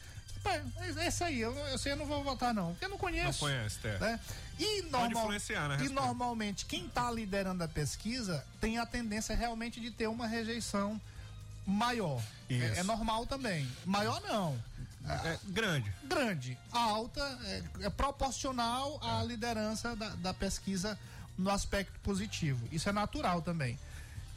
é 0.45 1.07
esse 1.07 1.23
aí, 1.23 1.39
eu, 1.41 1.53
eu 1.53 1.77
sei, 1.77 1.93
eu 1.93 1.95
não 1.95 2.05
vou 2.05 2.23
votar 2.23 2.53
não, 2.53 2.71
porque 2.71 2.85
eu 2.85 2.89
não 2.89 2.97
conheço. 2.97 3.45
Não 3.45 3.51
conhece, 3.51 3.79
é. 3.83 3.97
né? 3.99 4.19
E, 4.59 4.83
Pode 4.83 4.91
normal- 4.91 5.23
influenciar 5.23 5.67
na 5.67 5.83
e 5.83 5.89
normalmente 5.89 6.65
quem 6.65 6.85
está 6.85 7.11
liderando 7.11 7.63
a 7.63 7.67
pesquisa 7.67 8.45
tem 8.61 8.77
a 8.77 8.85
tendência 8.85 9.35
realmente 9.35 9.79
de 9.81 9.91
ter 9.91 10.07
uma 10.07 10.27
rejeição 10.27 10.99
maior. 11.65 12.21
Isso. 12.49 12.63
É, 12.63 12.79
é 12.79 12.83
normal 12.83 13.25
também. 13.25 13.69
Maior 13.85 14.21
não. 14.21 14.57
É 15.07 15.37
grande. 15.45 15.91
Grande. 16.03 16.57
Alta 16.71 17.21
é, 17.43 17.63
é 17.81 17.89
proporcional 17.89 18.99
à 19.03 19.23
liderança 19.23 19.95
da, 19.95 20.09
da 20.09 20.33
pesquisa 20.33 20.97
no 21.37 21.49
aspecto 21.49 21.99
positivo. 21.99 22.67
Isso 22.71 22.89
é 22.89 22.91
natural 22.91 23.41
também. 23.41 23.77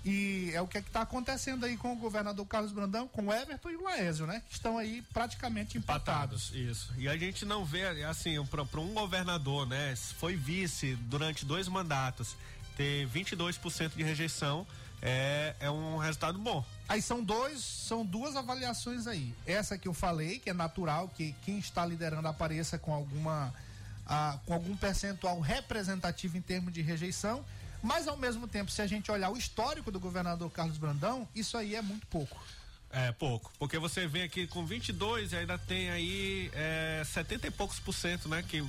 E 0.05 0.51
é 0.55 0.61
o 0.61 0.66
que 0.66 0.78
está 0.78 1.03
acontecendo 1.03 1.64
aí 1.64 1.76
com 1.76 1.92
o 1.92 1.96
governador 1.96 2.46
Carlos 2.46 2.72
Brandão, 2.72 3.09
com 3.09 3.26
o 3.26 3.32
Everton 3.32 3.70
e 3.70 3.76
o 3.76 3.82
Laésio, 3.82 4.26
né? 4.26 4.42
Que 4.49 4.55
estão 4.55 4.78
aí 4.78 5.03
praticamente 5.12 5.76
empatados. 5.76 6.53
Isso. 6.55 6.92
E 6.96 7.09
a 7.09 7.16
gente 7.16 7.44
não 7.44 7.64
vê, 7.64 8.05
assim, 8.05 8.42
para 8.46 8.80
um 8.80 8.94
governador, 8.94 9.66
né? 9.66 9.94
Foi 10.18 10.36
vice 10.36 10.94
durante 10.94 11.44
dois 11.44 11.68
mandatos, 11.68 12.36
ter 12.76 13.09
22% 13.09 13.96
de 13.96 14.03
rejeição 14.03 14.66
é, 15.01 15.55
é 15.61 15.70
um 15.70 15.96
resultado 15.96 16.38
bom. 16.38 16.64
Aí 16.88 17.01
são 17.01 17.22
dois, 17.22 17.61
são 17.61 18.05
duas 18.05 18.36
avaliações 18.36 19.07
aí. 19.07 19.34
Essa 19.46 19.78
que 19.78 19.86
eu 19.86 19.94
falei, 19.94 20.38
que 20.38 20.51
é 20.51 20.55
natural 20.55 21.09
que 21.09 21.34
quem 21.44 21.59
está 21.59 21.84
liderando 21.84 22.26
apareça 22.26 22.78
com 22.78 22.92
alguma 22.92 23.53
ah, 24.07 24.38
com 24.46 24.55
algum 24.55 24.76
percentual 24.76 25.38
representativo 25.38 26.36
em 26.36 26.40
termos 26.40 26.72
de 26.72 26.80
rejeição, 26.80 27.44
mas 27.83 28.09
ao 28.09 28.16
mesmo 28.16 28.47
tempo, 28.49 28.70
se 28.70 28.83
a 28.83 28.87
gente 28.87 29.11
olhar 29.11 29.31
o 29.31 29.37
histórico 29.37 29.91
do 29.91 30.01
governador 30.01 30.51
Carlos 30.51 30.79
Brandão, 30.79 31.29
isso 31.35 31.57
aí 31.57 31.74
é 31.74 31.83
muito 31.83 32.07
pouco. 32.07 32.37
É 32.91 33.12
pouco, 33.12 33.53
porque 33.59 33.79
você 33.79 34.07
vem 34.07 34.22
aqui 34.22 34.47
com 34.47 34.64
22 34.64 35.33
e 35.33 35.37
ainda 35.37 35.59
tem 35.59 35.91
aí 35.91 36.51
é, 36.55 37.03
70 37.05 37.47
e 37.47 37.51
poucos 37.51 37.79
por 37.79 37.93
cento, 37.93 38.31
né? 38.31 38.43
Que 38.43 38.64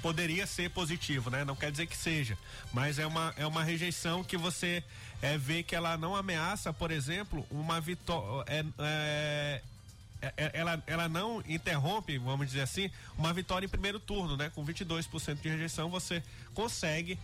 poderia 0.00 0.46
ser 0.46 0.70
positivo, 0.70 1.28
né? 1.28 1.44
Não 1.44 1.54
quer 1.54 1.70
dizer 1.70 1.86
que 1.86 1.96
seja, 1.96 2.38
mas 2.72 2.98
é 2.98 3.06
uma, 3.06 3.34
é 3.36 3.46
uma 3.46 3.62
rejeição 3.62 4.24
que 4.24 4.38
você 4.38 4.82
é, 5.20 5.36
vê 5.36 5.62
que 5.62 5.76
ela 5.76 5.98
não 5.98 6.16
ameaça, 6.16 6.72
por 6.72 6.90
exemplo, 6.90 7.46
uma 7.50 7.78
vitória. 7.82 8.44
É, 8.48 9.62
é, 10.22 10.32
é- 10.36 10.50
ela, 10.54 10.82
ela 10.86 11.08
não 11.08 11.42
interrompe, 11.46 12.16
vamos 12.18 12.46
dizer 12.46 12.62
assim, 12.62 12.90
uma 13.16 13.32
vitória 13.32 13.66
em 13.66 13.68
primeiro 13.68 14.00
turno, 14.00 14.38
né? 14.38 14.50
Com 14.54 14.64
22% 14.64 15.40
de 15.40 15.48
rejeição, 15.50 15.90
você 15.90 16.22
consegue, 16.54 17.18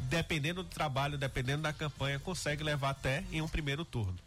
dependendo 0.00 0.62
do 0.62 0.68
trabalho, 0.68 1.16
dependendo 1.16 1.62
da 1.62 1.72
campanha, 1.72 2.18
consegue 2.18 2.62
levar 2.62 2.90
até 2.90 3.24
em 3.30 3.40
um 3.40 3.48
primeiro 3.48 3.84
turno. 3.84 4.18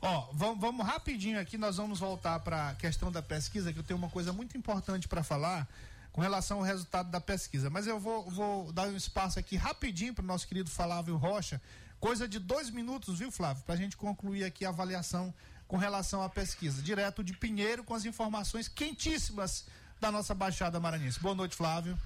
Ó, 0.00 0.28
vamos, 0.32 0.60
vamos 0.60 0.86
rapidinho 0.86 1.38
aqui, 1.38 1.56
nós 1.56 1.76
vamos 1.76 2.00
voltar 2.00 2.40
para 2.40 2.70
a 2.70 2.74
questão 2.74 3.12
da 3.12 3.22
pesquisa, 3.22 3.72
que 3.72 3.78
eu 3.78 3.84
tenho 3.84 3.98
uma 3.98 4.10
coisa 4.10 4.32
muito 4.32 4.56
importante 4.58 5.06
para 5.06 5.22
falar 5.22 5.68
com 6.12 6.20
relação 6.20 6.58
ao 6.58 6.64
resultado 6.64 7.10
da 7.10 7.20
pesquisa. 7.20 7.70
Mas 7.70 7.86
eu 7.86 8.00
vou, 8.00 8.28
vou 8.28 8.72
dar 8.72 8.88
um 8.88 8.96
espaço 8.96 9.38
aqui 9.38 9.56
rapidinho 9.56 10.12
para 10.12 10.24
o 10.24 10.26
nosso 10.26 10.46
querido 10.46 10.68
Flávio 10.68 11.16
Rocha, 11.16 11.60
coisa 12.00 12.26
de 12.26 12.38
dois 12.38 12.68
minutos, 12.68 13.20
viu, 13.20 13.30
Flávio, 13.30 13.62
para 13.64 13.74
a 13.74 13.78
gente 13.78 13.96
concluir 13.96 14.44
aqui 14.44 14.64
a 14.64 14.70
avaliação 14.70 15.32
com 15.68 15.76
relação 15.76 16.22
à 16.22 16.28
pesquisa. 16.28 16.82
Direto 16.82 17.22
de 17.22 17.32
Pinheiro 17.32 17.84
com 17.84 17.94
as 17.94 18.04
informações 18.04 18.68
quentíssimas 18.68 19.64
da 20.00 20.10
nossa 20.10 20.34
Baixada 20.34 20.80
Maranhense. 20.80 21.20
Boa 21.20 21.34
noite, 21.34 21.54
Flávio. 21.54 21.96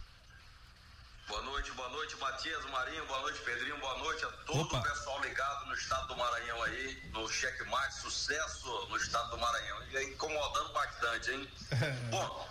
Boa 1.28 1.42
noite, 1.42 1.72
boa 1.72 1.88
noite, 1.88 2.16
Matias, 2.18 2.64
Marinho, 2.66 3.04
boa 3.06 3.20
noite, 3.22 3.40
Pedrinho, 3.40 3.76
boa 3.78 3.98
noite 3.98 4.24
a 4.24 4.30
todo 4.46 4.60
Opa. 4.60 4.78
o 4.78 4.82
pessoal 4.82 5.20
ligado 5.22 5.66
no 5.66 5.74
estado 5.74 6.06
do 6.06 6.16
Maranhão 6.16 6.62
aí, 6.62 7.10
no 7.12 7.28
checkmate, 7.28 7.94
sucesso 7.96 8.86
no 8.88 8.96
estado 8.96 9.30
do 9.30 9.38
Maranhão. 9.38 9.82
E 9.90 9.96
aí, 9.96 10.12
incomodando 10.12 10.72
bastante, 10.72 11.32
hein? 11.32 11.50
Bom, 12.10 12.48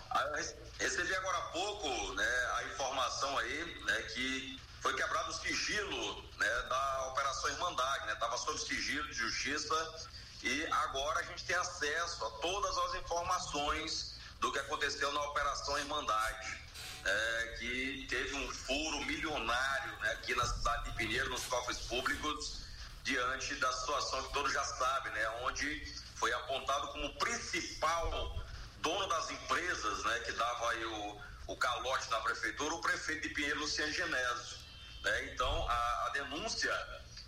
recebi 0.78 1.14
agora 1.14 1.38
há 1.38 1.48
pouco 1.52 2.14
né, 2.14 2.50
a 2.56 2.64
informação 2.64 3.38
aí 3.38 3.82
né, 3.86 4.02
que 4.14 4.60
foi 4.82 4.94
quebrado 4.94 5.30
o 5.30 5.34
sigilo 5.34 6.22
né, 6.36 6.62
da 6.68 7.06
Operação 7.08 7.50
Irmandade, 7.50 8.06
né? 8.06 8.12
Estava 8.12 8.36
sob 8.36 8.58
sigilo 8.58 9.08
de 9.08 9.14
justiça 9.14 10.06
e 10.42 10.66
agora 10.66 11.20
a 11.20 11.22
gente 11.22 11.44
tem 11.44 11.56
acesso 11.56 12.24
a 12.26 12.30
todas 12.42 12.76
as 12.76 12.94
informações 12.96 14.16
do 14.38 14.52
que 14.52 14.58
aconteceu 14.58 15.10
na 15.12 15.22
Operação 15.22 15.78
Irmandade, 15.78 16.65
é, 17.06 17.56
que 17.58 18.06
teve 18.08 18.34
um 18.34 18.50
furo 18.52 19.04
milionário 19.04 19.96
né, 20.00 20.12
aqui 20.12 20.34
na 20.34 20.44
cidade 20.44 20.90
de 20.90 20.96
Pinheiro, 20.96 21.30
nos 21.30 21.44
cofres 21.46 21.78
públicos, 21.78 22.62
diante 23.04 23.54
da 23.56 23.72
situação 23.72 24.22
que 24.24 24.32
todos 24.32 24.52
já 24.52 24.64
sabem, 24.64 25.12
né, 25.12 25.28
onde 25.44 25.94
foi 26.16 26.32
apontado 26.32 26.88
como 26.88 27.14
principal 27.18 28.36
dono 28.80 29.06
das 29.08 29.30
empresas 29.30 30.04
né, 30.04 30.18
que 30.20 30.32
dava 30.32 30.70
aí 30.70 30.84
o, 30.84 31.20
o 31.48 31.56
calote 31.56 32.08
da 32.10 32.20
prefeitura, 32.20 32.74
o 32.74 32.80
prefeito 32.80 33.28
de 33.28 33.34
Pinheiro, 33.34 33.60
Luciano 33.60 33.92
Genésio. 33.92 34.58
Né? 35.02 35.32
Então, 35.32 35.68
a, 35.68 36.06
a 36.06 36.10
denúncia, 36.10 36.72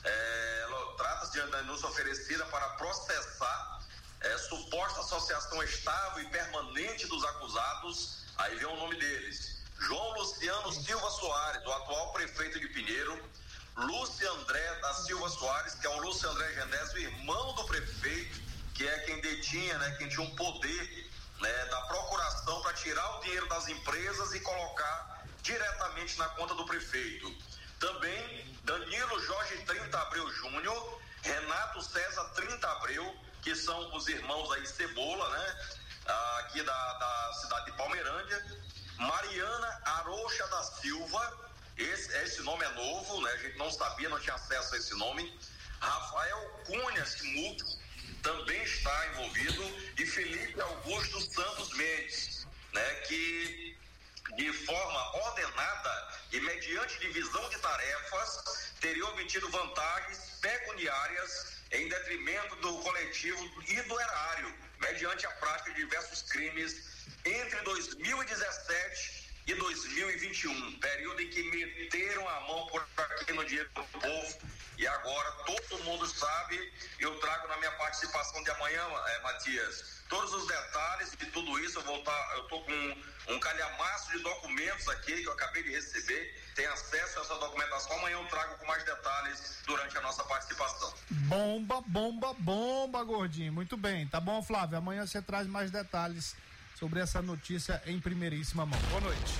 é, 0.05 0.67
trata-se 0.97 1.33
de 1.33 1.41
uma 1.41 1.57
denúncia 1.59 1.89
oferecida 1.89 2.45
para 2.47 2.69
processar 2.71 3.79
é, 4.21 4.39
suposta 4.39 5.01
associação 5.01 5.63
estável 5.63 6.23
e 6.25 6.29
permanente 6.31 7.07
dos 7.07 7.25
acusados, 7.25 8.25
aí 8.37 8.57
vem 8.57 8.67
o 8.67 8.77
nome 8.77 8.97
deles. 8.97 9.58
João 9.79 10.13
Luciano 10.15 10.73
Silva 10.73 11.11
Soares, 11.11 11.65
o 11.65 11.73
atual 11.73 12.13
prefeito 12.13 12.59
de 12.59 12.69
Pinheiro, 12.69 13.23
Lúcio 13.77 14.33
André 14.33 14.75
da 14.81 14.93
Silva 14.95 15.29
Soares, 15.29 15.75
que 15.75 15.87
é 15.87 15.91
o 15.91 16.01
Lúcio 16.01 16.29
André 16.29 16.53
Genésio, 16.53 16.99
irmão 16.99 17.55
do 17.55 17.65
prefeito, 17.65 18.41
que 18.75 18.87
é 18.87 18.99
quem 19.01 19.21
detinha, 19.21 19.79
né, 19.79 19.95
quem 19.99 20.09
tinha 20.09 20.23
um 20.23 20.35
poder 20.35 21.11
né, 21.41 21.65
da 21.67 21.81
procuração 21.83 22.61
para 22.63 22.73
tirar 22.75 23.19
o 23.19 23.21
dinheiro 23.23 23.49
das 23.49 23.69
empresas 23.69 24.35
e 24.35 24.41
colocar 24.41 25.25
diretamente 25.43 26.19
na 26.19 26.29
conta 26.31 26.55
do 26.55 26.65
prefeito. 26.67 27.33
Também 27.79 28.59
Danilo 28.65 29.21
Jorge 29.21 29.59
30 29.59 29.97
Abreu 29.97 30.31
Júnior, 30.33 31.01
Renato 31.23 31.81
César 31.83 32.25
30 32.35 32.69
Abreu, 32.73 33.17
que 33.43 33.55
são 33.55 33.95
os 33.95 34.09
irmãos 34.09 34.51
aí 34.53 34.67
Cebola, 34.67 35.29
né? 35.31 35.57
Aqui 36.41 36.63
da, 36.63 36.93
da 36.95 37.33
cidade 37.35 37.67
de 37.67 37.77
Palmeirândia. 37.77 38.45
Mariana 38.99 39.81
Arocha 39.85 40.47
da 40.49 40.63
Silva, 40.63 41.51
esse, 41.77 42.13
esse 42.19 42.43
nome 42.43 42.65
é 42.65 42.71
novo, 42.71 43.21
né? 43.23 43.31
A 43.31 43.37
gente 43.37 43.57
não 43.57 43.71
sabia, 43.71 44.09
não 44.09 44.19
tinha 44.19 44.35
acesso 44.35 44.75
a 44.75 44.79
esse 44.79 44.95
nome. 44.97 45.39
Rafael 45.81 46.63
Cunha 46.67 47.07
Simuto 47.07 47.65
também 48.23 48.61
está 48.63 49.07
envolvido 49.09 49.63
e 49.97 50.07
Felipe 50.07 50.61
Augusto 50.61 51.21
Santos 51.21 51.73
Mendes, 51.75 52.47
né? 52.73 52.95
Que 53.07 53.77
de 54.37 54.53
forma 54.53 55.17
ordenada 55.27 56.09
e 56.33 56.41
mediante 56.41 56.99
divisão 56.99 57.49
de 57.49 57.59
tarefas, 57.59 58.73
teria 58.81 59.07
obtido 59.07 59.49
vantagens 59.51 60.19
pecuniárias 60.41 61.59
em 61.73 61.89
detrimento 61.89 62.57
do 62.57 62.79
coletivo 62.79 63.63
e 63.67 63.81
do 63.83 64.01
erário, 64.01 64.55
mediante 64.81 65.27
a 65.27 65.31
prática 65.33 65.71
de 65.73 65.81
diversos 65.81 66.23
crimes 66.23 66.98
entre 67.25 67.61
2017 67.63 69.29
e 69.47 69.55
2021, 69.55 70.79
período 70.79 71.23
em 71.23 71.31
que 71.31 71.43
meteram 71.43 72.29
a 72.29 72.41
mão 72.43 72.67
por 72.67 72.87
aqui 72.97 73.33
no 73.33 73.45
dinheiro 73.45 73.71
do 73.75 73.83
povo 73.85 74.39
e 74.79 74.87
agora 74.87 75.31
todo 75.45 75.85
mundo 75.85 76.07
sabe. 76.07 76.73
Eu 77.01 77.19
trago 77.19 77.49
na 77.49 77.57
minha 77.57 77.73
participação 77.73 78.43
de 78.45 78.51
amanhã, 78.51 78.83
é, 79.09 79.23
Matias, 79.23 80.03
todos 80.09 80.33
os 80.33 80.47
detalhes 80.47 81.11
de 81.19 81.27
tudo 81.27 81.59
isso. 81.59 81.81
Eu 81.81 81.83
vou 81.83 81.99
estar, 81.99 82.37
eu 82.37 82.45
tô 82.45 82.61
com 82.61 82.97
um 83.29 83.41
calhamaço 83.41 84.13
de 84.13 84.23
documentos 84.23 84.89
aqui 84.89 85.21
que 85.21 85.25
eu 85.25 85.33
acabei 85.33 85.65
de 85.65 85.71
receber. 85.71 86.33
Tem 86.55 86.67
acesso 86.67 87.19
a 87.19 87.23
essa 87.23 87.35
documentação. 87.37 87.99
Amanhã 87.99 88.19
eu 88.19 88.27
trago 88.27 88.57
com 88.57 88.67
mais 88.67 88.85
detalhes 88.85 89.59
durante 89.67 89.99
a 89.99 90.01
nossa 90.01 90.23
participação. 90.25 90.95
Bomba, 91.11 91.81
bomba, 91.81 92.35
bomba, 92.35 93.03
gordinho. 93.03 93.53
Muito 93.53 93.77
bem. 93.77 94.07
Tá 94.07 94.21
bom, 94.21 94.43
Flávio? 94.43 94.79
Amanhã 94.79 95.07
você 95.07 95.21
traz 95.21 95.49
mais 95.49 95.73
detalhes 95.73 96.37
sobre 96.79 97.01
essa 97.01 97.21
notícia 97.21 97.83
em 97.87 97.99
primeiríssima 97.99 98.65
mão. 98.65 98.79
Boa 98.91 99.01
noite. 99.01 99.35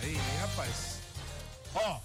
Aí, 0.00 0.16
rapaz. 0.40 0.98
Ó. 1.74 2.00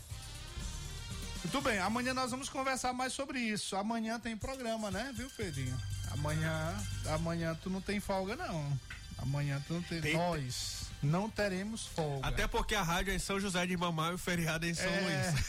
Muito 1.43 1.61
bem, 1.61 1.77
amanhã 1.79 2.13
nós 2.13 2.31
vamos 2.31 2.49
conversar 2.49 2.91
mais 2.91 3.13
sobre 3.13 3.39
isso. 3.39 3.75
Amanhã 3.75 4.19
tem 4.19 4.35
programa, 4.35 4.89
né, 4.89 5.13
viu, 5.15 5.29
Pedrinho? 5.37 5.79
Amanhã, 6.11 6.73
amanhã 7.13 7.55
tu 7.61 7.69
não 7.69 7.81
tem 7.81 7.99
folga, 7.99 8.35
não. 8.35 8.79
Amanhã 9.19 9.63
tu 9.67 9.73
não 9.75 9.81
tem. 9.83 10.01
Tem- 10.01 10.17
Nós 10.17 10.85
não 11.03 11.29
teremos 11.29 11.85
folga. 11.85 12.27
Até 12.27 12.47
porque 12.47 12.73
a 12.73 12.81
rádio 12.81 13.11
é 13.13 13.15
em 13.15 13.19
São 13.19 13.39
José 13.39 13.65
de 13.67 13.77
Mamar 13.77 14.11
e 14.11 14.15
o 14.15 14.17
feriado 14.17 14.65
é 14.65 14.69
em 14.69 14.73
São 14.73 14.85
É. 14.89 15.01
Luís. 15.01 15.45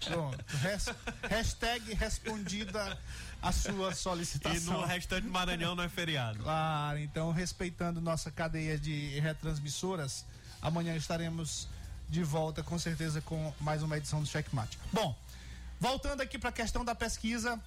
Pronto. 0.08 0.44
Res- 0.62 0.90
hashtag 1.28 1.92
respondida 1.94 2.98
a 3.42 3.50
sua 3.52 3.90
E 3.90 3.94
solicitação. 3.94 4.80
no 4.80 4.86
restante 4.86 5.24
do 5.26 5.30
Maranhão 5.32 5.74
não 5.74 5.82
é 5.84 5.88
feriado. 5.88 6.38
Claro, 6.42 6.98
então 6.98 7.30
respeitando 7.32 8.00
nossa 8.00 8.30
cadeia 8.30 8.78
de 8.78 9.18
retransmissoras, 9.20 10.24
amanhã 10.60 10.94
estaremos 10.96 11.68
de 12.08 12.22
volta 12.22 12.62
com 12.62 12.78
certeza 12.78 13.20
com 13.20 13.52
mais 13.60 13.82
uma 13.82 13.96
edição 13.96 14.20
do 14.20 14.26
Checkmate. 14.28 14.78
Bom, 14.92 15.16
voltando 15.80 16.20
aqui 16.20 16.38
para 16.38 16.50
a 16.50 16.52
questão 16.52 16.84
da 16.84 16.94
pesquisa, 16.94 17.58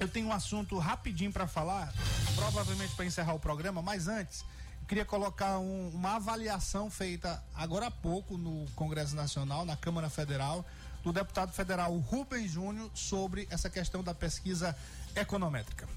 eu 0.00 0.08
tenho 0.08 0.28
um 0.28 0.32
assunto 0.32 0.78
rapidinho 0.78 1.32
para 1.32 1.46
falar, 1.46 1.92
provavelmente 2.34 2.94
para 2.94 3.04
encerrar 3.04 3.34
o 3.34 3.40
programa, 3.40 3.82
mas 3.82 4.08
antes 4.08 4.44
queria 4.88 5.04
colocar 5.04 5.58
um- 5.58 5.88
uma 5.90 6.14
avaliação 6.16 6.88
feita 6.88 7.42
agora 7.54 7.88
há 7.88 7.90
pouco 7.90 8.38
no 8.38 8.66
Congresso 8.76 9.16
Nacional, 9.16 9.64
na 9.64 9.76
Câmara 9.76 10.08
Federal, 10.08 10.64
do 11.06 11.12
deputado 11.12 11.52
federal 11.52 11.96
Rubem 11.98 12.48
Júnior 12.48 12.90
sobre 12.92 13.46
essa 13.48 13.70
questão 13.70 14.02
da 14.02 14.12
pesquisa 14.12 14.76
econométrica. 15.14 15.88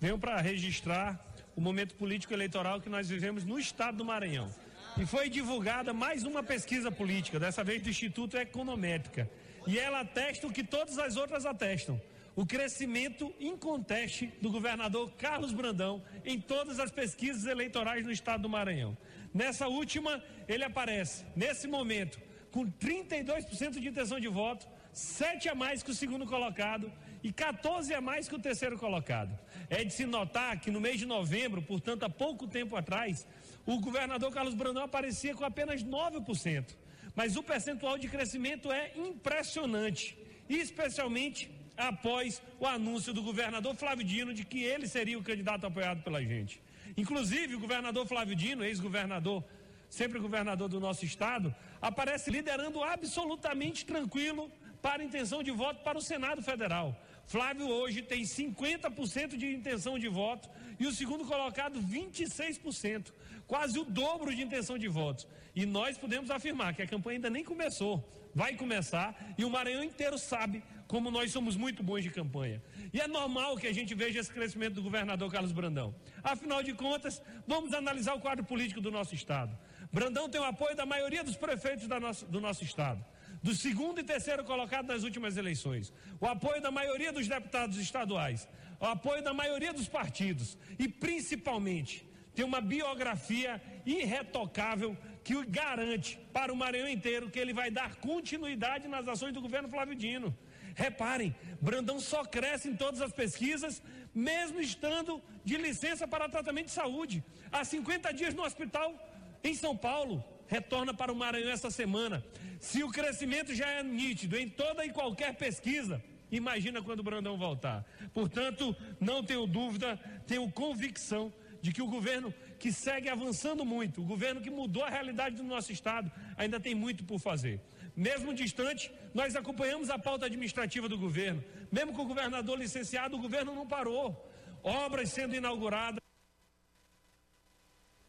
Venho 0.00 0.16
para 0.16 0.40
registrar 0.40 1.18
o 1.56 1.60
momento 1.60 1.96
político 1.96 2.32
eleitoral 2.32 2.80
que 2.80 2.88
nós 2.88 3.08
vivemos 3.08 3.44
no 3.44 3.58
estado 3.58 3.96
do 3.96 4.04
Maranhão. 4.04 4.48
E 4.96 5.04
foi 5.04 5.28
divulgada 5.28 5.92
mais 5.92 6.22
uma 6.22 6.40
pesquisa 6.40 6.92
política, 6.92 7.40
dessa 7.40 7.64
vez 7.64 7.82
do 7.82 7.90
Instituto 7.90 8.36
Econométrica. 8.36 9.28
E 9.66 9.76
ela 9.76 10.02
atesta 10.02 10.46
o 10.46 10.52
que 10.52 10.62
todas 10.62 10.96
as 10.96 11.16
outras 11.16 11.44
atestam: 11.44 12.00
o 12.36 12.46
crescimento 12.46 13.34
inconteste 13.40 14.32
do 14.40 14.52
governador 14.52 15.10
Carlos 15.18 15.50
Brandão 15.52 16.00
em 16.24 16.40
todas 16.40 16.78
as 16.78 16.92
pesquisas 16.92 17.44
eleitorais 17.44 18.04
no 18.04 18.12
estado 18.12 18.42
do 18.42 18.48
Maranhão. 18.48 18.96
Nessa 19.34 19.66
última, 19.66 20.22
ele 20.46 20.62
aparece, 20.62 21.24
nesse 21.34 21.66
momento, 21.66 22.29
com 22.50 22.66
32% 22.66 23.78
de 23.78 23.88
intenção 23.88 24.18
de 24.18 24.28
voto, 24.28 24.66
7 24.92 25.48
a 25.48 25.54
mais 25.54 25.82
que 25.82 25.90
o 25.90 25.94
segundo 25.94 26.26
colocado 26.26 26.92
e 27.22 27.32
14 27.32 27.94
a 27.94 28.00
mais 28.00 28.28
que 28.28 28.34
o 28.34 28.38
terceiro 28.38 28.76
colocado. 28.78 29.38
É 29.68 29.84
de 29.84 29.92
se 29.92 30.04
notar 30.04 30.58
que 30.60 30.70
no 30.70 30.80
mês 30.80 30.98
de 30.98 31.06
novembro, 31.06 31.62
portanto, 31.62 32.04
há 32.04 32.10
pouco 32.10 32.46
tempo 32.46 32.76
atrás, 32.76 33.26
o 33.66 33.78
governador 33.78 34.32
Carlos 34.32 34.54
Brandão 34.54 34.82
aparecia 34.82 35.34
com 35.34 35.44
apenas 35.44 35.84
9%. 35.84 36.76
Mas 37.14 37.36
o 37.36 37.42
percentual 37.42 37.98
de 37.98 38.08
crescimento 38.08 38.70
é 38.72 38.92
impressionante, 38.96 40.16
especialmente 40.48 41.50
após 41.76 42.42
o 42.58 42.66
anúncio 42.66 43.12
do 43.12 43.22
governador 43.22 43.74
Flávio 43.74 44.04
Dino 44.04 44.34
de 44.34 44.44
que 44.44 44.62
ele 44.62 44.86
seria 44.86 45.18
o 45.18 45.22
candidato 45.22 45.66
apoiado 45.66 46.02
pela 46.02 46.22
gente. 46.22 46.60
Inclusive, 46.96 47.54
o 47.54 47.60
governador 47.60 48.06
Flávio 48.06 48.34
Dino, 48.34 48.64
ex-governador 48.64 49.44
sempre 49.90 50.20
governador 50.20 50.68
do 50.68 50.78
nosso 50.78 51.04
estado, 51.04 51.54
aparece 51.80 52.30
liderando 52.30 52.82
absolutamente 52.82 53.84
tranquilo 53.84 54.50
para 54.82 55.04
intenção 55.04 55.42
de 55.42 55.50
voto 55.50 55.82
para 55.82 55.98
o 55.98 56.02
Senado 56.02 56.42
Federal. 56.42 56.96
Flávio 57.26 57.68
hoje 57.68 58.02
tem 58.02 58.22
50% 58.22 59.36
de 59.36 59.54
intenção 59.54 59.98
de 59.98 60.08
voto 60.08 60.48
e 60.78 60.86
o 60.86 60.92
segundo 60.92 61.24
colocado 61.24 61.80
26%, 61.80 63.12
quase 63.46 63.78
o 63.78 63.84
dobro 63.84 64.34
de 64.34 64.42
intenção 64.42 64.76
de 64.76 64.88
votos. 64.88 65.28
E 65.54 65.64
nós 65.64 65.96
podemos 65.96 66.30
afirmar 66.30 66.74
que 66.74 66.82
a 66.82 66.86
campanha 66.86 67.18
ainda 67.18 67.30
nem 67.30 67.44
começou, 67.44 68.04
vai 68.34 68.54
começar 68.54 69.14
e 69.38 69.44
o 69.44 69.50
Maranhão 69.50 69.84
inteiro 69.84 70.18
sabe 70.18 70.62
como 70.88 71.08
nós 71.08 71.30
somos 71.30 71.56
muito 71.56 71.84
bons 71.84 72.02
de 72.02 72.10
campanha. 72.10 72.60
E 72.92 73.00
é 73.00 73.06
normal 73.06 73.56
que 73.56 73.68
a 73.68 73.72
gente 73.72 73.94
veja 73.94 74.18
esse 74.18 74.32
crescimento 74.32 74.74
do 74.74 74.82
governador 74.82 75.30
Carlos 75.30 75.52
Brandão. 75.52 75.94
Afinal 76.20 76.64
de 76.64 76.72
contas, 76.72 77.22
vamos 77.46 77.72
analisar 77.72 78.14
o 78.14 78.20
quadro 78.20 78.44
político 78.44 78.80
do 78.80 78.90
nosso 78.90 79.14
estado. 79.14 79.56
Brandão 79.92 80.28
tem 80.28 80.40
o 80.40 80.44
apoio 80.44 80.76
da 80.76 80.86
maioria 80.86 81.24
dos 81.24 81.36
prefeitos 81.36 81.88
do 82.28 82.40
nosso 82.40 82.64
estado, 82.64 83.04
do 83.42 83.54
segundo 83.54 84.00
e 84.00 84.04
terceiro 84.04 84.44
colocado 84.44 84.86
nas 84.86 85.02
últimas 85.02 85.36
eleições, 85.36 85.92
o 86.20 86.26
apoio 86.26 86.62
da 86.62 86.70
maioria 86.70 87.12
dos 87.12 87.26
deputados 87.26 87.76
estaduais, 87.76 88.48
o 88.78 88.86
apoio 88.86 89.22
da 89.22 89.34
maioria 89.34 89.72
dos 89.72 89.88
partidos 89.88 90.56
e, 90.78 90.86
principalmente, 90.86 92.08
tem 92.34 92.44
uma 92.44 92.60
biografia 92.60 93.60
irretocável 93.84 94.96
que 95.24 95.34
o 95.34 95.44
garante 95.46 96.18
para 96.32 96.52
o 96.52 96.56
Maranhão 96.56 96.88
inteiro 96.88 97.28
que 97.28 97.38
ele 97.38 97.52
vai 97.52 97.70
dar 97.70 97.96
continuidade 97.96 98.86
nas 98.86 99.08
ações 99.08 99.34
do 99.34 99.40
governo 99.40 99.68
Flávio 99.68 99.96
Dino. 99.96 100.36
Reparem, 100.74 101.34
Brandão 101.60 101.98
só 101.98 102.24
cresce 102.24 102.68
em 102.68 102.76
todas 102.76 103.00
as 103.00 103.12
pesquisas, 103.12 103.82
mesmo 104.14 104.60
estando 104.60 105.20
de 105.44 105.56
licença 105.56 106.06
para 106.06 106.28
tratamento 106.28 106.66
de 106.66 106.72
saúde. 106.72 107.24
Há 107.50 107.64
50 107.64 108.12
dias 108.14 108.34
no 108.34 108.44
hospital 108.44 108.94
em 109.42 109.54
São 109.54 109.76
Paulo, 109.76 110.22
retorna 110.46 110.92
para 110.92 111.12
o 111.12 111.16
Maranhão 111.16 111.50
essa 111.50 111.70
semana. 111.70 112.24
Se 112.58 112.82
o 112.82 112.90
crescimento 112.90 113.54
já 113.54 113.68
é 113.68 113.82
nítido 113.82 114.36
em 114.36 114.48
toda 114.48 114.84
e 114.84 114.90
qualquer 114.90 115.34
pesquisa, 115.34 116.02
Imagina 116.30 116.80
quando 116.80 117.00
o 117.00 117.02
Brandão 117.02 117.36
voltar. 117.36 117.84
Portanto, 118.14 118.76
não 119.00 119.22
tenho 119.22 119.46
dúvida, 119.46 119.98
tenho 120.26 120.50
convicção 120.50 121.32
de 121.60 121.72
que 121.72 121.82
o 121.82 121.88
governo 121.88 122.32
que 122.58 122.72
segue 122.72 123.08
avançando 123.08 123.64
muito, 123.64 124.00
o 124.00 124.04
governo 124.04 124.40
que 124.40 124.50
mudou 124.50 124.84
a 124.84 124.90
realidade 124.90 125.36
do 125.36 125.42
nosso 125.42 125.72
estado, 125.72 126.10
ainda 126.36 126.60
tem 126.60 126.74
muito 126.74 127.04
por 127.04 127.18
fazer. 127.18 127.60
Mesmo 127.96 128.32
distante, 128.32 128.92
nós 129.12 129.34
acompanhamos 129.34 129.90
a 129.90 129.98
pauta 129.98 130.26
administrativa 130.26 130.88
do 130.88 130.96
governo. 130.96 131.42
Mesmo 131.72 131.92
com 131.92 132.02
o 132.02 132.06
governador 132.06 132.58
licenciado, 132.58 133.16
o 133.16 133.20
governo 133.20 133.54
não 133.54 133.66
parou. 133.66 134.30
Obras 134.62 135.10
sendo 135.10 135.34
inauguradas. 135.34 135.99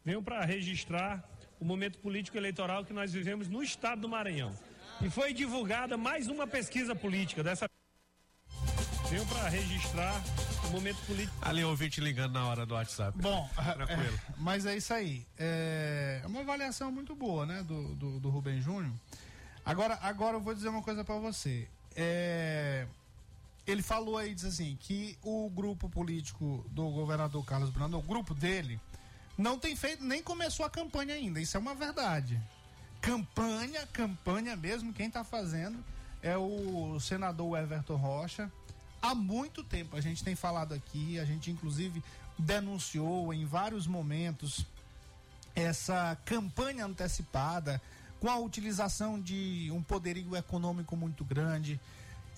Venho 0.04 0.22
para 0.22 0.44
registrar 0.44 1.22
o 1.60 1.64
momento 1.64 1.98
político 1.98 2.36
eleitoral 2.36 2.84
que 2.84 2.92
nós 2.92 3.12
vivemos 3.12 3.48
no 3.48 3.62
estado 3.62 4.00
do 4.00 4.08
Maranhão. 4.08 4.52
E 5.00 5.08
foi 5.08 5.32
divulgada 5.32 5.96
mais 5.96 6.26
uma 6.26 6.46
pesquisa 6.46 6.94
política 6.94 7.42
dessa 7.42 7.68
Venho 9.08 9.26
para 9.26 9.48
registrar 9.48 10.22
o 10.66 10.70
momento 10.70 10.96
político. 11.06 11.36
Ali 11.42 11.62
ouvinte 11.62 12.00
ligando 12.00 12.32
na 12.32 12.46
hora 12.48 12.64
do 12.64 12.74
WhatsApp. 12.74 13.16
Bom, 13.20 13.48
tranquilo. 13.54 14.18
é, 14.28 14.32
mas 14.38 14.66
é 14.66 14.76
isso 14.76 14.92
aí. 14.92 15.26
É 15.38 16.22
uma 16.24 16.40
avaliação 16.40 16.90
muito 16.90 17.14
boa, 17.14 17.44
né, 17.44 17.62
do, 17.62 17.94
do, 17.94 18.20
do 18.20 18.30
Rubem 18.30 18.60
Júnior. 18.60 18.92
Agora, 19.64 19.98
agora 20.02 20.36
eu 20.36 20.40
vou 20.40 20.54
dizer 20.54 20.68
uma 20.68 20.82
coisa 20.82 21.04
para 21.04 21.16
você. 21.16 21.68
É, 21.94 22.86
ele 23.66 23.82
falou 23.82 24.16
aí, 24.16 24.34
diz 24.34 24.46
assim, 24.46 24.76
que 24.80 25.16
o 25.22 25.48
grupo 25.50 25.88
político 25.88 26.64
do 26.70 26.90
governador 26.90 27.44
Carlos 27.44 27.70
Brandão, 27.70 28.00
o 28.00 28.02
grupo 28.02 28.34
dele, 28.34 28.80
não 29.42 29.58
tem 29.58 29.74
feito, 29.74 30.04
nem 30.04 30.22
começou 30.22 30.64
a 30.64 30.70
campanha 30.70 31.14
ainda. 31.14 31.40
Isso 31.40 31.56
é 31.56 31.60
uma 31.60 31.74
verdade. 31.74 32.40
Campanha, 33.00 33.86
campanha 33.92 34.54
mesmo, 34.56 34.92
quem 34.92 35.08
está 35.08 35.24
fazendo 35.24 35.84
é 36.22 36.36
o 36.36 36.98
senador 37.00 37.58
Everton 37.58 37.96
Rocha. 37.96 38.50
Há 39.02 39.14
muito 39.14 39.64
tempo 39.64 39.96
a 39.96 40.00
gente 40.00 40.22
tem 40.22 40.36
falado 40.36 40.72
aqui, 40.72 41.18
a 41.18 41.24
gente 41.24 41.50
inclusive 41.50 42.02
denunciou 42.38 43.34
em 43.34 43.44
vários 43.44 43.86
momentos 43.86 44.64
essa 45.54 46.16
campanha 46.24 46.86
antecipada 46.86 47.82
com 48.20 48.30
a 48.30 48.38
utilização 48.38 49.20
de 49.20 49.68
um 49.72 49.82
poderio 49.82 50.36
econômico 50.36 50.96
muito 50.96 51.24
grande, 51.24 51.80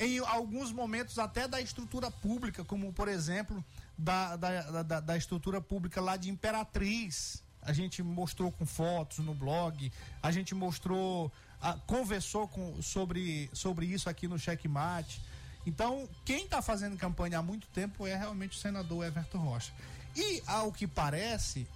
em 0.00 0.18
alguns 0.20 0.72
momentos 0.72 1.18
até 1.18 1.46
da 1.46 1.61
estrutura 1.61 2.11
pública, 2.11 2.64
como 2.64 2.90
por 2.94 3.07
exemplo 3.07 3.62
da, 3.97 4.36
da, 4.36 4.82
da, 4.82 5.01
da 5.01 5.16
estrutura 5.16 5.61
pública 5.61 6.01
lá 6.01 6.16
de 6.16 6.30
Imperatriz. 6.30 7.42
A 7.62 7.72
gente 7.72 8.03
mostrou 8.03 8.53
com 8.53 8.66
fotos 8.66 9.18
no 9.18 9.34
blog, 9.34 9.90
a 10.22 10.30
gente 10.30 10.55
mostrou, 10.55 11.32
a, 11.61 11.74
conversou 11.86 12.47
com, 12.47 12.80
sobre, 12.82 13.49
sobre 13.53 13.86
isso 13.86 14.11
aqui 14.11 14.28
no 14.28 14.38
Checkmate. 14.38 15.20
Então, 15.66 16.07
quem 16.24 16.45
está 16.45 16.61
fazendo 16.61 16.97
campanha 16.97 17.38
há 17.38 17.42
muito 17.42 17.66
tempo 17.68 18.07
é 18.07 18.14
realmente 18.14 18.57
o 18.57 18.61
senador 18.61 19.05
Everton 19.07 19.38
Rocha. 19.38 19.72
E, 20.14 20.42
ao 20.47 20.70
que 20.70 20.86
parece, 20.86 21.66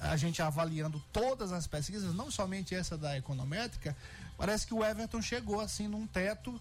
a 0.00 0.16
gente 0.16 0.40
avaliando 0.40 1.02
todas 1.12 1.52
as 1.52 1.66
pesquisas, 1.66 2.14
não 2.14 2.30
somente 2.30 2.74
essa 2.74 2.96
da 2.96 3.16
econométrica, 3.16 3.96
parece 4.38 4.66
que 4.66 4.74
o 4.74 4.84
Everton 4.84 5.20
chegou 5.20 5.60
assim 5.60 5.88
num 5.88 6.06
teto 6.06 6.58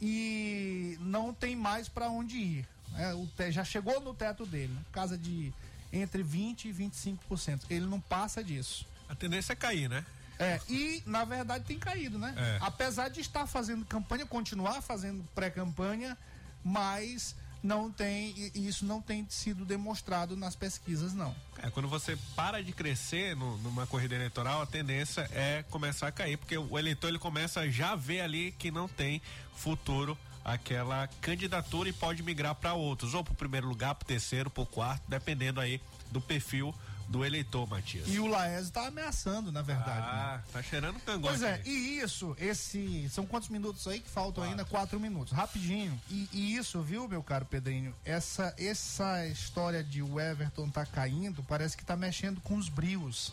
e 0.00 0.96
não 1.00 1.34
tem 1.34 1.54
mais 1.54 1.88
para 1.88 2.08
onde 2.08 2.38
ir. 2.38 2.68
Né? 2.92 3.14
o 3.14 3.26
te- 3.36 3.50
já 3.52 3.64
chegou 3.64 4.00
no 4.00 4.14
teto 4.14 4.44
dele, 4.46 4.76
casa 4.92 5.16
de 5.16 5.52
entre 5.92 6.22
20 6.22 6.68
e 6.68 6.72
25%. 6.72 7.62
Ele 7.70 7.86
não 7.86 8.00
passa 8.00 8.42
disso. 8.44 8.86
A 9.08 9.14
tendência 9.14 9.52
é 9.52 9.56
cair, 9.56 9.88
né? 9.88 10.04
É, 10.38 10.60
e 10.68 11.02
na 11.06 11.24
verdade 11.24 11.64
tem 11.64 11.78
caído, 11.78 12.18
né? 12.18 12.32
É. 12.36 12.58
Apesar 12.60 13.08
de 13.08 13.20
estar 13.20 13.46
fazendo 13.46 13.84
campanha, 13.86 14.24
continuar 14.26 14.80
fazendo 14.82 15.24
pré-campanha, 15.34 16.16
mas 16.62 17.34
não 17.62 17.90
tem, 17.90 18.52
isso 18.54 18.84
não 18.84 19.00
tem 19.02 19.26
sido 19.28 19.64
demonstrado 19.64 20.36
nas 20.36 20.54
pesquisas, 20.54 21.12
não. 21.12 21.34
É, 21.60 21.68
quando 21.70 21.88
você 21.88 22.16
para 22.36 22.62
de 22.62 22.70
crescer 22.72 23.34
no- 23.34 23.58
numa 23.58 23.84
corrida 23.86 24.14
eleitoral, 24.14 24.62
a 24.62 24.66
tendência 24.66 25.28
é 25.32 25.64
começar 25.70 26.06
a 26.06 26.12
cair, 26.12 26.36
porque 26.36 26.56
o 26.56 26.78
eleitor 26.78 27.08
ele 27.08 27.18
começa 27.18 27.60
a 27.60 27.68
já 27.68 27.96
ver 27.96 28.20
ali 28.20 28.52
que 28.52 28.70
não 28.70 28.86
tem 28.86 29.20
futuro 29.56 30.16
aquela 30.52 31.06
candidatura 31.20 31.88
e 31.88 31.92
pode 31.92 32.22
migrar 32.22 32.54
para 32.54 32.74
outros, 32.74 33.14
ou 33.14 33.22
para 33.24 33.32
o 33.32 33.36
primeiro 33.36 33.66
lugar, 33.68 33.94
para 33.94 34.04
o 34.04 34.08
terceiro, 34.08 34.48
para 34.50 34.62
o 34.62 34.66
quarto, 34.66 35.02
dependendo 35.08 35.60
aí 35.60 35.80
do 36.10 36.20
perfil 36.20 36.74
do 37.08 37.24
eleitor, 37.24 37.66
Matias. 37.66 38.06
E 38.06 38.18
o 38.18 38.26
Laércio 38.26 38.68
está 38.68 38.86
ameaçando, 38.86 39.50
na 39.50 39.62
verdade. 39.62 40.00
né? 40.00 40.06
Ah, 40.12 40.40
tá 40.52 40.62
cheirando 40.62 41.00
cangote. 41.00 41.38
Pois 41.38 41.42
é, 41.42 41.62
e 41.64 41.98
isso, 42.00 42.36
esse. 42.38 43.08
São 43.08 43.24
quantos 43.24 43.48
minutos 43.48 43.88
aí 43.88 43.98
que 43.98 44.10
faltam 44.10 44.44
ainda? 44.44 44.62
Quatro 44.62 45.00
minutos. 45.00 45.32
Rapidinho. 45.32 45.98
E, 46.10 46.28
e 46.32 46.54
isso, 46.56 46.82
viu, 46.82 47.08
meu 47.08 47.22
caro 47.22 47.46
Pedrinho? 47.46 47.94
Essa, 48.04 48.54
essa 48.58 49.26
história 49.26 49.82
de 49.82 50.02
o 50.02 50.20
Everton 50.20 50.68
tá 50.68 50.84
caindo, 50.84 51.42
parece 51.42 51.78
que 51.78 51.84
tá 51.84 51.96
mexendo 51.96 52.42
com 52.42 52.56
os 52.56 52.68
brios 52.68 53.32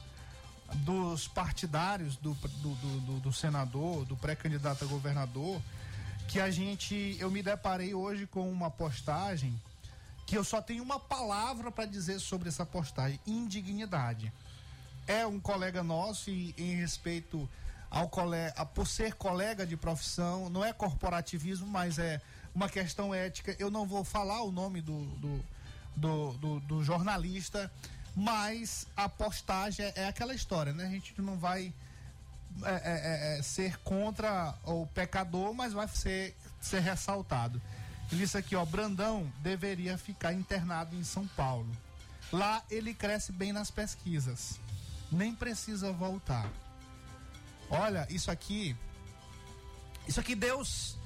dos 0.75 1.27
partidários 1.27 2.15
do, 2.15 2.33
do, 2.33 2.47
do, 2.75 2.99
do- 3.01 3.19
do 3.19 3.33
senador, 3.33 4.05
do 4.05 4.15
pré-candidato 4.15 4.83
a 4.85 4.87
governador, 4.87 5.61
que 6.27 6.39
a 6.39 6.49
gente. 6.51 7.15
Eu 7.19 7.29
me 7.31 7.41
deparei 7.41 7.93
hoje 7.93 8.25
com 8.27 8.49
uma 8.51 8.69
postagem 8.69 9.59
que 10.25 10.37
eu 10.37 10.43
só 10.43 10.61
tenho 10.61 10.83
uma 10.83 10.99
palavra 10.99 11.71
para 11.71 11.85
dizer 11.85 12.19
sobre 12.19 12.49
essa 12.49 12.65
postagem: 12.65 13.19
indignidade 13.25 14.31
é 15.07 15.25
um 15.25 15.39
colega 15.39 15.83
nosso 15.83 16.29
e 16.29 16.53
em 16.57 16.75
respeito 16.75 17.47
ao 17.91 18.09
colega, 18.09 18.65
por 18.65 18.87
ser 18.87 19.13
colega 19.15 19.65
de 19.65 19.77
profissão, 19.77 20.49
não 20.49 20.65
é 20.65 20.73
corporativismo, 20.73 21.67
mas 21.67 21.99
é 21.99 22.19
uma 22.53 22.67
questão 22.67 23.13
ética. 23.13 23.55
Eu 23.59 23.69
não 23.69 23.85
vou 23.85 24.03
falar 24.03 24.41
o 24.41 24.51
nome 24.51 24.81
do, 24.81 25.05
do, 25.17 25.45
do, 25.95 26.33
do- 26.33 26.59
do 26.61 26.83
jornalista, 26.83 27.71
mas 28.15 28.87
a 28.97 29.07
postagem 29.07 29.85
é, 29.85 29.93
é 29.95 30.07
aquela 30.07 30.33
história, 30.33 30.73
né? 30.73 30.85
A 30.85 30.89
gente 30.89 31.21
não 31.21 31.37
vai 31.37 31.71
é, 32.63 32.71
é, 32.71 33.35
é, 33.35 33.39
é, 33.39 33.41
ser 33.41 33.77
contra 33.79 34.55
o 34.63 34.87
pecador, 34.87 35.53
mas 35.53 35.73
vai 35.73 35.87
ser, 35.87 36.35
ser 36.59 36.79
ressaltado. 36.79 37.61
Ele 38.11 38.21
disse 38.21 38.37
aqui, 38.37 38.55
ó, 38.55 38.63
Brandão 38.63 39.31
deveria 39.39 39.97
ficar 39.97 40.33
internado 40.33 40.95
em 40.95 41.03
São 41.03 41.27
Paulo. 41.27 41.69
Lá 42.31 42.63
ele 42.69 42.93
cresce 42.93 43.31
bem 43.31 43.51
nas 43.51 43.71
pesquisas. 43.71 44.59
Nem 45.11 45.33
precisa 45.33 45.91
voltar. 45.91 46.49
Olha, 47.69 48.07
isso 48.09 48.31
aqui. 48.31 48.75
Isso 50.07 50.19
aqui 50.19 50.35
Deus. 50.35 50.97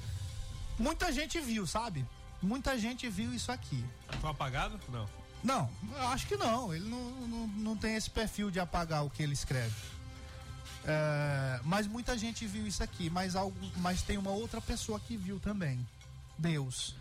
Muita 0.77 1.11
gente 1.11 1.39
viu, 1.39 1.65
sabe? 1.65 2.05
Muita 2.41 2.77
gente 2.77 3.09
viu 3.09 3.33
isso 3.33 3.51
aqui. 3.51 3.83
Foi 4.21 4.29
apagado? 4.29 4.79
Não. 4.89 5.07
Não, 5.43 5.69
acho 6.09 6.27
que 6.27 6.35
não. 6.37 6.73
Ele 6.73 6.87
não, 6.87 7.11
não, 7.27 7.47
não 7.47 7.77
tem 7.77 7.95
esse 7.95 8.09
perfil 8.09 8.51
de 8.51 8.59
apagar 8.59 9.05
o 9.05 9.09
que 9.09 9.23
ele 9.23 9.33
escreve. 9.33 9.75
É, 10.91 11.61
mas 11.63 11.85
muita 11.85 12.17
gente 12.17 12.47
viu 12.47 12.65
isso 12.65 12.81
aqui. 12.81 13.11
Mas, 13.11 13.35
algo, 13.35 13.55
mas 13.77 14.01
tem 14.01 14.17
uma 14.17 14.31
outra 14.31 14.59
pessoa 14.59 14.99
que 14.99 15.15
viu 15.15 15.39
também. 15.39 15.85
Deus. 16.35 16.95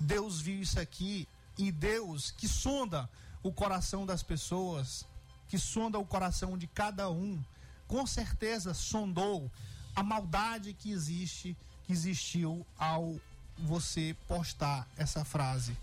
Deus 0.00 0.40
viu 0.40 0.60
isso 0.60 0.80
aqui 0.80 1.28
e 1.56 1.70
Deus 1.70 2.32
que 2.32 2.48
sonda 2.48 3.08
o 3.40 3.52
coração 3.52 4.04
das 4.04 4.24
pessoas, 4.24 5.06
que 5.48 5.56
sonda 5.56 6.00
o 6.00 6.04
coração 6.04 6.58
de 6.58 6.66
cada 6.66 7.10
um, 7.10 7.40
com 7.86 8.04
certeza 8.06 8.74
sondou 8.74 9.48
a 9.94 10.02
maldade 10.02 10.72
que 10.72 10.90
existe, 10.90 11.56
que 11.84 11.92
existiu 11.92 12.66
ao 12.76 13.20
você 13.56 14.16
postar 14.26 14.88
essa 14.96 15.24
frase 15.24 15.76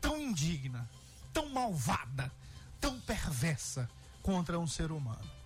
tão 0.00 0.18
indigna, 0.18 0.88
tão 1.34 1.50
malvada, 1.50 2.32
tão 2.80 2.98
perversa 3.00 3.90
contra 4.22 4.58
um 4.58 4.66
ser 4.66 4.90
humano. 4.90 5.37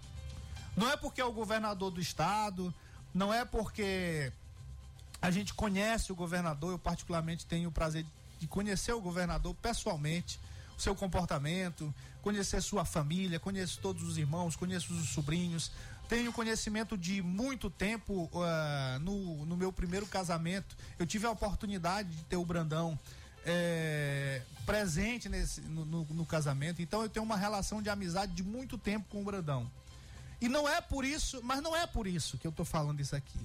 Não 0.77 0.89
é 0.91 0.97
porque 0.97 1.21
é 1.21 1.25
o 1.25 1.33
governador 1.33 1.91
do 1.91 2.01
estado, 2.01 2.73
não 3.15 3.33
é 3.33 3.45
porque 3.45 4.33
a 5.21 5.31
gente 5.31 5.53
conhece 5.55 6.11
o 6.11 6.15
governador, 6.15 6.73
eu 6.73 6.79
particularmente 6.79 7.47
tenho 7.47 7.69
o 7.69 7.73
prazer 7.73 8.05
de 8.41 8.47
conhecer 8.47 8.93
o 8.93 9.01
governador 9.01 9.55
pessoalmente, 9.63 10.41
o 10.77 10.81
seu 10.81 10.95
comportamento, 10.97 11.95
conhecer 12.23 12.61
sua 12.63 12.85
família, 12.85 13.39
conheço 13.39 13.79
todos 13.81 14.03
os 14.03 14.17
irmãos, 14.19 14.57
conheço 14.57 14.93
os 14.95 15.11
sobrinhos, 15.11 15.71
tenho 16.09 16.33
conhecimento 16.33 16.97
de 16.99 17.23
muito 17.23 17.71
tempo 17.71 18.29
ah, 18.35 18.99
no, 19.01 19.47
no 19.47 19.57
meu 19.57 19.73
primeiro 19.73 20.07
casamento. 20.07 20.77
Eu 20.99 21.07
tive 21.07 21.27
a 21.27 21.31
oportunidade 21.31 22.09
de 22.09 22.23
ter 22.25 22.37
o 22.37 22.45
Brandão 22.45 22.99
eh, 23.45 24.43
presente 24.67 25.29
nesse, 25.29 25.61
no, 25.63 25.85
no- 25.85 26.05
no 26.11 26.27
casamento, 26.27 26.81
então 26.83 27.03
eu 27.03 27.09
tenho 27.09 27.25
uma 27.25 27.37
relação 27.37 27.81
de 27.83 27.89
amizade 27.91 28.33
de 28.33 28.43
muito 28.43 28.77
tempo 28.79 29.07
com 29.11 29.21
o 29.21 29.25
Brandão. 29.25 29.71
E 30.43 30.49
não 30.49 30.69
é 30.69 30.81
por 30.81 31.05
isso, 31.05 31.41
mas 31.45 31.63
não 31.63 31.75
é 31.75 31.87
por 31.87 32.05
isso 32.05 32.37
que 32.37 32.45
eu 32.45 32.51
tô 32.51 32.65
falando 32.65 32.99
isso 32.99 33.15
aqui. 33.15 33.39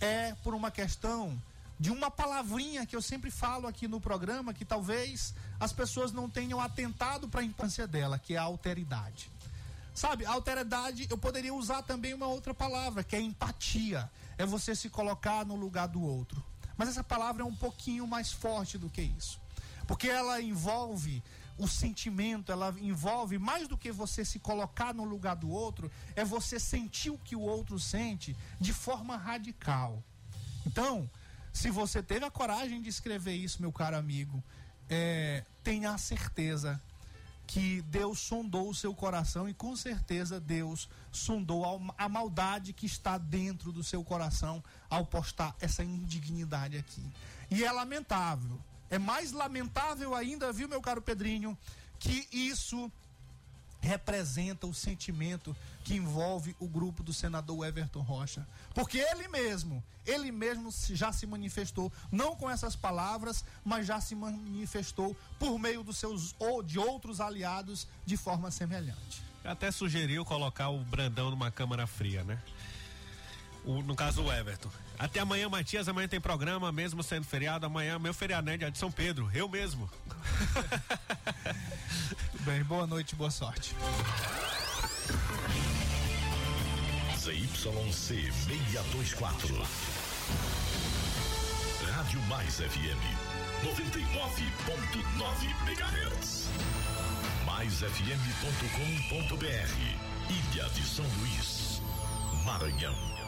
É 0.00 0.32
por 0.44 0.54
uma 0.54 0.70
questão 0.70 1.36
de 1.76 1.90
uma 1.90 2.08
palavrinha 2.08 2.86
que 2.86 2.94
eu 2.94 3.02
sempre 3.02 3.32
falo 3.32 3.66
aqui 3.66 3.88
no 3.88 4.00
programa 4.00 4.54
que 4.54 4.64
talvez 4.64 5.34
as 5.58 5.72
pessoas 5.72 6.12
não 6.12 6.30
tenham 6.30 6.60
atentado 6.60 7.28
para 7.28 7.40
a 7.40 7.44
importância 7.44 7.84
dela, 7.84 8.16
que 8.16 8.34
é 8.34 8.36
a 8.36 8.42
alteridade. 8.42 9.28
Sabe, 9.92 10.24
alteridade, 10.24 11.08
eu 11.10 11.18
poderia 11.18 11.52
usar 11.52 11.82
também 11.82 12.14
uma 12.14 12.28
outra 12.28 12.54
palavra, 12.54 13.02
que 13.02 13.16
é 13.16 13.20
empatia. 13.20 14.08
É 14.38 14.46
você 14.46 14.76
se 14.76 14.88
colocar 14.88 15.44
no 15.44 15.56
lugar 15.56 15.88
do 15.88 16.00
outro. 16.00 16.40
Mas 16.76 16.90
essa 16.90 17.02
palavra 17.02 17.42
é 17.42 17.44
um 17.44 17.56
pouquinho 17.56 18.06
mais 18.06 18.30
forte 18.30 18.78
do 18.78 18.88
que 18.88 19.02
isso. 19.02 19.40
Porque 19.84 20.08
ela 20.08 20.40
envolve 20.40 21.20
o 21.58 21.68
sentimento, 21.68 22.50
ela 22.50 22.74
envolve 22.80 23.38
mais 23.38 23.68
do 23.68 23.76
que 23.76 23.92
você 23.92 24.24
se 24.24 24.38
colocar 24.38 24.94
no 24.94 25.04
lugar 25.04 25.36
do 25.36 25.50
outro, 25.50 25.90
é 26.16 26.24
você 26.24 26.58
sentir 26.58 27.10
o 27.10 27.18
que 27.18 27.36
o 27.36 27.40
outro 27.40 27.78
sente 27.78 28.36
de 28.60 28.72
forma 28.72 29.16
radical. 29.16 30.02
Então, 30.66 31.08
se 31.52 31.70
você 31.70 32.02
teve 32.02 32.24
a 32.24 32.30
coragem 32.30 32.80
de 32.80 32.88
escrever 32.88 33.34
isso, 33.34 33.60
meu 33.60 33.72
caro 33.72 33.96
amigo, 33.96 34.42
é, 34.88 35.44
tenha 35.62 35.92
a 35.92 35.98
certeza 35.98 36.80
que 37.50 37.82
Deus 37.82 38.20
sondou 38.20 38.68
o 38.68 38.74
seu 38.74 38.94
coração 38.94 39.48
e 39.48 39.54
com 39.54 39.74
certeza 39.74 40.38
Deus 40.38 40.88
sondou 41.10 41.92
a, 41.98 42.08
maldade 42.08 42.72
que 42.72 42.86
está 42.86 43.18
dentro 43.18 43.72
do 43.72 43.82
seu 43.82 44.04
coração 44.04 44.62
ao 44.88 45.04
postar 45.04 45.56
essa 45.60 45.82
indignidade 45.82 46.78
aqui. 46.78 47.04
E 47.50 47.64
é 47.64 47.72
lamentável. 47.72 48.56
É 48.90 48.98
mais 48.98 49.32
lamentável 49.32 50.14
ainda, 50.14 50.52
viu, 50.52 50.68
meu 50.68 50.80
caro 50.80 51.00
Pedrinho, 51.00 51.56
que 51.98 52.26
isso 52.32 52.90
representa 53.80 54.66
o 54.66 54.74
sentimento 54.74 55.56
que 55.84 55.94
envolve 55.94 56.54
o 56.60 56.68
grupo 56.68 57.02
do 57.02 57.14
senador 57.14 57.66
Everton 57.66 58.00
Rocha. 58.00 58.46
Porque 58.74 58.98
ele 58.98 59.26
mesmo, 59.28 59.82
ele 60.06 60.30
mesmo 60.30 60.70
já 60.90 61.12
se 61.12 61.26
manifestou, 61.26 61.90
não 62.12 62.36
com 62.36 62.50
essas 62.50 62.76
palavras, 62.76 63.44
mas 63.64 63.86
já 63.86 64.00
se 64.00 64.14
manifestou 64.14 65.16
por 65.38 65.58
meio 65.58 65.82
dos 65.82 65.96
seus 65.96 66.34
ou 66.38 66.62
de 66.62 66.78
outros 66.78 67.20
aliados 67.20 67.86
de 68.04 68.16
forma 68.16 68.50
semelhante. 68.50 69.22
Até 69.42 69.70
sugeriu 69.70 70.24
colocar 70.24 70.68
o 70.68 70.78
Brandão 70.84 71.30
numa 71.30 71.50
câmara 71.50 71.86
fria, 71.86 72.22
né? 72.24 72.42
O, 73.64 73.82
no 73.82 73.94
caso 73.94 74.22
o 74.22 74.32
Everton. 74.32 74.70
Até 74.98 75.20
amanhã, 75.20 75.48
Matias. 75.48 75.88
Amanhã 75.88 76.08
tem 76.08 76.20
programa, 76.20 76.70
mesmo 76.72 77.02
sendo 77.02 77.24
feriado. 77.24 77.66
Amanhã, 77.66 77.98
meu 77.98 78.14
feriado, 78.14 78.46
né? 78.46 78.56
Dia 78.56 78.70
de 78.70 78.78
São 78.78 78.90
Pedro. 78.90 79.30
Eu 79.34 79.48
mesmo. 79.48 79.90
Bem, 82.40 82.62
boa 82.64 82.86
noite, 82.86 83.14
boa 83.14 83.30
sorte. 83.30 83.74
ZYC 87.18 88.32
624. 88.32 89.54
Rádio 91.92 92.20
Mais 92.22 92.56
FM 92.56 93.30
99.9 93.62 95.44
MHz. 95.66 96.48
MaisFM.com.br. 97.44 98.70
Ilha 100.30 100.68
de 100.70 100.82
São 100.82 101.04
Luís, 101.18 101.82
Maranhão. 102.44 103.19